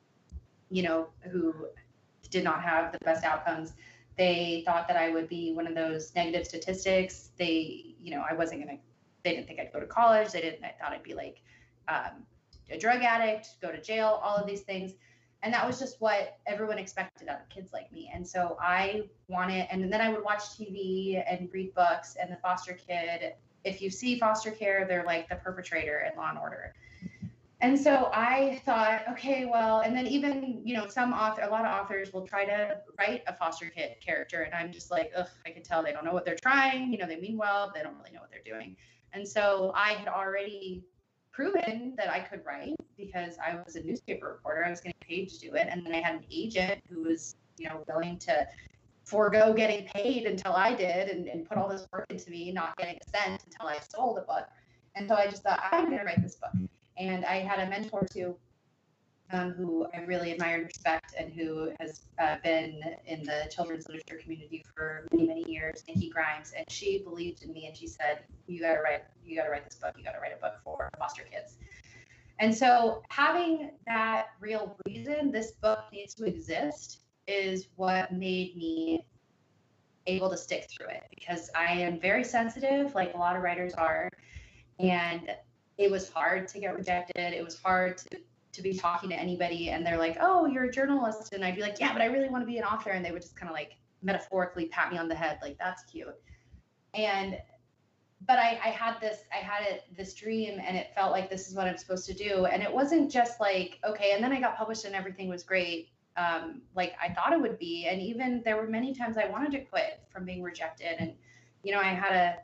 you 0.69 0.83
know, 0.83 1.07
who 1.31 1.67
did 2.29 2.43
not 2.43 2.61
have 2.61 2.91
the 2.91 2.97
best 3.05 3.23
outcomes. 3.23 3.73
They 4.17 4.63
thought 4.65 4.87
that 4.89 4.97
I 4.97 5.11
would 5.11 5.29
be 5.29 5.53
one 5.53 5.65
of 5.65 5.75
those 5.75 6.13
negative 6.13 6.45
statistics. 6.45 7.29
They, 7.37 7.95
you 8.01 8.11
know, 8.11 8.23
I 8.29 8.33
wasn't 8.33 8.63
going 8.63 8.77
to, 8.77 8.83
they 9.23 9.31
didn't 9.31 9.47
think 9.47 9.59
I'd 9.59 9.71
go 9.71 9.79
to 9.79 9.85
college. 9.85 10.31
They 10.31 10.41
didn't, 10.41 10.63
I 10.65 10.75
thought 10.79 10.91
I'd 10.91 11.03
be 11.03 11.13
like, 11.13 11.41
um, 11.87 12.25
a 12.69 12.77
drug 12.77 13.01
addict, 13.01 13.59
go 13.61 13.71
to 13.71 13.81
jail, 13.81 14.19
all 14.23 14.35
of 14.35 14.47
these 14.47 14.61
things. 14.61 14.93
And 15.41 15.53
that 15.53 15.67
was 15.67 15.77
just 15.77 15.99
what 15.99 16.37
everyone 16.45 16.77
expected 16.77 17.27
out 17.27 17.41
of 17.41 17.49
kids 17.49 17.73
like 17.73 17.91
me. 17.91 18.09
And 18.13 18.25
so 18.25 18.57
I 18.61 19.03
wanted, 19.27 19.67
and 19.69 19.91
then 19.91 19.99
I 19.99 20.09
would 20.09 20.23
watch 20.23 20.43
TV 20.57 21.21
and 21.29 21.49
read 21.51 21.73
books. 21.75 22.15
And 22.19 22.31
the 22.31 22.37
foster 22.37 22.73
kid, 22.73 23.33
if 23.65 23.81
you 23.81 23.89
see 23.89 24.17
foster 24.17 24.51
care, 24.51 24.85
they're 24.87 25.03
like 25.03 25.27
the 25.27 25.35
perpetrator 25.35 26.09
in 26.09 26.17
Law 26.17 26.29
and 26.29 26.39
Order. 26.39 26.73
And 27.59 27.79
so 27.79 28.09
I 28.13 28.61
thought, 28.65 29.03
okay, 29.11 29.45
well, 29.45 29.79
and 29.81 29.95
then 29.95 30.05
even, 30.07 30.61
you 30.65 30.75
know, 30.75 30.87
some 30.87 31.13
author, 31.13 31.43
a 31.43 31.49
lot 31.49 31.63
of 31.63 31.71
authors 31.71 32.11
will 32.11 32.27
try 32.27 32.43
to 32.43 32.79
write 32.97 33.23
a 33.27 33.33
foster 33.33 33.67
kid 33.69 33.95
character. 34.05 34.41
And 34.41 34.53
I'm 34.53 34.71
just 34.71 34.91
like, 34.91 35.11
ugh, 35.15 35.29
I 35.45 35.51
can 35.51 35.63
tell 35.63 35.81
they 35.81 35.93
don't 35.93 36.03
know 36.03 36.13
what 36.13 36.25
they're 36.25 36.35
trying. 36.41 36.91
You 36.91 36.97
know, 36.97 37.05
they 37.05 37.19
mean 37.19 37.37
well, 37.37 37.71
they 37.73 37.81
don't 37.81 37.97
really 37.97 38.11
know 38.11 38.19
what 38.19 38.31
they're 38.31 38.53
doing. 38.53 38.75
And 39.13 39.25
so 39.27 39.71
I 39.75 39.93
had 39.93 40.07
already 40.07 40.83
proven 41.33 41.93
that 41.97 42.09
I 42.09 42.19
could 42.19 42.45
write 42.45 42.75
because 42.95 43.37
I 43.45 43.55
was 43.65 43.75
a 43.75 43.83
newspaper 43.83 44.27
reporter. 44.27 44.63
I 44.65 44.69
was 44.69 44.79
getting 44.79 44.99
paid 45.01 45.29
to 45.29 45.39
do 45.39 45.55
it. 45.55 45.67
And 45.69 45.85
then 45.85 45.93
I 45.93 45.99
had 45.99 46.15
an 46.15 46.25
agent 46.31 46.81
who 46.89 47.03
was, 47.03 47.35
you 47.57 47.67
know, 47.67 47.83
willing 47.87 48.19
to 48.19 48.47
forego 49.03 49.51
getting 49.51 49.85
paid 49.87 50.25
until 50.25 50.53
I 50.53 50.73
did 50.73 51.09
and, 51.09 51.27
and 51.27 51.47
put 51.47 51.57
all 51.57 51.67
this 51.67 51.87
work 51.91 52.05
into 52.09 52.29
me, 52.29 52.51
not 52.51 52.77
getting 52.77 52.97
a 53.05 53.09
cent 53.09 53.43
until 53.45 53.67
I 53.67 53.79
sold 53.79 54.19
a 54.19 54.21
book. 54.21 54.47
And 54.95 55.09
so 55.09 55.15
I 55.15 55.25
just 55.25 55.43
thought, 55.43 55.59
I'm 55.71 55.85
going 55.85 55.97
to 55.97 56.05
write 56.05 56.21
this 56.21 56.35
book. 56.35 56.53
And 56.97 57.25
I 57.25 57.37
had 57.37 57.59
a 57.59 57.69
mentor 57.69 58.05
too 58.09 58.35
um, 59.33 59.51
who 59.51 59.87
I 59.93 60.01
really 60.01 60.31
admire 60.31 60.57
and 60.57 60.65
respect, 60.65 61.15
and 61.17 61.33
who 61.33 61.71
has 61.79 62.01
uh, 62.19 62.37
been 62.43 62.81
in 63.05 63.23
the 63.23 63.49
children's 63.49 63.87
literature 63.87 64.19
community 64.21 64.63
for 64.75 65.07
many, 65.11 65.27
many 65.27 65.51
years, 65.51 65.83
Nikki 65.87 66.09
Grimes, 66.09 66.53
and 66.55 66.69
she 66.69 66.99
believed 66.99 67.43
in 67.43 67.51
me, 67.51 67.65
and 67.67 67.75
she 67.75 67.87
said, 67.87 68.19
"You 68.47 68.61
got 68.61 68.75
to 68.75 68.81
write, 68.81 69.03
you 69.25 69.35
got 69.35 69.45
to 69.45 69.49
write 69.49 69.65
this 69.65 69.75
book. 69.75 69.95
You 69.97 70.03
got 70.03 70.11
to 70.11 70.19
write 70.19 70.33
a 70.33 70.39
book 70.39 70.53
for 70.63 70.89
foster 70.99 71.23
kids." 71.23 71.57
And 72.39 72.55
so, 72.55 73.01
having 73.09 73.71
that 73.87 74.27
real 74.39 74.77
reason, 74.85 75.31
this 75.31 75.53
book 75.53 75.79
needs 75.91 76.13
to 76.15 76.25
exist, 76.25 77.01
is 77.27 77.67
what 77.75 78.13
made 78.13 78.55
me 78.55 79.05
able 80.05 80.29
to 80.29 80.37
stick 80.37 80.67
through 80.69 80.89
it 80.89 81.03
because 81.17 81.49
I 81.55 81.71
am 81.71 81.99
very 81.99 82.23
sensitive, 82.23 82.93
like 82.93 83.13
a 83.13 83.17
lot 83.17 83.35
of 83.35 83.41
writers 83.41 83.73
are, 83.73 84.09
and 84.77 85.33
it 85.77 85.89
was 85.89 86.09
hard 86.09 86.47
to 86.49 86.59
get 86.59 86.75
rejected. 86.75 87.33
It 87.33 87.43
was 87.43 87.59
hard 87.59 87.97
to 87.97 88.19
to 88.53 88.61
be 88.61 88.73
talking 88.77 89.09
to 89.09 89.15
anybody 89.15 89.69
and 89.71 89.85
they're 89.85 89.97
like, 89.97 90.17
oh, 90.21 90.45
you're 90.45 90.65
a 90.65 90.71
journalist. 90.71 91.33
And 91.33 91.43
I'd 91.43 91.55
be 91.55 91.61
like, 91.61 91.79
yeah, 91.79 91.91
but 91.91 92.01
I 92.01 92.05
really 92.05 92.29
want 92.29 92.43
to 92.43 92.45
be 92.45 92.57
an 92.57 92.63
author. 92.63 92.91
And 92.91 93.03
they 93.03 93.11
would 93.11 93.21
just 93.21 93.35
kind 93.35 93.49
of 93.49 93.55
like 93.55 93.77
metaphorically 94.03 94.67
pat 94.67 94.91
me 94.91 94.97
on 94.97 95.07
the 95.07 95.15
head, 95.15 95.39
like, 95.41 95.57
that's 95.57 95.83
cute. 95.83 96.15
And, 96.93 97.37
but 98.27 98.37
I, 98.37 98.59
I 98.63 98.69
had 98.69 99.01
this, 99.01 99.19
I 99.33 99.37
had 99.37 99.63
it, 99.67 99.83
this 99.97 100.13
dream 100.13 100.61
and 100.63 100.77
it 100.77 100.91
felt 100.95 101.11
like 101.11 101.29
this 101.29 101.49
is 101.49 101.55
what 101.55 101.67
I'm 101.67 101.77
supposed 101.77 102.05
to 102.05 102.13
do. 102.13 102.45
And 102.45 102.61
it 102.61 102.71
wasn't 102.71 103.11
just 103.11 103.39
like, 103.39 103.79
okay. 103.83 104.11
And 104.13 104.23
then 104.23 104.31
I 104.31 104.39
got 104.39 104.55
published 104.55 104.85
and 104.85 104.95
everything 104.95 105.29
was 105.29 105.43
great. 105.43 105.89
Um, 106.15 106.61
like 106.75 106.93
I 107.01 107.11
thought 107.11 107.33
it 107.33 107.41
would 107.41 107.57
be. 107.57 107.87
And 107.87 108.01
even 108.01 108.43
there 108.45 108.55
were 108.55 108.67
many 108.67 108.93
times 108.93 109.17
I 109.17 109.27
wanted 109.27 109.51
to 109.53 109.61
quit 109.61 110.01
from 110.11 110.25
being 110.25 110.43
rejected. 110.43 110.95
And, 110.99 111.13
you 111.63 111.73
know, 111.73 111.79
I 111.79 111.85
had 111.85 112.13
a, 112.13 112.35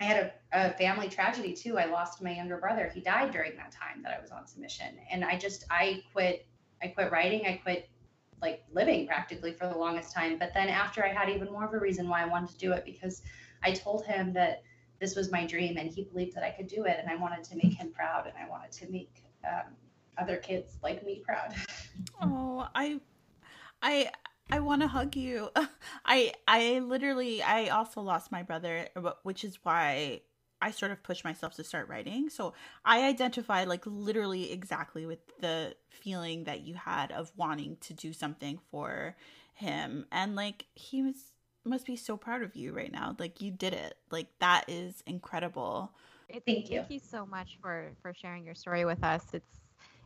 I 0.00 0.04
had 0.04 0.24
a, 0.24 0.32
a, 0.54 0.72
family 0.74 1.08
tragedy 1.08 1.52
too. 1.52 1.78
I 1.78 1.86
lost 1.86 2.22
my 2.22 2.34
younger 2.34 2.56
brother. 2.56 2.90
He 2.92 3.00
died 3.00 3.32
during 3.32 3.56
that 3.56 3.72
time 3.72 4.02
that 4.02 4.16
I 4.16 4.20
was 4.20 4.30
on 4.30 4.46
submission. 4.46 4.96
And 5.10 5.24
I 5.24 5.36
just, 5.36 5.64
I 5.70 6.02
quit, 6.12 6.46
I 6.82 6.88
quit 6.88 7.10
writing. 7.10 7.46
I 7.46 7.54
quit 7.54 7.90
like 8.40 8.64
living 8.72 9.06
practically 9.06 9.52
for 9.52 9.66
the 9.66 9.76
longest 9.76 10.14
time. 10.14 10.38
But 10.38 10.52
then 10.54 10.68
after 10.68 11.04
I 11.04 11.08
had 11.08 11.28
even 11.28 11.50
more 11.50 11.64
of 11.64 11.74
a 11.74 11.78
reason 11.78 12.08
why 12.08 12.22
I 12.22 12.26
wanted 12.26 12.50
to 12.50 12.58
do 12.58 12.72
it 12.72 12.84
because 12.84 13.22
I 13.62 13.72
told 13.72 14.06
him 14.06 14.32
that 14.34 14.62
this 15.00 15.16
was 15.16 15.30
my 15.30 15.46
dream 15.46 15.76
and 15.76 15.90
he 15.90 16.04
believed 16.04 16.34
that 16.36 16.44
I 16.44 16.50
could 16.50 16.68
do 16.68 16.84
it. 16.84 16.96
And 17.00 17.10
I 17.10 17.16
wanted 17.16 17.44
to 17.44 17.56
make 17.56 17.74
him 17.74 17.90
proud 17.90 18.26
and 18.26 18.34
I 18.36 18.48
wanted 18.48 18.72
to 18.72 18.90
make 18.90 19.24
um, 19.44 19.74
other 20.18 20.36
kids 20.36 20.78
like 20.82 21.04
me 21.04 21.22
proud. 21.24 21.54
Oh, 22.20 22.66
I, 22.74 23.00
I, 23.80 24.10
I 24.50 24.60
want 24.60 24.82
to 24.82 24.88
hug 24.88 25.16
you. 25.16 25.50
I 26.04 26.32
I 26.46 26.80
literally 26.80 27.42
I 27.42 27.68
also 27.68 28.00
lost 28.00 28.32
my 28.32 28.42
brother, 28.42 28.88
which 29.22 29.44
is 29.44 29.58
why 29.62 30.22
I 30.64 30.70
sort 30.70 30.92
of 30.92 31.02
pushed 31.02 31.24
myself 31.24 31.54
to 31.56 31.64
start 31.64 31.88
writing. 31.88 32.30
So 32.30 32.54
I 32.86 33.06
identified 33.06 33.68
like 33.68 33.84
literally 33.84 34.50
exactly 34.50 35.04
with 35.04 35.18
the 35.40 35.74
feeling 35.90 36.44
that 36.44 36.62
you 36.62 36.74
had 36.74 37.12
of 37.12 37.30
wanting 37.36 37.76
to 37.82 37.92
do 37.92 38.14
something 38.14 38.58
for 38.70 39.14
him 39.52 40.06
and 40.10 40.34
like 40.34 40.64
he 40.74 41.02
was 41.02 41.32
must 41.66 41.86
be 41.86 41.96
so 41.96 42.16
proud 42.16 42.42
of 42.42 42.56
you 42.56 42.72
right 42.72 42.90
now. 42.90 43.14
Like 43.18 43.42
you 43.42 43.50
did 43.50 43.74
it. 43.74 43.94
Like 44.10 44.28
that 44.40 44.64
is 44.68 45.02
incredible. 45.06 45.92
Thank 46.46 46.70
you. 46.70 46.78
Thank 46.78 46.90
you 46.90 46.98
so 46.98 47.26
much 47.26 47.58
for 47.60 47.92
for 48.00 48.14
sharing 48.14 48.46
your 48.46 48.54
story 48.54 48.86
with 48.86 49.04
us. 49.04 49.22
It's 49.34 49.60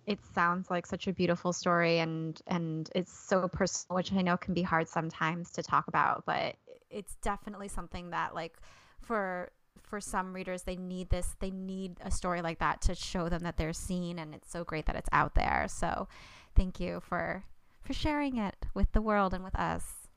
it 0.07 0.19
sounds 0.35 0.71
like 0.71 0.87
such 0.87 1.07
a 1.07 1.13
beautiful 1.13 1.53
story 1.53 2.01
and 2.01 2.41
and 2.49 2.91
it's 2.95 3.13
so 3.13 3.47
personal 3.47 3.97
which 3.97 4.11
i 4.15 4.23
know 4.23 4.39
can 4.39 4.55
be 4.55 4.63
hard 4.63 4.89
sometimes 4.89 5.51
to 5.51 5.63
talk 5.63 5.87
about 5.87 6.25
but 6.25 6.57
it's 6.91 7.17
definitely 7.17 7.69
something 7.69 8.09
that 8.09 8.35
like 8.35 8.57
for 9.03 9.51
for 9.89 10.01
some 10.01 10.33
readers 10.33 10.63
they 10.63 10.77
need 10.77 11.09
this 11.11 11.37
they 11.41 11.51
need 11.51 11.97
a 12.03 12.11
story 12.11 12.43
like 12.43 12.59
that 12.59 12.81
to 12.81 12.95
show 12.95 13.29
them 13.29 13.43
that 13.43 13.57
they're 13.57 13.73
seen 13.73 14.19
and 14.19 14.35
it's 14.35 14.51
so 14.51 14.65
great 14.65 14.87
that 14.87 14.97
it's 14.97 15.09
out 15.13 15.35
there 15.35 15.67
so 15.69 16.07
thank 16.55 16.79
you 16.79 17.01
for 17.01 17.45
for 17.83 17.93
sharing 17.93 18.37
it 18.37 18.55
with 18.75 18.93
the 18.93 19.03
world 19.03 19.33
and 19.33 19.43
with 19.43 19.59
us 19.59 20.09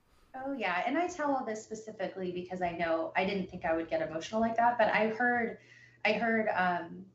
oh 0.46 0.54
yeah 0.58 0.84
and 0.86 0.98
i 0.98 1.08
tell 1.08 1.36
all 1.36 1.46
this 1.46 1.64
specifically 1.64 2.32
because 2.32 2.62
i 2.62 2.72
know 2.72 3.14
i 3.16 3.26
didn't 3.26 3.50
think 3.50 3.66
i 3.66 3.74
would 3.74 3.90
get 3.90 4.02
emotional 4.02 4.42
like 4.42 4.58
that 4.58 4.78
but 4.78 4.88
i 4.90 5.08
heard 5.08 5.58
i 6.06 6.12
heard 6.12 6.48
um 6.56 7.06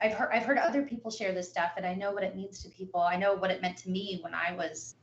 I've 0.00 0.12
heard 0.12 0.28
I've 0.32 0.44
heard 0.44 0.58
other 0.58 0.82
people 0.82 1.10
share 1.10 1.32
this 1.32 1.48
stuff, 1.48 1.72
and 1.76 1.86
I 1.86 1.94
know 1.94 2.12
what 2.12 2.22
it 2.22 2.36
means 2.36 2.62
to 2.62 2.68
people. 2.68 3.00
I 3.00 3.16
know 3.16 3.34
what 3.34 3.50
it 3.50 3.62
meant 3.62 3.78
to 3.78 3.90
me 3.90 4.18
when 4.22 4.34
I 4.34 4.54
was 4.54 4.96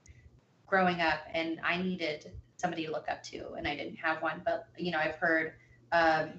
growing 0.68 1.02
up, 1.02 1.20
and 1.34 1.60
I 1.64 1.78
needed 1.78 2.32
somebody 2.58 2.86
to 2.86 2.92
look 2.92 3.10
up 3.10 3.24
to, 3.24 3.54
and 3.54 3.68
I 3.68 3.76
didn't 3.76 3.96
have 3.96 4.22
one. 4.22 4.42
But 4.46 4.68
you 4.78 4.92
know, 4.92 5.00
I've 5.00 5.16
heard 5.16 5.54
um, 5.92 6.34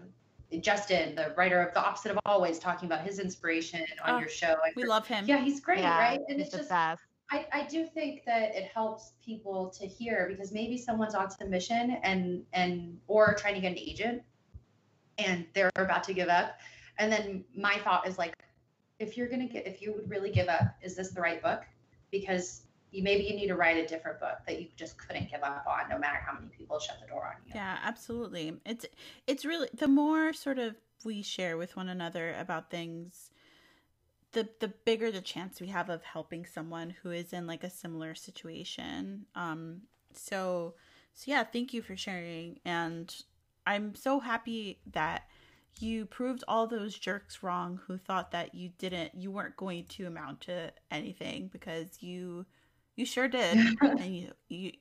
Justin, 0.61 1.15
the 1.15 1.33
writer 1.37 1.61
of 1.61 1.75
The 1.75 1.81
Opposite 1.81 2.13
of 2.13 2.19
Always, 2.27 2.59
talking 2.59 2.87
about 2.87 3.05
his 3.05 3.19
inspiration 3.19 3.85
on 4.05 4.15
oh, 4.15 4.19
your 4.19 4.29
show. 4.29 4.57
I've 4.65 4.77
we 4.77 4.83
heard, 4.83 4.89
love 4.89 5.07
him. 5.07 5.25
Yeah, 5.27 5.39
he's 5.39 5.61
great, 5.61 5.81
yeah, 5.81 5.99
right? 5.99 6.21
And 6.29 6.41
it's 6.41 6.51
just. 6.51 6.71
I, 6.71 7.47
I 7.53 7.67
do 7.69 7.87
think 7.87 8.25
that 8.27 8.55
it 8.55 8.65
helps 8.65 9.13
people 9.25 9.71
to 9.79 9.87
hear 9.87 10.27
because 10.29 10.53
maybe 10.53 10.77
someone's 10.77 11.15
on 11.15 11.31
submission 11.31 11.97
and 12.03 12.45
and 12.53 13.01
or 13.07 13.35
trying 13.35 13.55
to 13.55 13.61
get 13.61 13.73
an 13.73 13.79
agent 13.79 14.23
and 15.17 15.47
they're 15.55 15.71
about 15.77 16.05
to 16.05 16.13
give 16.13 16.29
up 16.29 16.59
and 16.99 17.13
then 17.13 17.45
my 17.57 17.79
thought 17.79 18.07
is 18.07 18.19
like, 18.19 18.35
if 18.99 19.17
you're 19.17 19.29
gonna 19.29 19.49
get, 19.49 19.67
if 19.67 19.83
you 19.83 19.93
would 19.93 20.09
really 20.09 20.31
give 20.31 20.49
up, 20.49 20.77
is 20.83 20.97
this 20.97 21.11
the 21.11 21.21
right 21.21 21.43
book? 21.43 21.63
Because 22.11 22.63
you 22.95 23.03
maybe 23.03 23.25
you 23.25 23.35
need 23.35 23.49
to 23.49 23.57
write 23.57 23.77
a 23.77 23.87
different 23.87 24.21
book 24.21 24.39
that 24.47 24.61
you 24.61 24.69
just 24.77 24.97
couldn't 24.97 25.31
give 25.31 25.43
up 25.43 25.67
on, 25.67 25.89
no 25.91 25.99
matter 25.99 26.19
how 26.25 26.33
many 26.33 26.47
people 26.57 26.79
shut 26.79 26.99
the 27.01 27.09
door 27.09 27.27
on 27.27 27.35
you. 27.47 27.53
Yeah, 27.55 27.79
absolutely. 27.83 28.57
It's 28.65 28.87
it's 29.27 29.45
really 29.45 29.69
the 29.75 29.89
more 29.89 30.33
sort 30.33 30.59
of 30.59 30.77
we 31.05 31.23
share 31.23 31.57
with 31.57 31.77
one 31.77 31.89
another 31.89 32.35
about 32.39 32.71
things, 32.71 33.31
the 34.33 34.49
the 34.61 34.69
bigger 34.69 35.11
the 35.11 35.21
chance 35.21 35.61
we 35.61 35.67
have 35.69 35.91
of 35.91 36.03
helping 36.05 36.47
someone 36.47 36.95
who 37.03 37.11
is 37.11 37.33
in 37.33 37.47
like 37.47 37.65
a 37.65 37.71
similar 37.71 38.15
situation. 38.15 39.27
Um, 39.35 39.83
so 40.13 40.75
so 41.15 41.25
yeah, 41.31 41.43
thank 41.43 41.75
you 41.75 41.83
for 41.83 41.97
sharing, 41.97 42.61
and 42.65 43.15
I'm 43.67 43.95
so 43.97 44.21
happy 44.21 44.79
that 44.93 45.25
you 45.81 46.07
proved 46.07 46.45
all 46.47 46.69
those 46.69 46.97
jerks 46.97 47.43
wrong 47.43 47.81
who 47.87 47.99
thought 47.99 48.31
that 48.31 48.55
you 48.55 48.71
didn't 48.79 49.17
you 49.17 49.33
weren't 49.33 49.57
going 49.57 49.85
to 49.85 50.07
amount 50.07 50.43
to 50.43 50.73
anything 50.93 51.49
because 51.53 52.01
you 52.01 52.47
you 52.97 53.07
sure 53.07 53.29
did. 53.29 53.59
And 53.81 54.17
you 54.17 54.33
you 54.49 54.73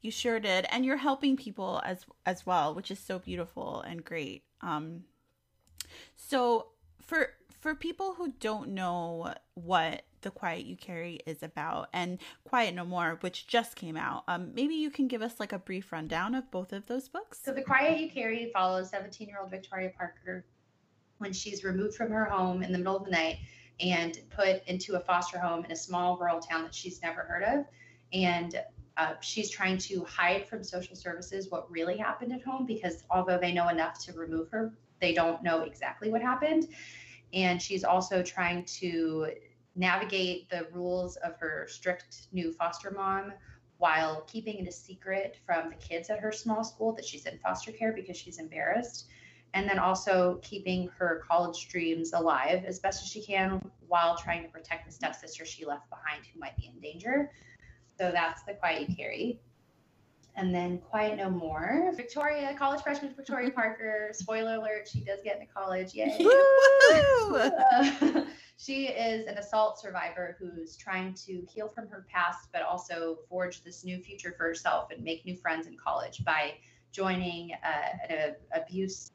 you 0.00 0.10
sure 0.10 0.38
did. 0.38 0.66
And 0.70 0.84
you're 0.84 0.96
helping 0.96 1.36
people 1.36 1.80
as 1.84 2.04
as 2.26 2.44
well 2.46 2.74
which 2.74 2.90
is 2.90 2.98
so 2.98 3.18
beautiful 3.18 3.80
and 3.82 4.04
great. 4.04 4.44
Um 4.60 5.04
so 6.16 6.68
for 7.00 7.30
for 7.60 7.74
people 7.74 8.14
who 8.14 8.32
don't 8.40 8.70
know 8.70 9.32
what 9.54 10.02
the 10.22 10.30
quiet 10.30 10.64
you 10.64 10.76
carry 10.76 11.20
is 11.26 11.42
about 11.42 11.88
and 11.92 12.18
quiet 12.44 12.74
no 12.74 12.84
more 12.84 13.18
which 13.22 13.46
just 13.48 13.74
came 13.74 13.96
out 13.96 14.22
um, 14.28 14.52
maybe 14.54 14.74
you 14.74 14.88
can 14.88 15.08
give 15.08 15.20
us 15.20 15.40
like 15.40 15.52
a 15.52 15.58
brief 15.58 15.90
rundown 15.90 16.34
of 16.34 16.48
both 16.50 16.72
of 16.72 16.86
those 16.86 17.08
books. 17.08 17.40
So 17.42 17.52
the 17.52 17.62
quiet 17.62 17.98
you 18.00 18.10
carry 18.10 18.50
follows 18.52 18.90
17 18.90 19.28
year 19.28 19.38
old 19.40 19.50
victoria 19.50 19.90
parker 19.96 20.44
when 21.18 21.32
she's 21.32 21.64
removed 21.64 21.94
from 21.94 22.10
her 22.10 22.24
home 22.24 22.62
in 22.62 22.72
the 22.72 22.78
middle 22.78 22.96
of 22.96 23.04
the 23.04 23.10
night 23.10 23.38
and 23.80 24.18
put 24.30 24.62
into 24.66 24.94
a 24.94 25.00
foster 25.00 25.38
home 25.38 25.64
in 25.64 25.72
a 25.72 25.76
small 25.76 26.16
rural 26.16 26.40
town 26.40 26.62
that 26.62 26.74
she's 26.74 27.02
never 27.02 27.22
heard 27.22 27.42
of. 27.42 27.64
And 28.12 28.60
uh, 28.96 29.14
she's 29.20 29.50
trying 29.50 29.78
to 29.78 30.04
hide 30.04 30.46
from 30.46 30.62
social 30.62 30.94
services 30.94 31.50
what 31.50 31.70
really 31.70 31.96
happened 31.96 32.32
at 32.32 32.42
home 32.42 32.66
because 32.66 33.04
although 33.10 33.38
they 33.38 33.52
know 33.52 33.68
enough 33.68 33.98
to 34.04 34.12
remove 34.12 34.50
her 34.50 34.72
they 35.02 35.12
don't 35.12 35.42
know 35.42 35.62
exactly 35.62 36.10
what 36.10 36.22
happened. 36.22 36.68
And 37.34 37.60
she's 37.60 37.84
also 37.84 38.22
trying 38.22 38.64
to 38.80 39.32
navigate 39.74 40.48
the 40.48 40.68
rules 40.72 41.16
of 41.16 41.36
her 41.40 41.66
strict 41.68 42.28
new 42.32 42.52
foster 42.52 42.90
mom 42.90 43.32
while 43.78 44.22
keeping 44.22 44.58
it 44.58 44.68
a 44.68 44.72
secret 44.72 45.38
from 45.44 45.70
the 45.70 45.76
kids 45.76 46.08
at 46.08 46.20
her 46.20 46.30
small 46.30 46.62
school 46.62 46.92
that 46.92 47.04
she's 47.04 47.26
in 47.26 47.38
foster 47.38 47.72
care 47.72 47.92
because 47.92 48.16
she's 48.16 48.38
embarrassed 48.38 49.08
and 49.54 49.68
then 49.68 49.78
also 49.78 50.38
keeping 50.42 50.88
her 50.98 51.22
college 51.28 51.68
dreams 51.68 52.12
alive 52.12 52.64
as 52.66 52.78
best 52.78 53.02
as 53.02 53.08
she 53.08 53.22
can 53.22 53.60
while 53.86 54.16
trying 54.16 54.42
to 54.42 54.48
protect 54.48 54.86
the 54.86 54.92
stepsister 54.92 55.44
she 55.44 55.64
left 55.64 55.88
behind 55.90 56.24
who 56.32 56.40
might 56.40 56.56
be 56.56 56.66
in 56.66 56.80
danger 56.80 57.30
so 57.98 58.10
that's 58.10 58.42
the 58.44 58.54
quiet 58.54 58.88
you 58.88 58.96
carry 58.96 59.40
and 60.34 60.54
then 60.54 60.78
Quiet 60.78 61.18
No 61.18 61.28
More. 61.28 61.92
Victoria, 61.94 62.54
college 62.54 62.82
freshman 62.82 63.14
Victoria 63.14 63.50
Parker. 63.50 64.10
Spoiler 64.12 64.56
alert, 64.56 64.88
she 64.88 65.00
does 65.00 65.20
get 65.22 65.38
into 65.38 65.52
college. 65.52 65.92
Yay. 65.94 66.16
uh, 67.34 68.24
she 68.56 68.86
is 68.86 69.26
an 69.26 69.36
assault 69.36 69.78
survivor 69.78 70.36
who's 70.38 70.76
trying 70.76 71.12
to 71.26 71.44
heal 71.52 71.68
from 71.68 71.86
her 71.88 72.06
past, 72.10 72.48
but 72.52 72.62
also 72.62 73.18
forge 73.28 73.62
this 73.62 73.84
new 73.84 73.98
future 73.98 74.34
for 74.36 74.44
herself 74.44 74.90
and 74.90 75.04
make 75.04 75.24
new 75.26 75.36
friends 75.36 75.66
in 75.66 75.76
college 75.76 76.24
by 76.24 76.54
joining 76.92 77.52
uh, 77.52 78.12
an 78.12 78.34
abuse 78.54 79.12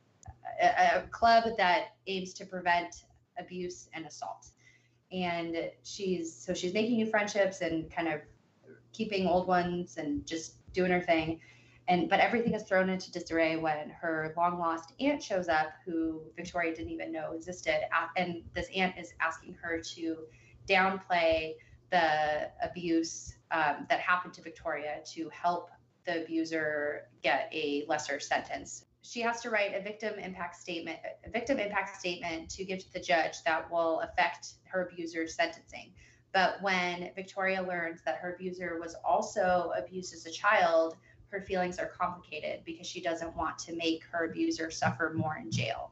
a, 0.61 0.99
a 0.99 1.01
club 1.11 1.45
that 1.57 1.95
aims 2.07 2.34
to 2.36 2.45
prevent 2.45 3.03
abuse 3.38 3.89
and 3.93 4.05
assault. 4.05 4.47
And 5.11 5.71
she's 5.84 6.34
so 6.34 6.53
she's 6.53 6.73
making 6.73 6.97
new 6.97 7.05
friendships 7.05 7.61
and 7.61 7.89
kind 7.91 8.07
of 8.07 8.21
keeping 8.91 9.28
old 9.28 9.47
ones 9.47 9.97
and 9.97 10.25
just 10.25 10.55
doing 10.73 10.91
her 10.91 11.01
thing. 11.01 11.39
And 11.88 12.09
but 12.09 12.19
everything 12.19 12.53
is 12.53 12.63
thrown 12.63 12.89
into 12.89 13.11
disarray 13.11 13.55
when 13.55 13.89
her 13.89 14.34
long 14.36 14.59
lost 14.59 14.93
aunt 14.99 15.23
shows 15.23 15.47
up, 15.47 15.67
who 15.86 16.21
Victoria 16.36 16.75
didn't 16.75 16.91
even 16.91 17.13
know 17.13 17.32
existed. 17.34 17.88
And 18.17 18.43
this 18.53 18.67
aunt 18.75 18.97
is 18.97 19.13
asking 19.21 19.55
her 19.61 19.80
to 19.95 20.17
downplay 20.67 21.53
the 21.89 22.49
abuse 22.61 23.38
um, 23.51 23.86
that 23.89 24.01
happened 24.01 24.34
to 24.34 24.41
Victoria 24.41 24.99
to 25.13 25.30
help 25.30 25.69
the 26.05 26.23
abuser 26.23 27.03
get 27.23 27.49
a 27.53 27.86
lesser 27.88 28.19
sentence. 28.19 28.86
She 29.08 29.22
has 29.22 29.41
to 29.41 29.49
write 29.49 29.74
a 29.74 29.82
victim 29.82 30.20
impact 30.20 30.58
statement, 30.58 30.99
a 31.26 31.30
victim 31.30 31.60
impact 31.60 31.97
statement 31.97 32.49
to 32.49 32.66
give 32.66 32.80
to 32.80 32.91
the 32.91 32.99
judge 32.99 33.41
that 33.45 33.72
will 33.72 34.01
affect 34.01 34.55
her 34.66 34.86
abuser's 34.86 35.34
sentencing. 35.34 35.93
But 36.34 36.62
when 36.62 37.12
Victoria 37.16 37.62
learns 37.62 38.01
that 38.03 38.18
her 38.18 38.36
abuser 38.36 38.78
was 38.82 38.95
also 39.05 39.72
abused 39.78 40.14
as 40.14 40.26
a 40.26 40.32
child, 40.32 40.97
her 41.30 41.39
feelings 41.39 41.80
are 41.80 41.86
complicated 41.86 42.64
because 42.66 42.86
she 42.86 42.99
doesn't 42.99 43.34
want 43.36 43.58
to 43.60 43.76
make 43.78 44.03
her 44.12 44.26
abuser 44.26 44.70
suffer 44.70 45.14
more 45.16 45.38
in 45.38 45.51
jail. 45.51 45.91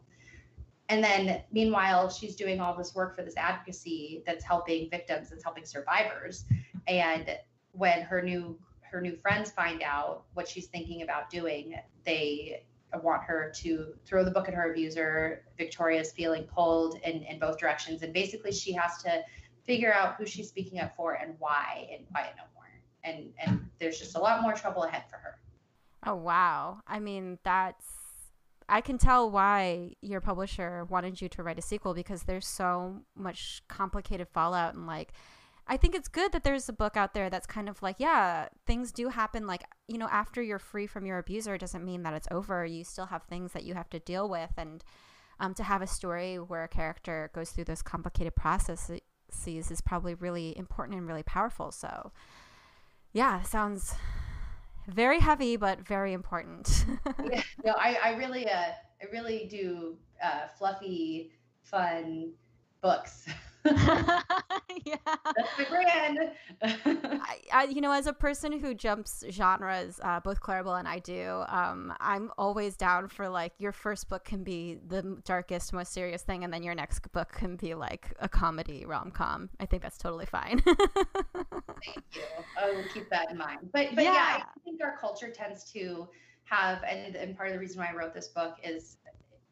And 0.90 1.02
then, 1.02 1.42
meanwhile, 1.54 2.10
she's 2.10 2.36
doing 2.36 2.60
all 2.60 2.76
this 2.76 2.94
work 2.96 3.16
for 3.16 3.24
this 3.24 3.38
advocacy 3.38 4.24
that's 4.26 4.44
helping 4.44 4.90
victims, 4.90 5.30
that's 5.30 5.44
helping 5.44 5.66
survivors. 5.66 6.44
And 6.88 7.38
when 7.72 8.02
her 8.02 8.22
new 8.22 8.60
her 8.82 9.02
new 9.02 9.16
friends 9.16 9.52
find 9.52 9.82
out 9.82 10.26
what 10.34 10.48
she's 10.48 10.68
thinking 10.68 11.02
about 11.02 11.30
doing, 11.30 11.76
they 12.06 12.64
want 13.02 13.24
her 13.24 13.52
to 13.58 13.94
throw 14.06 14.24
the 14.24 14.32
book 14.32 14.48
at 14.48 14.54
her 14.54 14.72
abuser. 14.72 15.44
Victoria's 15.58 16.12
feeling 16.12 16.44
pulled 16.44 17.00
in, 17.04 17.24
in 17.24 17.40
both 17.40 17.58
directions. 17.58 18.02
And 18.04 18.14
basically, 18.14 18.52
she 18.52 18.74
has 18.74 19.02
to 19.04 19.22
figure 19.66 19.94
out 19.94 20.16
who 20.16 20.26
she's 20.26 20.48
speaking 20.48 20.80
up 20.80 20.96
for 20.96 21.14
and 21.14 21.36
why 21.40 21.88
and 21.92 22.08
Quiet 22.10 22.34
No 22.38 22.44
More. 22.54 22.64
And 23.04 23.34
and 23.46 23.70
there's 23.80 24.00
just 24.00 24.16
a 24.16 24.20
lot 24.20 24.42
more 24.42 24.54
trouble 24.54 24.84
ahead 24.84 25.04
for 25.10 25.18
her. 25.18 25.40
Oh 26.06 26.16
wow. 26.16 26.82
I 26.88 27.00
mean, 27.00 27.40
that's 27.44 27.86
I 28.68 28.82
can 28.82 28.98
tell 28.98 29.30
why 29.30 29.94
your 30.02 30.22
publisher 30.22 30.86
wanted 30.86 31.22
you 31.22 31.30
to 31.30 31.44
write 31.44 31.60
a 31.60 31.62
sequel 31.62 31.94
because 31.94 32.24
there's 32.24 32.48
so 32.48 33.02
much 33.16 33.62
complicated 33.68 34.28
fallout 34.28 34.74
and 34.74 34.88
like 34.88 35.14
I 35.68 35.78
think 35.78 35.96
it's 35.96 36.08
good 36.08 36.32
that 36.32 36.44
there's 36.44 36.70
a 36.70 36.74
book 36.74 36.96
out 36.96 37.14
there 37.14 37.30
that's 37.30 37.48
kind 37.48 37.68
of 37.68 37.82
like, 37.82 37.96
yeah, 37.98 38.50
things 38.68 38.92
do 38.92 39.10
happen. 39.10 39.48
Like, 39.48 39.64
you 39.88 39.98
know, 39.98 40.08
after 40.12 40.42
you're 40.42 40.60
free 40.60 40.86
from 40.86 41.06
your 41.06 41.18
abuser, 41.18 41.58
doesn't 41.58 41.84
mean 41.84 42.04
that 42.04 42.14
it's 42.14 42.28
over. 42.30 42.66
You 42.66 42.84
still 42.84 43.08
have 43.08 43.24
things 43.24 43.54
that 43.54 43.64
you 43.64 43.74
have 43.74 43.90
to 43.90 44.00
deal 44.00 44.30
with. 44.30 44.52
And 44.58 44.84
um, 45.40 45.56
to 45.56 45.64
have 45.64 45.82
a 45.82 45.88
story 45.88 46.38
where 46.38 46.64
a 46.64 46.68
character 46.68 47.32
goes 47.34 47.50
through 47.50 47.66
those 47.66 47.82
complicated 47.82 48.36
processes 48.36 49.02
is 49.48 49.82
probably 49.82 50.14
really 50.14 50.58
important 50.58 50.98
and 50.98 51.08
really 51.08 51.24
powerful. 51.24 51.72
So, 51.72 52.12
yeah, 53.12 53.42
sounds 53.42 53.96
very 54.88 55.20
heavy 55.20 55.58
but 55.58 55.80
very 55.86 56.14
important. 56.14 56.86
yeah, 57.32 57.42
no, 57.64 57.74
I, 57.74 57.98
I 58.04 58.10
really, 58.16 58.48
uh, 58.50 58.72
I 59.02 59.06
really 59.12 59.48
do 59.50 59.98
uh, 60.24 60.48
fluffy, 60.58 61.32
fun 61.64 62.34
books. 62.82 63.28
yeah. 64.86 64.96
That's 65.06 65.50
my 65.58 65.66
brand. 65.70 66.20
I, 67.22 67.38
I, 67.52 67.64
you 67.66 67.82
know, 67.82 67.92
as 67.92 68.08
a 68.08 68.14
person 68.14 68.60
who 68.60 68.74
jumps 68.74 69.24
genres, 69.32 70.00
uh, 70.04 70.20
both 70.20 70.40
Claribel 70.40 70.78
and 70.78 70.88
I 70.88 71.00
do, 71.00 71.44
um, 71.48 71.94
I'm 72.00 72.32
always 72.38 72.78
down 72.78 73.08
for 73.08 73.28
like 73.28 73.54
your 73.58 73.72
first 73.72 74.08
book 74.08 74.24
can 74.24 74.44
be 74.44 74.78
the 74.88 75.18
darkest, 75.26 75.74
most 75.74 75.94
serious 75.94 76.22
thing, 76.22 76.44
and 76.44 76.54
then 76.54 76.62
your 76.64 76.76
next 76.76 77.12
book 77.12 77.32
can 77.32 77.56
be 77.56 77.74
like 77.74 78.14
a 78.20 78.30
comedy 78.30 78.86
rom 78.86 79.12
com. 79.12 79.50
I 79.60 79.66
think 79.66 79.82
that's 79.82 79.98
totally 79.98 80.26
fine. 80.26 80.62
Thank 80.66 82.04
you. 82.14 82.22
I 82.60 82.72
will 82.72 82.86
keep 82.94 83.10
that 83.10 83.32
in 83.32 83.38
mind. 83.38 83.70
But, 83.74 83.96
but 83.96 84.04
yeah. 84.04 84.14
yeah, 84.14 84.44
I 84.44 84.60
think 84.64 84.82
our 84.84 84.98
culture 84.98 85.30
tends 85.30 85.64
to 85.72 86.08
have, 86.44 86.84
and, 86.84 87.16
and 87.16 87.36
part 87.36 87.50
of 87.50 87.54
the 87.54 87.60
reason 87.60 87.80
why 87.80 87.90
I 87.90 87.96
wrote 87.96 88.14
this 88.14 88.28
book 88.28 88.58
is 88.64 88.98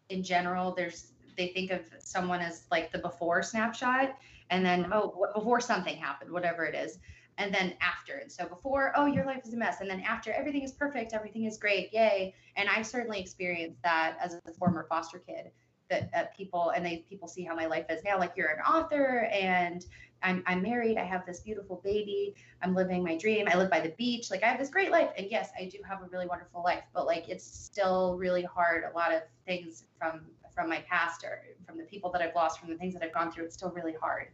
in 0.09 0.24
general, 0.24 0.74
there's 0.76 1.12
they 1.38 1.47
think 1.47 1.71
of 1.71 1.81
someone 1.99 2.39
as 2.39 2.65
like 2.71 2.91
the 2.91 2.99
before 2.99 3.43
snapshot 3.43 4.15
and 4.49 4.65
then 4.65 4.84
mm-hmm. 4.84 4.93
oh 4.93 5.27
before 5.34 5.59
something 5.59 5.97
happened 5.97 6.31
whatever 6.31 6.65
it 6.65 6.75
is 6.75 6.99
and 7.38 7.53
then 7.53 7.73
after 7.81 8.17
and 8.17 8.31
so 8.31 8.45
before 8.47 8.93
oh 8.95 9.05
your 9.05 9.25
life 9.25 9.41
is 9.45 9.53
a 9.53 9.57
mess 9.57 9.81
and 9.81 9.89
then 9.89 10.01
after 10.01 10.31
everything 10.31 10.63
is 10.63 10.71
perfect 10.71 11.13
everything 11.13 11.45
is 11.45 11.57
great 11.57 11.91
yay 11.93 12.34
and 12.55 12.69
i 12.69 12.81
certainly 12.81 13.19
experienced 13.19 13.81
that 13.84 14.17
as 14.21 14.36
a 14.45 14.53
former 14.53 14.86
foster 14.89 15.19
kid 15.19 15.51
that 15.89 16.09
uh, 16.15 16.23
people 16.36 16.69
and 16.69 16.86
they 16.86 17.05
people 17.09 17.27
see 17.27 17.43
how 17.43 17.55
my 17.55 17.65
life 17.65 17.86
is 17.89 18.03
now 18.03 18.17
like 18.17 18.34
you're 18.36 18.49
an 18.49 18.59
author 18.59 19.27
and 19.31 19.86
I'm, 20.21 20.41
I'm 20.47 20.61
married 20.61 20.97
i 20.97 21.03
have 21.03 21.25
this 21.25 21.41
beautiful 21.41 21.81
baby 21.84 22.36
i'm 22.61 22.73
living 22.73 23.03
my 23.03 23.17
dream 23.17 23.47
i 23.51 23.57
live 23.57 23.69
by 23.69 23.81
the 23.81 23.93
beach 23.97 24.31
like 24.31 24.43
i 24.43 24.47
have 24.47 24.59
this 24.59 24.69
great 24.69 24.91
life 24.91 25.09
and 25.17 25.27
yes 25.29 25.49
i 25.59 25.65
do 25.65 25.79
have 25.88 26.01
a 26.01 26.05
really 26.05 26.27
wonderful 26.27 26.63
life 26.63 26.84
but 26.93 27.05
like 27.05 27.27
it's 27.27 27.43
still 27.43 28.15
really 28.17 28.43
hard 28.43 28.84
a 28.84 28.95
lot 28.95 29.13
of 29.13 29.21
things 29.45 29.86
from 29.97 30.21
from 30.54 30.70
my 30.70 30.84
past 30.89 31.24
or 31.24 31.43
from 31.66 31.78
the 31.78 31.84
people 31.84 32.12
that 32.12 32.22
I've 32.22 32.36
lost, 32.36 32.60
from 32.60 32.70
the 32.70 32.78
things 32.78 32.93
that 32.93 33.04
I've 33.04 33.14
gone 33.14 33.32
through, 33.32 33.45
it's 33.45 33.56
still 33.56 33.72
really 33.72 33.95
hard. 33.99 34.28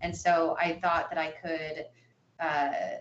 And 0.00 0.16
so 0.16 0.56
I 0.60 0.78
thought 0.82 1.10
that 1.10 1.18
I 1.18 1.32
could, 1.42 1.86
uh, 2.40 2.98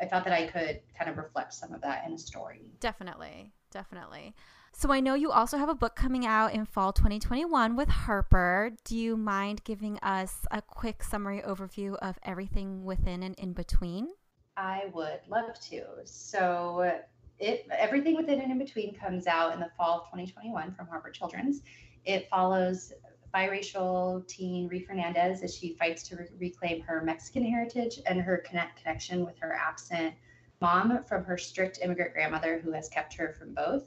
I 0.00 0.06
thought 0.06 0.24
that 0.24 0.32
I 0.32 0.46
could 0.46 0.80
kind 0.96 1.10
of 1.10 1.16
reflect 1.16 1.54
some 1.54 1.72
of 1.72 1.80
that 1.82 2.06
in 2.06 2.12
a 2.12 2.18
story. 2.18 2.70
Definitely, 2.80 3.52
definitely. 3.70 4.34
So 4.72 4.92
I 4.92 5.00
know 5.00 5.14
you 5.14 5.32
also 5.32 5.56
have 5.56 5.68
a 5.68 5.74
book 5.74 5.96
coming 5.96 6.24
out 6.24 6.52
in 6.52 6.64
fall 6.64 6.92
2021 6.92 7.74
with 7.74 7.88
Harper. 7.88 8.70
Do 8.84 8.96
you 8.96 9.16
mind 9.16 9.64
giving 9.64 9.98
us 10.00 10.46
a 10.50 10.62
quick 10.62 11.02
summary 11.02 11.42
overview 11.44 11.96
of 11.96 12.18
everything 12.22 12.84
within 12.84 13.22
and 13.22 13.34
in 13.38 13.54
between? 13.54 14.08
I 14.56 14.84
would 14.92 15.20
love 15.28 15.58
to. 15.70 15.84
So 16.04 17.00
it 17.38 17.66
everything 17.70 18.16
within 18.16 18.40
and 18.40 18.50
in 18.50 18.58
between 18.58 18.94
comes 18.94 19.26
out 19.26 19.54
in 19.54 19.60
the 19.60 19.70
fall 19.76 20.00
of 20.00 20.04
2021 20.06 20.74
from 20.74 20.86
Harper 20.86 21.10
Children's. 21.10 21.62
It 22.08 22.26
follows 22.30 22.94
biracial 23.34 24.26
teen 24.26 24.66
Ree 24.66 24.80
Fernandez 24.80 25.42
as 25.42 25.54
she 25.54 25.74
fights 25.74 26.02
to 26.04 26.16
re- 26.16 26.28
reclaim 26.38 26.80
her 26.80 27.02
Mexican 27.02 27.44
heritage 27.44 28.00
and 28.06 28.18
her 28.18 28.38
connect 28.38 28.78
connection 28.82 29.26
with 29.26 29.38
her 29.40 29.54
absent 29.54 30.14
mom 30.62 31.04
from 31.04 31.22
her 31.24 31.36
strict 31.36 31.80
immigrant 31.82 32.14
grandmother 32.14 32.60
who 32.64 32.72
has 32.72 32.88
kept 32.88 33.12
her 33.12 33.34
from 33.38 33.52
both. 33.52 33.84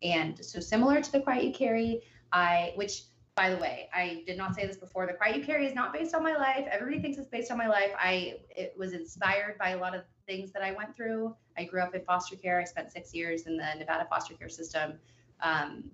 And 0.00 0.42
so 0.44 0.60
similar 0.60 1.00
to 1.00 1.10
The 1.10 1.20
Quiet 1.20 1.42
You 1.42 1.52
Carry, 1.52 2.02
I 2.32 2.72
which 2.76 3.02
by 3.34 3.50
the 3.50 3.56
way, 3.58 3.90
I 3.92 4.22
did 4.26 4.38
not 4.38 4.54
say 4.54 4.64
this 4.64 4.76
before. 4.76 5.04
The 5.08 5.14
Quiet 5.14 5.36
You 5.36 5.44
Carry 5.44 5.66
is 5.66 5.74
not 5.74 5.92
based 5.92 6.14
on 6.14 6.22
my 6.22 6.36
life. 6.36 6.68
Everybody 6.70 7.02
thinks 7.02 7.18
it's 7.18 7.28
based 7.28 7.50
on 7.50 7.58
my 7.58 7.66
life. 7.66 7.90
I 7.98 8.36
it 8.48 8.74
was 8.78 8.92
inspired 8.92 9.58
by 9.58 9.70
a 9.70 9.76
lot 9.76 9.92
of 9.92 10.04
things 10.28 10.52
that 10.52 10.62
I 10.62 10.70
went 10.70 10.94
through. 10.94 11.34
I 11.58 11.64
grew 11.64 11.82
up 11.82 11.96
in 11.96 12.02
foster 12.04 12.36
care. 12.36 12.60
I 12.60 12.64
spent 12.64 12.92
six 12.92 13.12
years 13.12 13.48
in 13.48 13.56
the 13.56 13.74
Nevada 13.76 14.06
foster 14.08 14.34
care 14.34 14.48
system, 14.48 15.00
um, 15.40 15.90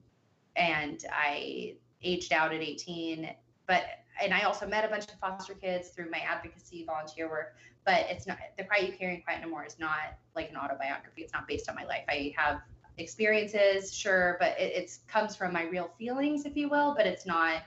and 0.56 1.04
I 1.10 1.76
aged 2.02 2.32
out 2.32 2.52
at 2.52 2.60
18. 2.60 3.34
But 3.66 3.84
and 4.22 4.34
I 4.34 4.42
also 4.42 4.66
met 4.66 4.84
a 4.84 4.88
bunch 4.88 5.04
of 5.04 5.18
foster 5.20 5.54
kids 5.54 5.88
through 5.88 6.10
my 6.10 6.18
advocacy 6.18 6.84
volunteer 6.84 7.28
work. 7.28 7.54
But 7.84 8.06
it's 8.08 8.26
not 8.26 8.38
the 8.56 8.64
Quiet 8.64 8.86
You 8.90 8.92
Carry 8.96 9.14
and 9.14 9.24
Quiet 9.24 9.42
No 9.42 9.48
More 9.48 9.64
is 9.64 9.78
not 9.78 10.16
like 10.36 10.50
an 10.50 10.56
autobiography. 10.56 11.22
It's 11.22 11.32
not 11.32 11.48
based 11.48 11.68
on 11.68 11.74
my 11.74 11.84
life. 11.84 12.04
I 12.08 12.32
have 12.36 12.60
experiences, 12.98 13.92
sure, 13.92 14.36
but 14.38 14.58
it 14.58 14.72
it's, 14.76 15.00
comes 15.08 15.34
from 15.34 15.52
my 15.52 15.64
real 15.64 15.90
feelings, 15.98 16.44
if 16.44 16.56
you 16.56 16.68
will. 16.68 16.94
But 16.96 17.06
it's 17.06 17.26
not 17.26 17.62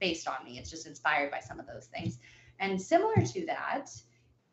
based 0.00 0.26
on 0.26 0.44
me. 0.44 0.58
It's 0.58 0.70
just 0.70 0.86
inspired 0.86 1.30
by 1.30 1.40
some 1.40 1.60
of 1.60 1.66
those 1.66 1.86
things. 1.86 2.18
And 2.58 2.80
similar 2.80 3.24
to 3.24 3.46
that, 3.46 3.90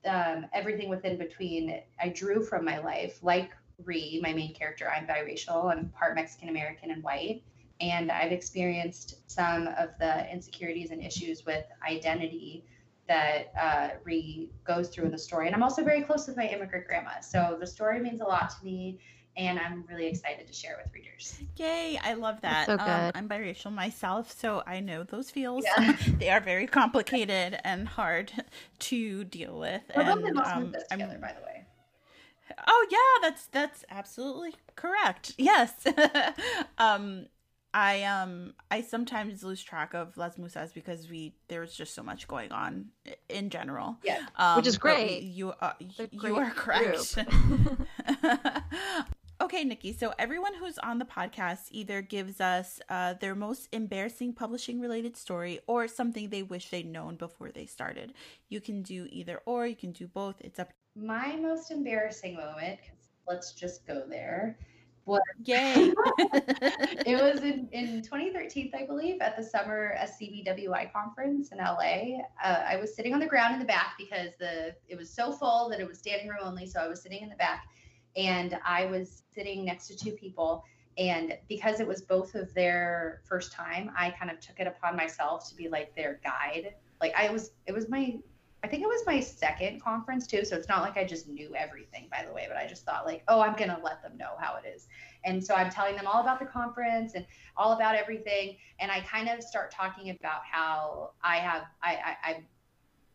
um, 0.06 0.46
everything 0.54 0.90
within 0.90 1.18
between 1.18 1.82
I 2.00 2.10
drew 2.10 2.44
from 2.44 2.66
my 2.66 2.80
life, 2.80 3.20
like 3.22 3.52
Ree, 3.86 4.20
my 4.22 4.34
main 4.34 4.54
character. 4.54 4.90
I'm 4.90 5.08
biracial. 5.08 5.72
I'm 5.72 5.90
part 5.90 6.16
Mexican 6.16 6.50
American 6.50 6.92
and 6.92 7.04
white, 7.04 7.44
and 7.80 8.12
I've 8.12 8.32
experienced 8.32 9.30
some 9.30 9.68
of 9.68 9.90
the 10.00 10.32
insecurities 10.32 10.92
and 10.92 11.04
issues 11.04 11.46
with 11.46 11.66
identity 11.88 12.66
that 13.08 13.52
uh, 13.60 13.90
Ree 14.04 14.50
goes 14.64 14.90
through 14.90 15.06
in 15.06 15.12
the 15.12 15.18
story. 15.18 15.48
And 15.48 15.56
I'm 15.56 15.64
also 15.64 15.84
very 15.84 16.02
close 16.02 16.28
with 16.28 16.38
my 16.38 16.48
immigrant 16.48 16.88
grandma, 16.88 17.20
so 17.22 17.58
the 17.60 17.68
story 17.68 18.00
means 18.00 18.22
a 18.22 18.26
lot 18.26 18.50
to 18.52 18.66
me 18.66 19.00
and 19.38 19.60
I'm 19.60 19.86
really 19.88 20.08
excited 20.08 20.48
to 20.48 20.54
share 20.54 20.78
with 20.82 20.94
readers. 20.94 21.40
Yay, 21.58 22.00
I 22.04 22.14
love 22.14 22.42
that. 22.42 22.66
so 22.66 22.74
um, 22.74 22.80
good. 22.80 22.88
Um, 22.88 23.12
I'm 23.16 23.30
biracial 23.30 23.72
myself, 23.72 24.38
so 24.38 24.64
I 24.68 24.80
know 24.80 25.04
those 25.04 25.30
feels. 25.30 25.64
Yeah. 25.64 25.96
they 26.20 26.30
are 26.30 26.42
very 26.42 26.68
complicated 26.68 27.60
and 27.64 27.88
hard 27.88 28.32
to 28.80 29.24
deal 29.26 29.58
with. 29.58 29.82
We're 29.96 30.04
and, 30.04 30.36
both 30.36 30.48
um, 30.48 30.76
together, 30.90 31.14
I'm, 31.16 31.22
by 31.22 31.34
the 31.34 31.46
way. 31.46 31.61
Oh 32.68 32.88
yeah, 32.90 33.30
that's 33.30 33.48
that's 33.48 33.86
absolutely 33.90 34.56
correct. 34.76 35.34
Yes. 35.38 35.74
um 36.78 37.28
I 37.74 38.04
um 38.04 38.54
I 38.70 38.82
sometimes 38.82 39.44
lose 39.44 39.64
track 39.64 39.94
of 39.94 40.18
Las 40.18 40.38
Musas 40.38 40.74
because 40.74 41.10
we 41.10 41.36
there's 41.48 41.74
just 41.74 41.94
so 41.96 42.04
much 42.04 42.28
going 42.28 42.52
on 42.52 42.88
in 43.30 43.50
general. 43.50 43.98
Yeah, 44.04 44.20
um, 44.36 44.58
which 44.58 44.68
is 44.68 44.78
great. 44.78 45.24
You 45.24 45.54
uh, 45.62 45.74
you 46.12 46.36
are 46.36 46.52
correct. 46.52 47.18
Okay, 49.42 49.64
Nikki. 49.64 49.92
So 49.92 50.14
everyone 50.20 50.54
who's 50.54 50.78
on 50.78 51.00
the 51.00 51.06
podcast 51.06 51.62
either 51.72 52.04
gives 52.04 52.40
us 52.40 52.80
uh, 52.90 53.16
their 53.16 53.34
most 53.34 53.68
embarrassing 53.72 54.34
publishing 54.34 54.80
related 54.80 55.18
story 55.18 55.60
or 55.66 55.88
something 55.88 56.30
they 56.30 56.44
wish 56.44 56.70
they'd 56.70 56.86
known 56.86 57.16
before 57.16 57.50
they 57.52 57.66
started. 57.66 58.14
You 58.50 58.62
can 58.62 58.84
do 58.84 59.08
either 59.10 59.42
or. 59.48 59.66
You 59.66 59.76
can 59.76 59.94
do 59.94 60.08
both. 60.08 60.36
It's 60.42 60.60
up. 60.60 60.70
My 60.96 61.36
most 61.36 61.72
embarrassing 61.72 62.36
moment. 62.36 62.80
Let's 63.28 63.54
just 63.54 63.88
go 63.88 64.04
there. 64.08 64.58
What? 65.06 65.22
Yay! 65.44 65.94
it 66.18 67.22
was 67.22 67.44
in, 67.44 67.68
in 67.72 68.02
2013, 68.02 68.72
I 68.76 68.86
believe, 68.86 69.20
at 69.22 69.36
the 69.36 69.44
summer 69.44 69.96
SCBWI 69.98 70.92
conference 70.92 71.52
in 71.52 71.58
LA. 71.58 72.20
Uh, 72.44 72.64
I 72.68 72.78
was 72.78 72.96
sitting 72.96 73.14
on 73.14 73.20
the 73.20 73.26
ground 73.26 73.54
in 73.54 73.60
the 73.60 73.66
back 73.66 73.94
because 73.98 74.32
the 74.40 74.76
it 74.88 74.98
was 74.98 75.10
so 75.10 75.32
full 75.32 75.70
that 75.70 75.80
it 75.80 75.88
was 75.88 75.98
standing 75.98 76.28
room 76.28 76.40
only. 76.44 76.68
So 76.68 76.80
I 76.80 76.88
was 76.88 77.02
sitting 77.02 77.22
in 77.22 77.30
the 77.30 77.36
back 77.36 77.66
and 78.16 78.58
I 78.66 78.86
was 78.86 79.24
sitting 79.34 79.66
next 79.66 79.88
to 79.88 79.96
two 79.96 80.12
people. 80.12 80.64
And 80.98 81.38
because 81.48 81.80
it 81.80 81.88
was 81.88 82.02
both 82.02 82.36
of 82.36 82.54
their 82.54 83.22
first 83.28 83.54
time, 83.54 83.92
I 83.98 84.12
kind 84.12 84.30
of 84.30 84.40
took 84.40 84.60
it 84.60 84.68
upon 84.68 84.96
myself 84.96 85.50
to 85.50 85.56
be 85.56 85.70
like 85.70 85.96
their 85.96 86.20
guide. 86.24 86.76
Like 87.00 87.14
I 87.16 87.30
was, 87.30 87.52
it 87.66 87.72
was 87.72 87.90
my, 87.90 88.18
I 88.64 88.68
think 88.68 88.84
it 88.84 88.88
was 88.88 89.02
my 89.08 89.20
second 89.20 89.82
conference 89.82 90.28
too. 90.28 90.46
So 90.46 90.56
it's 90.56 90.70
not 90.70 90.82
like 90.82 90.96
I 90.96 91.04
just 91.04 91.28
knew 91.28 91.56
everything, 91.56 92.08
by 92.12 92.24
the 92.26 92.32
way, 92.32 92.46
but 92.48 92.58
I 92.58 92.68
just 92.68 92.86
thought 92.86 93.06
like, 93.08 93.24
oh, 93.28 93.42
I'm 93.42 93.56
gonna 93.56 93.80
let 93.84 94.04
them 94.04 94.18
know 94.18 94.36
how 94.40 94.56
it 94.56 94.68
is. 94.68 94.88
And 95.26 95.44
so 95.44 95.56
I'm 95.56 95.72
telling 95.72 95.96
them 95.96 96.06
all 96.06 96.22
about 96.22 96.40
the 96.40 96.46
conference 96.46 97.14
and 97.16 97.26
all 97.58 97.74
about 97.74 97.96
everything. 97.96 98.58
And 98.80 98.92
I 98.92 99.02
kind 99.02 99.30
of 99.30 99.42
start 99.42 99.72
talking 99.72 100.12
about 100.12 100.42
how 100.50 101.12
I 101.24 101.38
have, 101.38 101.64
I, 101.82 101.96
I, 101.96 102.30
I 102.30 102.44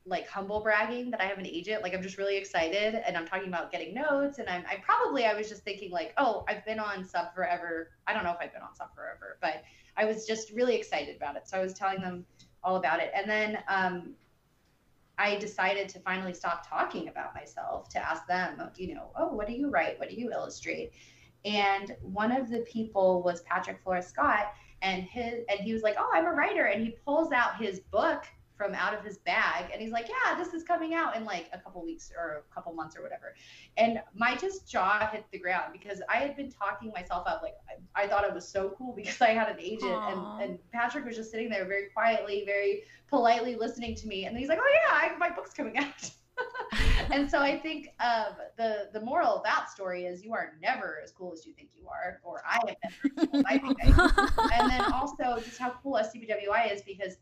like 0.05 0.29
humble 0.29 0.61
bragging 0.61 1.11
that 1.11 1.21
I 1.21 1.25
have 1.25 1.39
an 1.39 1.47
agent. 1.47 1.83
Like 1.83 1.95
I'm 1.95 2.03
just 2.03 2.19
really 2.19 2.37
excited 2.37 2.95
and 3.07 3.17
I'm 3.17 3.27
talking 3.27 3.49
about 3.49 3.73
getting 3.73 3.95
notes 3.95 4.39
and 4.39 4.49
I'm 4.49 4.65
I 4.69 4.77
probably 4.77 5.27
I 5.27 5.35
was 5.35 5.49
just 5.49 5.63
thinking 5.65 5.91
like, 5.91 6.13
oh, 6.17 6.45
I've 6.49 6.65
been 6.65 6.79
on 6.79 7.05
sub 7.05 7.35
forever. 7.35 7.91
I 8.07 8.13
don't 8.13 8.25
know 8.25 8.31
if 8.31 8.39
I've 8.41 8.53
been 8.53 8.63
on 8.63 8.75
sub 8.75 8.95
forever, 8.95 9.39
but 9.41 9.63
I 9.97 10.05
was 10.05 10.27
just 10.27 10.53
really 10.53 10.77
excited 10.77 11.17
about 11.17 11.37
it. 11.37 11.49
So 11.49 11.59
I 11.59 11.63
was 11.63 11.75
telling 11.75 12.01
them 12.01 12.25
all 12.63 12.77
about 12.77 13.01
it. 13.01 13.11
And 13.15 13.29
then 13.29 13.59
um 13.69 14.15
I 15.19 15.37
decided 15.37 15.89
to 15.91 16.01
finally 16.01 16.35
stop 16.35 16.69
talking 16.69 17.09
about 17.09 17.35
myself 17.35 17.89
to 17.91 17.99
ask 17.99 18.27
them, 18.27 18.61
you 18.77 18.95
know, 18.95 19.11
oh, 19.17 19.29
what 19.29 19.47
do 19.47 19.55
you 19.55 19.71
write? 19.71 19.99
What 19.99 20.11
do 20.11 20.17
you 20.17 20.31
illustrate? 20.31 20.93
And 21.45 21.97
one 22.03 22.33
of 22.33 22.51
the 22.51 22.61
people 22.61 23.23
was 23.23 23.43
Patrick 23.43 23.81
Flores 23.83 24.07
Scott 24.07 24.53
and 24.83 25.05
his 25.05 25.45
and 25.49 25.61
he 25.61 25.73
was 25.73 25.83
like, 25.83 25.97
"Oh, 25.99 26.11
I'm 26.13 26.27
a 26.27 26.33
writer." 26.33 26.67
And 26.67 26.85
he 26.85 26.97
pulls 27.05 27.33
out 27.33 27.57
his 27.61 27.81
book 27.81 28.25
from 28.57 28.75
out 28.75 28.95
of 28.95 29.05
his 29.05 29.19
bag 29.19 29.71
and 29.73 29.81
he's 29.81 29.93
like 29.93 30.09
yeah 30.09 30.37
this 30.37 30.55
is 30.55 30.63
coming 30.63 30.95
out 30.95 31.17
in 31.17 31.25
like 31.25 31.49
a 31.53 31.59
couple 31.59 31.83
weeks 31.85 32.11
or 32.17 32.45
a 32.51 32.55
couple 32.55 32.73
months 32.73 32.97
or 32.97 33.03
whatever. 33.03 33.35
And 33.77 34.01
my 34.15 34.35
just 34.37 34.69
jaw 34.69 35.09
hit 35.13 35.25
the 35.33 35.39
ground 35.39 35.73
because 35.73 36.01
i 36.09 36.17
had 36.17 36.37
been 36.37 36.51
talking 36.51 36.91
myself 36.93 37.27
up 37.27 37.43
like 37.43 37.55
i, 37.69 38.05
I 38.05 38.07
thought 38.09 38.25
it 38.25 38.33
was 38.33 38.49
so 38.49 38.75
cool 38.77 38.93
because 38.97 39.21
i 39.21 39.31
had 39.31 39.49
an 39.49 39.61
agent 39.61 39.93
and, 39.93 40.43
and 40.43 40.59
patrick 40.73 41.05
was 41.05 41.17
just 41.17 41.31
sitting 41.31 41.49
there 41.49 41.67
very 41.67 41.87
quietly 41.93 42.43
very 42.47 42.83
politely 43.09 43.57
listening 43.57 43.95
to 43.97 44.07
me 44.07 44.27
and 44.27 44.37
he's 44.37 44.49
like 44.49 44.59
oh 44.61 44.75
yeah 44.75 44.95
I, 45.15 45.17
my 45.19 45.31
book's 45.31 45.53
coming 45.53 45.79
out. 45.79 46.11
And 47.11 47.31
so 47.31 47.41
I 47.41 47.59
think 47.59 47.95
um, 48.01 48.35
the 48.57 48.89
the 48.93 49.01
moral 49.01 49.37
of 49.37 49.45
that 49.45 49.71
story 49.71 50.07
is 50.07 50.25
you 50.25 50.33
are 50.33 50.55
never 50.61 50.99
as 51.03 51.13
cool 51.13 51.33
as 51.33 51.47
you 51.47 51.53
think 51.53 51.71
you 51.75 51.89
are, 51.89 52.21
or 52.23 52.43
I 52.47 52.59
am 52.69 52.75
never 52.83 53.27
cool 53.31 53.43
I 53.47 53.59
think 53.59 53.79
I 53.83 53.87
am. 53.89 54.51
and 54.53 54.71
then 54.71 54.93
also 54.93 55.41
just 55.43 55.59
how 55.59 55.75
cool 55.83 55.95
SCBWI 55.95 56.73
is 56.73 56.83
because 56.83 57.17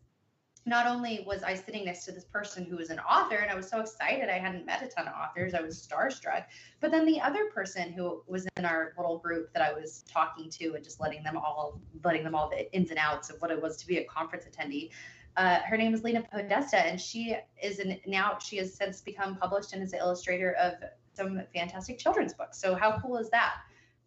not 0.67 0.87
only 0.87 1.25
was 1.27 1.43
I 1.43 1.55
sitting 1.55 1.85
next 1.85 2.05
to 2.07 2.13
this 2.13 2.25
person 2.25 2.65
who 2.65 2.77
was 2.77 2.91
an 2.91 2.99
author, 3.01 3.37
and 3.37 3.51
I 3.51 3.55
was 3.55 3.69
so 3.69 3.81
excited, 3.81 4.29
I 4.29 4.39
hadn't 4.39 4.65
met 4.65 4.83
a 4.83 4.89
ton 4.89 5.07
of 5.07 5.15
authors, 5.15 5.55
I 5.55 5.61
was 5.61 5.77
starstruck. 5.77 6.45
But 6.81 6.91
then 6.91 7.05
the 7.05 7.21
other 7.21 7.47
person 7.47 7.93
who 7.93 8.23
was 8.27 8.47
in 8.57 8.65
our 8.65 8.95
little 8.97 9.19
group 9.19 9.53
that 9.53 9.63
I 9.63 9.73
was 9.73 10.05
talking 10.11 10.49
to 10.51 10.75
and 10.75 10.83
just 10.83 11.01
letting 11.01 11.23
them 11.23 11.37
all, 11.37 11.81
letting 12.03 12.25
them 12.25 12.35
all 12.35 12.49
the 12.49 12.73
ins 12.75 12.91
and 12.91 12.99
outs 12.99 13.31
of 13.31 13.41
what 13.41 13.51
it 13.51 13.61
was 13.61 13.77
to 13.79 13.87
be 13.87 13.99
a 13.99 14.05
conference 14.05 14.45
attendee. 14.45 14.91
Uh, 15.37 15.59
her 15.61 15.77
name 15.77 15.93
is 15.93 16.03
Lena 16.03 16.23
Podesta, 16.23 16.79
and 16.79 17.01
she 17.01 17.37
is 17.61 17.81
an, 17.81 17.99
now 18.07 18.39
she 18.39 18.57
has 18.57 18.75
since 18.75 19.01
become 19.01 19.37
published 19.37 19.73
and 19.73 19.83
is 19.83 19.91
the 19.91 19.99
illustrator 19.99 20.53
of 20.53 20.75
some 21.13 21.43
fantastic 21.53 21.99
children's 21.99 22.33
books. 22.33 22.59
So 22.59 22.75
how 22.75 22.99
cool 23.01 23.17
is 23.17 23.31
that? 23.31 23.55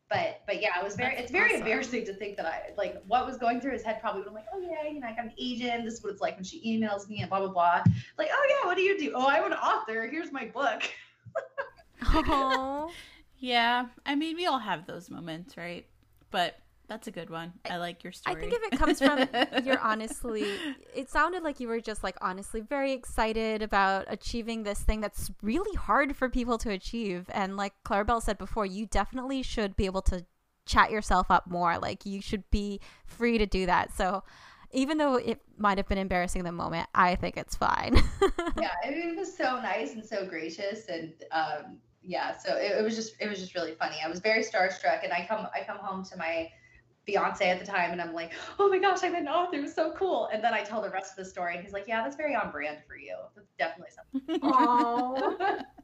But 0.10 0.42
but 0.46 0.62
yeah, 0.62 0.80
it 0.80 0.84
was 0.84 0.96
very 0.96 1.16
That's 1.16 1.24
it's 1.24 1.32
very 1.32 1.52
awesome. 1.52 1.62
embarrassing 1.62 2.06
to 2.06 2.14
think 2.14 2.38
that 2.38 2.46
I 2.46 2.74
like 2.78 3.02
what 3.08 3.26
was 3.26 3.38
going 3.38 3.60
through 3.60 3.74
his 3.74 3.84
head 3.84 4.00
probably 4.00 4.24
I'm 4.28 4.34
like, 4.34 4.46
oh 4.54 4.60
yeah, 4.60 4.90
you 4.90 5.00
know, 5.00 5.08
I 5.08 5.12
got 5.12 5.26
an 5.26 5.34
agent, 5.38 5.84
this 5.86 5.96
is 5.96 6.04
what 6.04 6.12
it's 6.12 6.22
like 6.22 6.36
when 6.36 6.44
she 6.44 6.62
emails 6.66 7.10
me 7.10 7.20
and 7.22 7.30
blah 7.30 7.40
blah 7.40 7.50
blah. 7.50 7.84
Like, 8.18 8.30
oh 8.32 8.48
yeah, 8.50 8.68
what 8.68 8.78
do 8.78 8.84
you 8.84 8.98
do? 8.98 9.12
Oh, 9.16 9.28
I'm 9.28 9.46
an 9.46 9.54
author, 9.54 10.08
here's 10.08 10.32
my 10.32 10.46
book. 10.46 10.84
oh 12.14 12.92
yeah. 13.40 13.88
I 14.06 14.16
mean 14.16 14.36
we 14.36 14.46
all 14.46 14.60
have 14.60 14.86
those 14.86 15.10
moments, 15.10 15.58
right? 15.58 15.86
But 16.32 16.58
that's 16.88 17.08
a 17.08 17.12
good 17.12 17.30
one. 17.30 17.54
I 17.70 17.78
like 17.78 18.04
your 18.04 18.14
story. 18.14 18.36
I 18.36 18.40
think 18.40 18.54
if 18.54 18.74
it 18.74 18.80
comes 18.80 19.00
from 19.00 19.28
you're 19.66 19.80
honestly, 19.80 20.46
it 20.96 21.10
sounded 21.10 21.44
like 21.44 21.60
you 21.60 21.68
were 21.68 21.82
just 21.82 22.04
like 22.04 22.16
honestly 22.22 22.62
very 22.62 22.94
excited 22.94 23.62
about 23.62 24.06
achieving 24.08 24.64
this 24.64 24.80
thing 24.80 25.02
that's 25.02 25.30
really 25.42 25.76
hard 25.76 26.16
for 26.16 26.30
people 26.30 26.58
to 26.60 26.72
achieve. 26.72 27.26
And 27.34 27.58
like 27.58 27.74
Claribel 27.86 28.22
said 28.22 28.38
before, 28.38 28.66
you 28.66 28.86
definitely 28.86 29.44
should 29.44 29.76
be 29.76 29.86
able 29.86 30.02
to 30.04 30.26
chat 30.66 30.92
yourself 30.92 31.30
up 31.30 31.48
more. 31.48 31.78
Like 31.78 32.06
you 32.06 32.22
should 32.22 32.50
be 32.52 32.80
free 33.06 33.38
to 33.38 33.46
do 33.46 33.66
that. 33.66 33.94
So 33.94 34.24
even 34.72 34.98
though 34.98 35.16
it 35.16 35.42
might 35.58 35.78
have 35.78 35.88
been 35.88 35.98
embarrassing 35.98 36.40
in 36.40 36.46
the 36.46 36.52
moment, 36.52 36.88
I 36.94 37.16
think 37.16 37.38
it's 37.38 37.56
fine. 37.56 37.96
yeah, 38.62 38.72
it 38.84 39.18
was 39.18 39.36
so 39.36 39.60
nice 39.62 39.94
and 39.94 40.06
so 40.06 40.26
gracious, 40.26 40.88
and 40.88 41.14
um, 41.32 41.78
yeah, 42.02 42.38
so 42.38 42.56
it, 42.56 42.74
it 42.80 42.84
was 42.84 42.96
just 42.96 43.16
it 43.20 43.30
was 43.30 43.40
just 43.40 43.56
really 43.56 43.76
funny. 43.76 43.98
I 44.04 44.10
was 44.10 44.20
very 44.20 44.44
starstruck, 44.44 45.04
and 45.04 45.14
I 45.14 45.26
come 45.28 45.48
I 45.56 45.64
come 45.66 45.78
home 45.78 46.04
to 46.06 46.18
my 46.18 46.50
fiance 47.08 47.50
at 47.50 47.60
the 47.60 47.66
time 47.66 47.92
and 47.92 48.02
I'm 48.02 48.14
like, 48.14 48.34
oh 48.60 48.70
my 48.70 48.78
gosh, 48.78 49.00
I'm 49.02 49.16
an 49.16 49.28
author. 49.28 49.58
It 49.58 49.62
was 49.62 49.74
so 49.74 49.94
cool. 49.94 50.30
And 50.32 50.44
then 50.44 50.54
I 50.54 50.62
tell 50.62 50.82
the 50.82 50.90
rest 50.90 51.18
of 51.18 51.24
the 51.24 51.26
story 51.26 51.56
and 51.56 51.64
he's 51.64 51.74
like, 51.74 51.88
yeah, 51.88 52.04
that's 52.04 52.16
very 52.16 52.36
on 52.36 52.52
brand 52.52 52.78
for 52.88 52.98
you. 52.98 53.16
That's 53.36 53.50
definitely 53.58 53.94
something. 53.96 55.66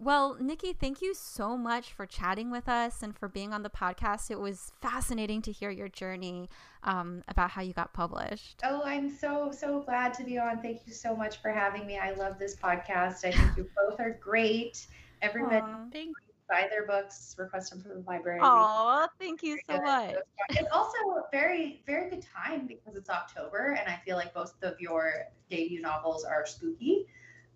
Well, 0.00 0.36
Nikki, 0.38 0.74
thank 0.74 1.02
you 1.02 1.12
so 1.12 1.56
much 1.56 1.92
for 1.92 2.06
chatting 2.06 2.52
with 2.52 2.68
us 2.68 3.02
and 3.02 3.18
for 3.18 3.26
being 3.26 3.52
on 3.52 3.64
the 3.64 3.70
podcast. 3.70 4.30
It 4.30 4.38
was 4.38 4.70
fascinating 4.80 5.42
to 5.42 5.50
hear 5.50 5.70
your 5.70 5.88
journey 5.88 6.48
um, 6.84 7.24
about 7.26 7.50
how 7.50 7.62
you 7.62 7.72
got 7.72 7.92
published. 7.92 8.60
Oh, 8.62 8.82
I'm 8.84 9.10
so, 9.10 9.50
so 9.50 9.80
glad 9.80 10.14
to 10.14 10.22
be 10.22 10.38
on. 10.38 10.62
Thank 10.62 10.86
you 10.86 10.92
so 10.92 11.16
much 11.16 11.42
for 11.42 11.50
having 11.50 11.84
me. 11.84 11.98
I 11.98 12.12
love 12.12 12.38
this 12.38 12.54
podcast. 12.54 13.24
I 13.24 13.32
think 13.32 13.56
you 13.56 13.68
both 13.88 13.98
are 13.98 14.16
great. 14.22 14.86
Everybody, 15.20 15.66
thank 15.92 16.14
buy 16.48 16.66
their 16.70 16.86
books, 16.86 17.34
request 17.38 17.70
them 17.70 17.82
from 17.82 17.90
the 17.90 18.04
library. 18.06 18.40
Oh, 18.42 19.08
thank 19.18 19.42
you 19.42 19.58
so 19.68 19.80
much. 19.80 20.16
It's 20.50 20.68
also 20.72 20.96
a 20.96 21.22
very, 21.30 21.82
very 21.86 22.10
good 22.10 22.24
time 22.34 22.66
because 22.66 22.96
it's 22.96 23.10
October, 23.10 23.76
and 23.78 23.88
I 23.88 24.00
feel 24.04 24.16
like 24.16 24.34
both 24.34 24.54
of 24.62 24.80
your 24.80 25.12
debut 25.50 25.80
novels 25.80 26.24
are 26.24 26.46
spooky. 26.46 27.06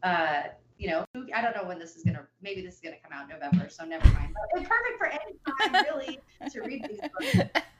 Uh, 0.03 0.43
you 0.79 0.89
know, 0.89 1.05
I 1.35 1.41
don't 1.41 1.57
know 1.57 1.65
when 1.65 1.79
this 1.79 1.97
is 1.97 2.03
gonna. 2.03 2.27
Maybe 2.43 2.63
this 2.63 2.75
is 2.75 2.81
gonna 2.81 2.97
come 3.03 3.13
out 3.13 3.31
in 3.31 3.39
November, 3.39 3.69
so 3.69 3.85
never 3.85 4.07
mind. 4.09 4.35
But 4.35 4.61
it's 4.61 4.69
perfect 4.69 4.99
for 4.99 5.07
any 5.07 5.73
time, 5.73 5.85
really, 5.85 6.19
to 6.51 6.61
read 6.61 6.85
these 6.89 7.01
books. 7.01 7.51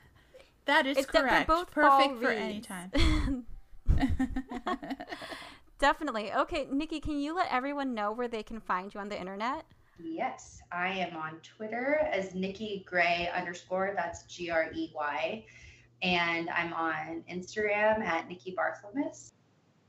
That 0.65 0.85
is 0.85 0.97
it's 0.97 1.07
correct. 1.07 1.47
Both 1.47 1.71
perfect 1.71 2.21
for 2.21 2.29
any 2.29 2.61
time. 2.61 2.91
Definitely. 5.79 6.31
Okay, 6.31 6.67
Nikki, 6.71 6.99
can 6.99 7.19
you 7.19 7.35
let 7.35 7.51
everyone 7.51 7.93
know 7.93 8.11
where 8.11 8.27
they 8.27 8.43
can 8.43 8.61
find 8.61 8.93
you 8.93 8.99
on 8.99 9.09
the 9.09 9.19
internet? 9.19 9.65
Yes, 9.99 10.61
I 10.71 10.89
am 10.89 11.15
on 11.15 11.39
Twitter 11.43 12.07
as 12.11 12.33
Nikki 12.33 12.83
Gray 12.87 13.29
underscore. 13.35 13.93
That's 13.95 14.23
G 14.23 14.49
R 14.49 14.71
E 14.73 14.91
Y. 14.95 15.45
And 16.01 16.49
I'm 16.49 16.73
on 16.73 17.23
Instagram 17.31 18.01
at 18.01 18.27
Nikki 18.27 18.55
Barthelmess 18.57 19.31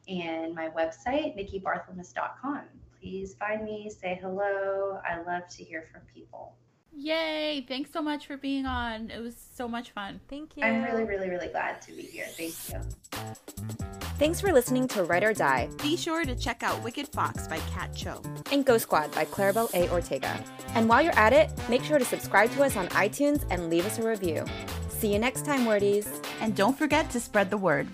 and 0.08 0.54
my 0.54 0.68
website, 0.68 1.36
nikkibarthelmess.com. 1.36 2.62
Please 3.00 3.34
find 3.34 3.64
me, 3.64 3.90
say 3.90 4.18
hello. 4.20 5.00
I 5.08 5.22
love 5.22 5.48
to 5.48 5.64
hear 5.64 5.84
from 5.90 6.02
people. 6.14 6.54
Yay! 6.96 7.64
Thanks 7.66 7.90
so 7.92 8.00
much 8.00 8.26
for 8.26 8.36
being 8.36 8.66
on. 8.66 9.10
It 9.10 9.20
was 9.20 9.34
so 9.54 9.66
much 9.66 9.90
fun. 9.90 10.20
Thank 10.28 10.56
you. 10.56 10.62
I'm 10.62 10.82
really, 10.84 11.04
really, 11.04 11.28
really 11.28 11.48
glad 11.48 11.82
to 11.82 11.92
be 11.92 12.02
here. 12.02 12.26
Thank 12.26 12.54
you. 12.68 12.80
Thanks 14.16 14.40
for 14.40 14.52
listening 14.52 14.86
to 14.88 15.02
Write 15.02 15.24
or 15.24 15.32
Die. 15.32 15.68
Be 15.82 15.96
sure 15.96 16.24
to 16.24 16.36
check 16.36 16.62
out 16.62 16.82
Wicked 16.84 17.08
Fox 17.08 17.48
by 17.48 17.58
Kat 17.70 17.94
Cho 17.96 18.22
and 18.52 18.64
Ghost 18.64 18.84
Squad 18.84 19.12
by 19.12 19.24
Claribel 19.24 19.74
A. 19.74 19.90
Ortega. 19.90 20.42
And 20.74 20.88
while 20.88 21.02
you're 21.02 21.18
at 21.18 21.32
it, 21.32 21.50
make 21.68 21.82
sure 21.82 21.98
to 21.98 22.04
subscribe 22.04 22.52
to 22.52 22.62
us 22.62 22.76
on 22.76 22.86
iTunes 22.90 23.44
and 23.50 23.70
leave 23.70 23.84
us 23.86 23.98
a 23.98 24.08
review. 24.08 24.44
See 24.88 25.12
you 25.12 25.18
next 25.18 25.44
time, 25.44 25.66
wordies. 25.66 26.08
And 26.40 26.54
don't 26.54 26.78
forget 26.78 27.10
to 27.10 27.20
spread 27.20 27.50
the 27.50 27.56
word. 27.56 27.88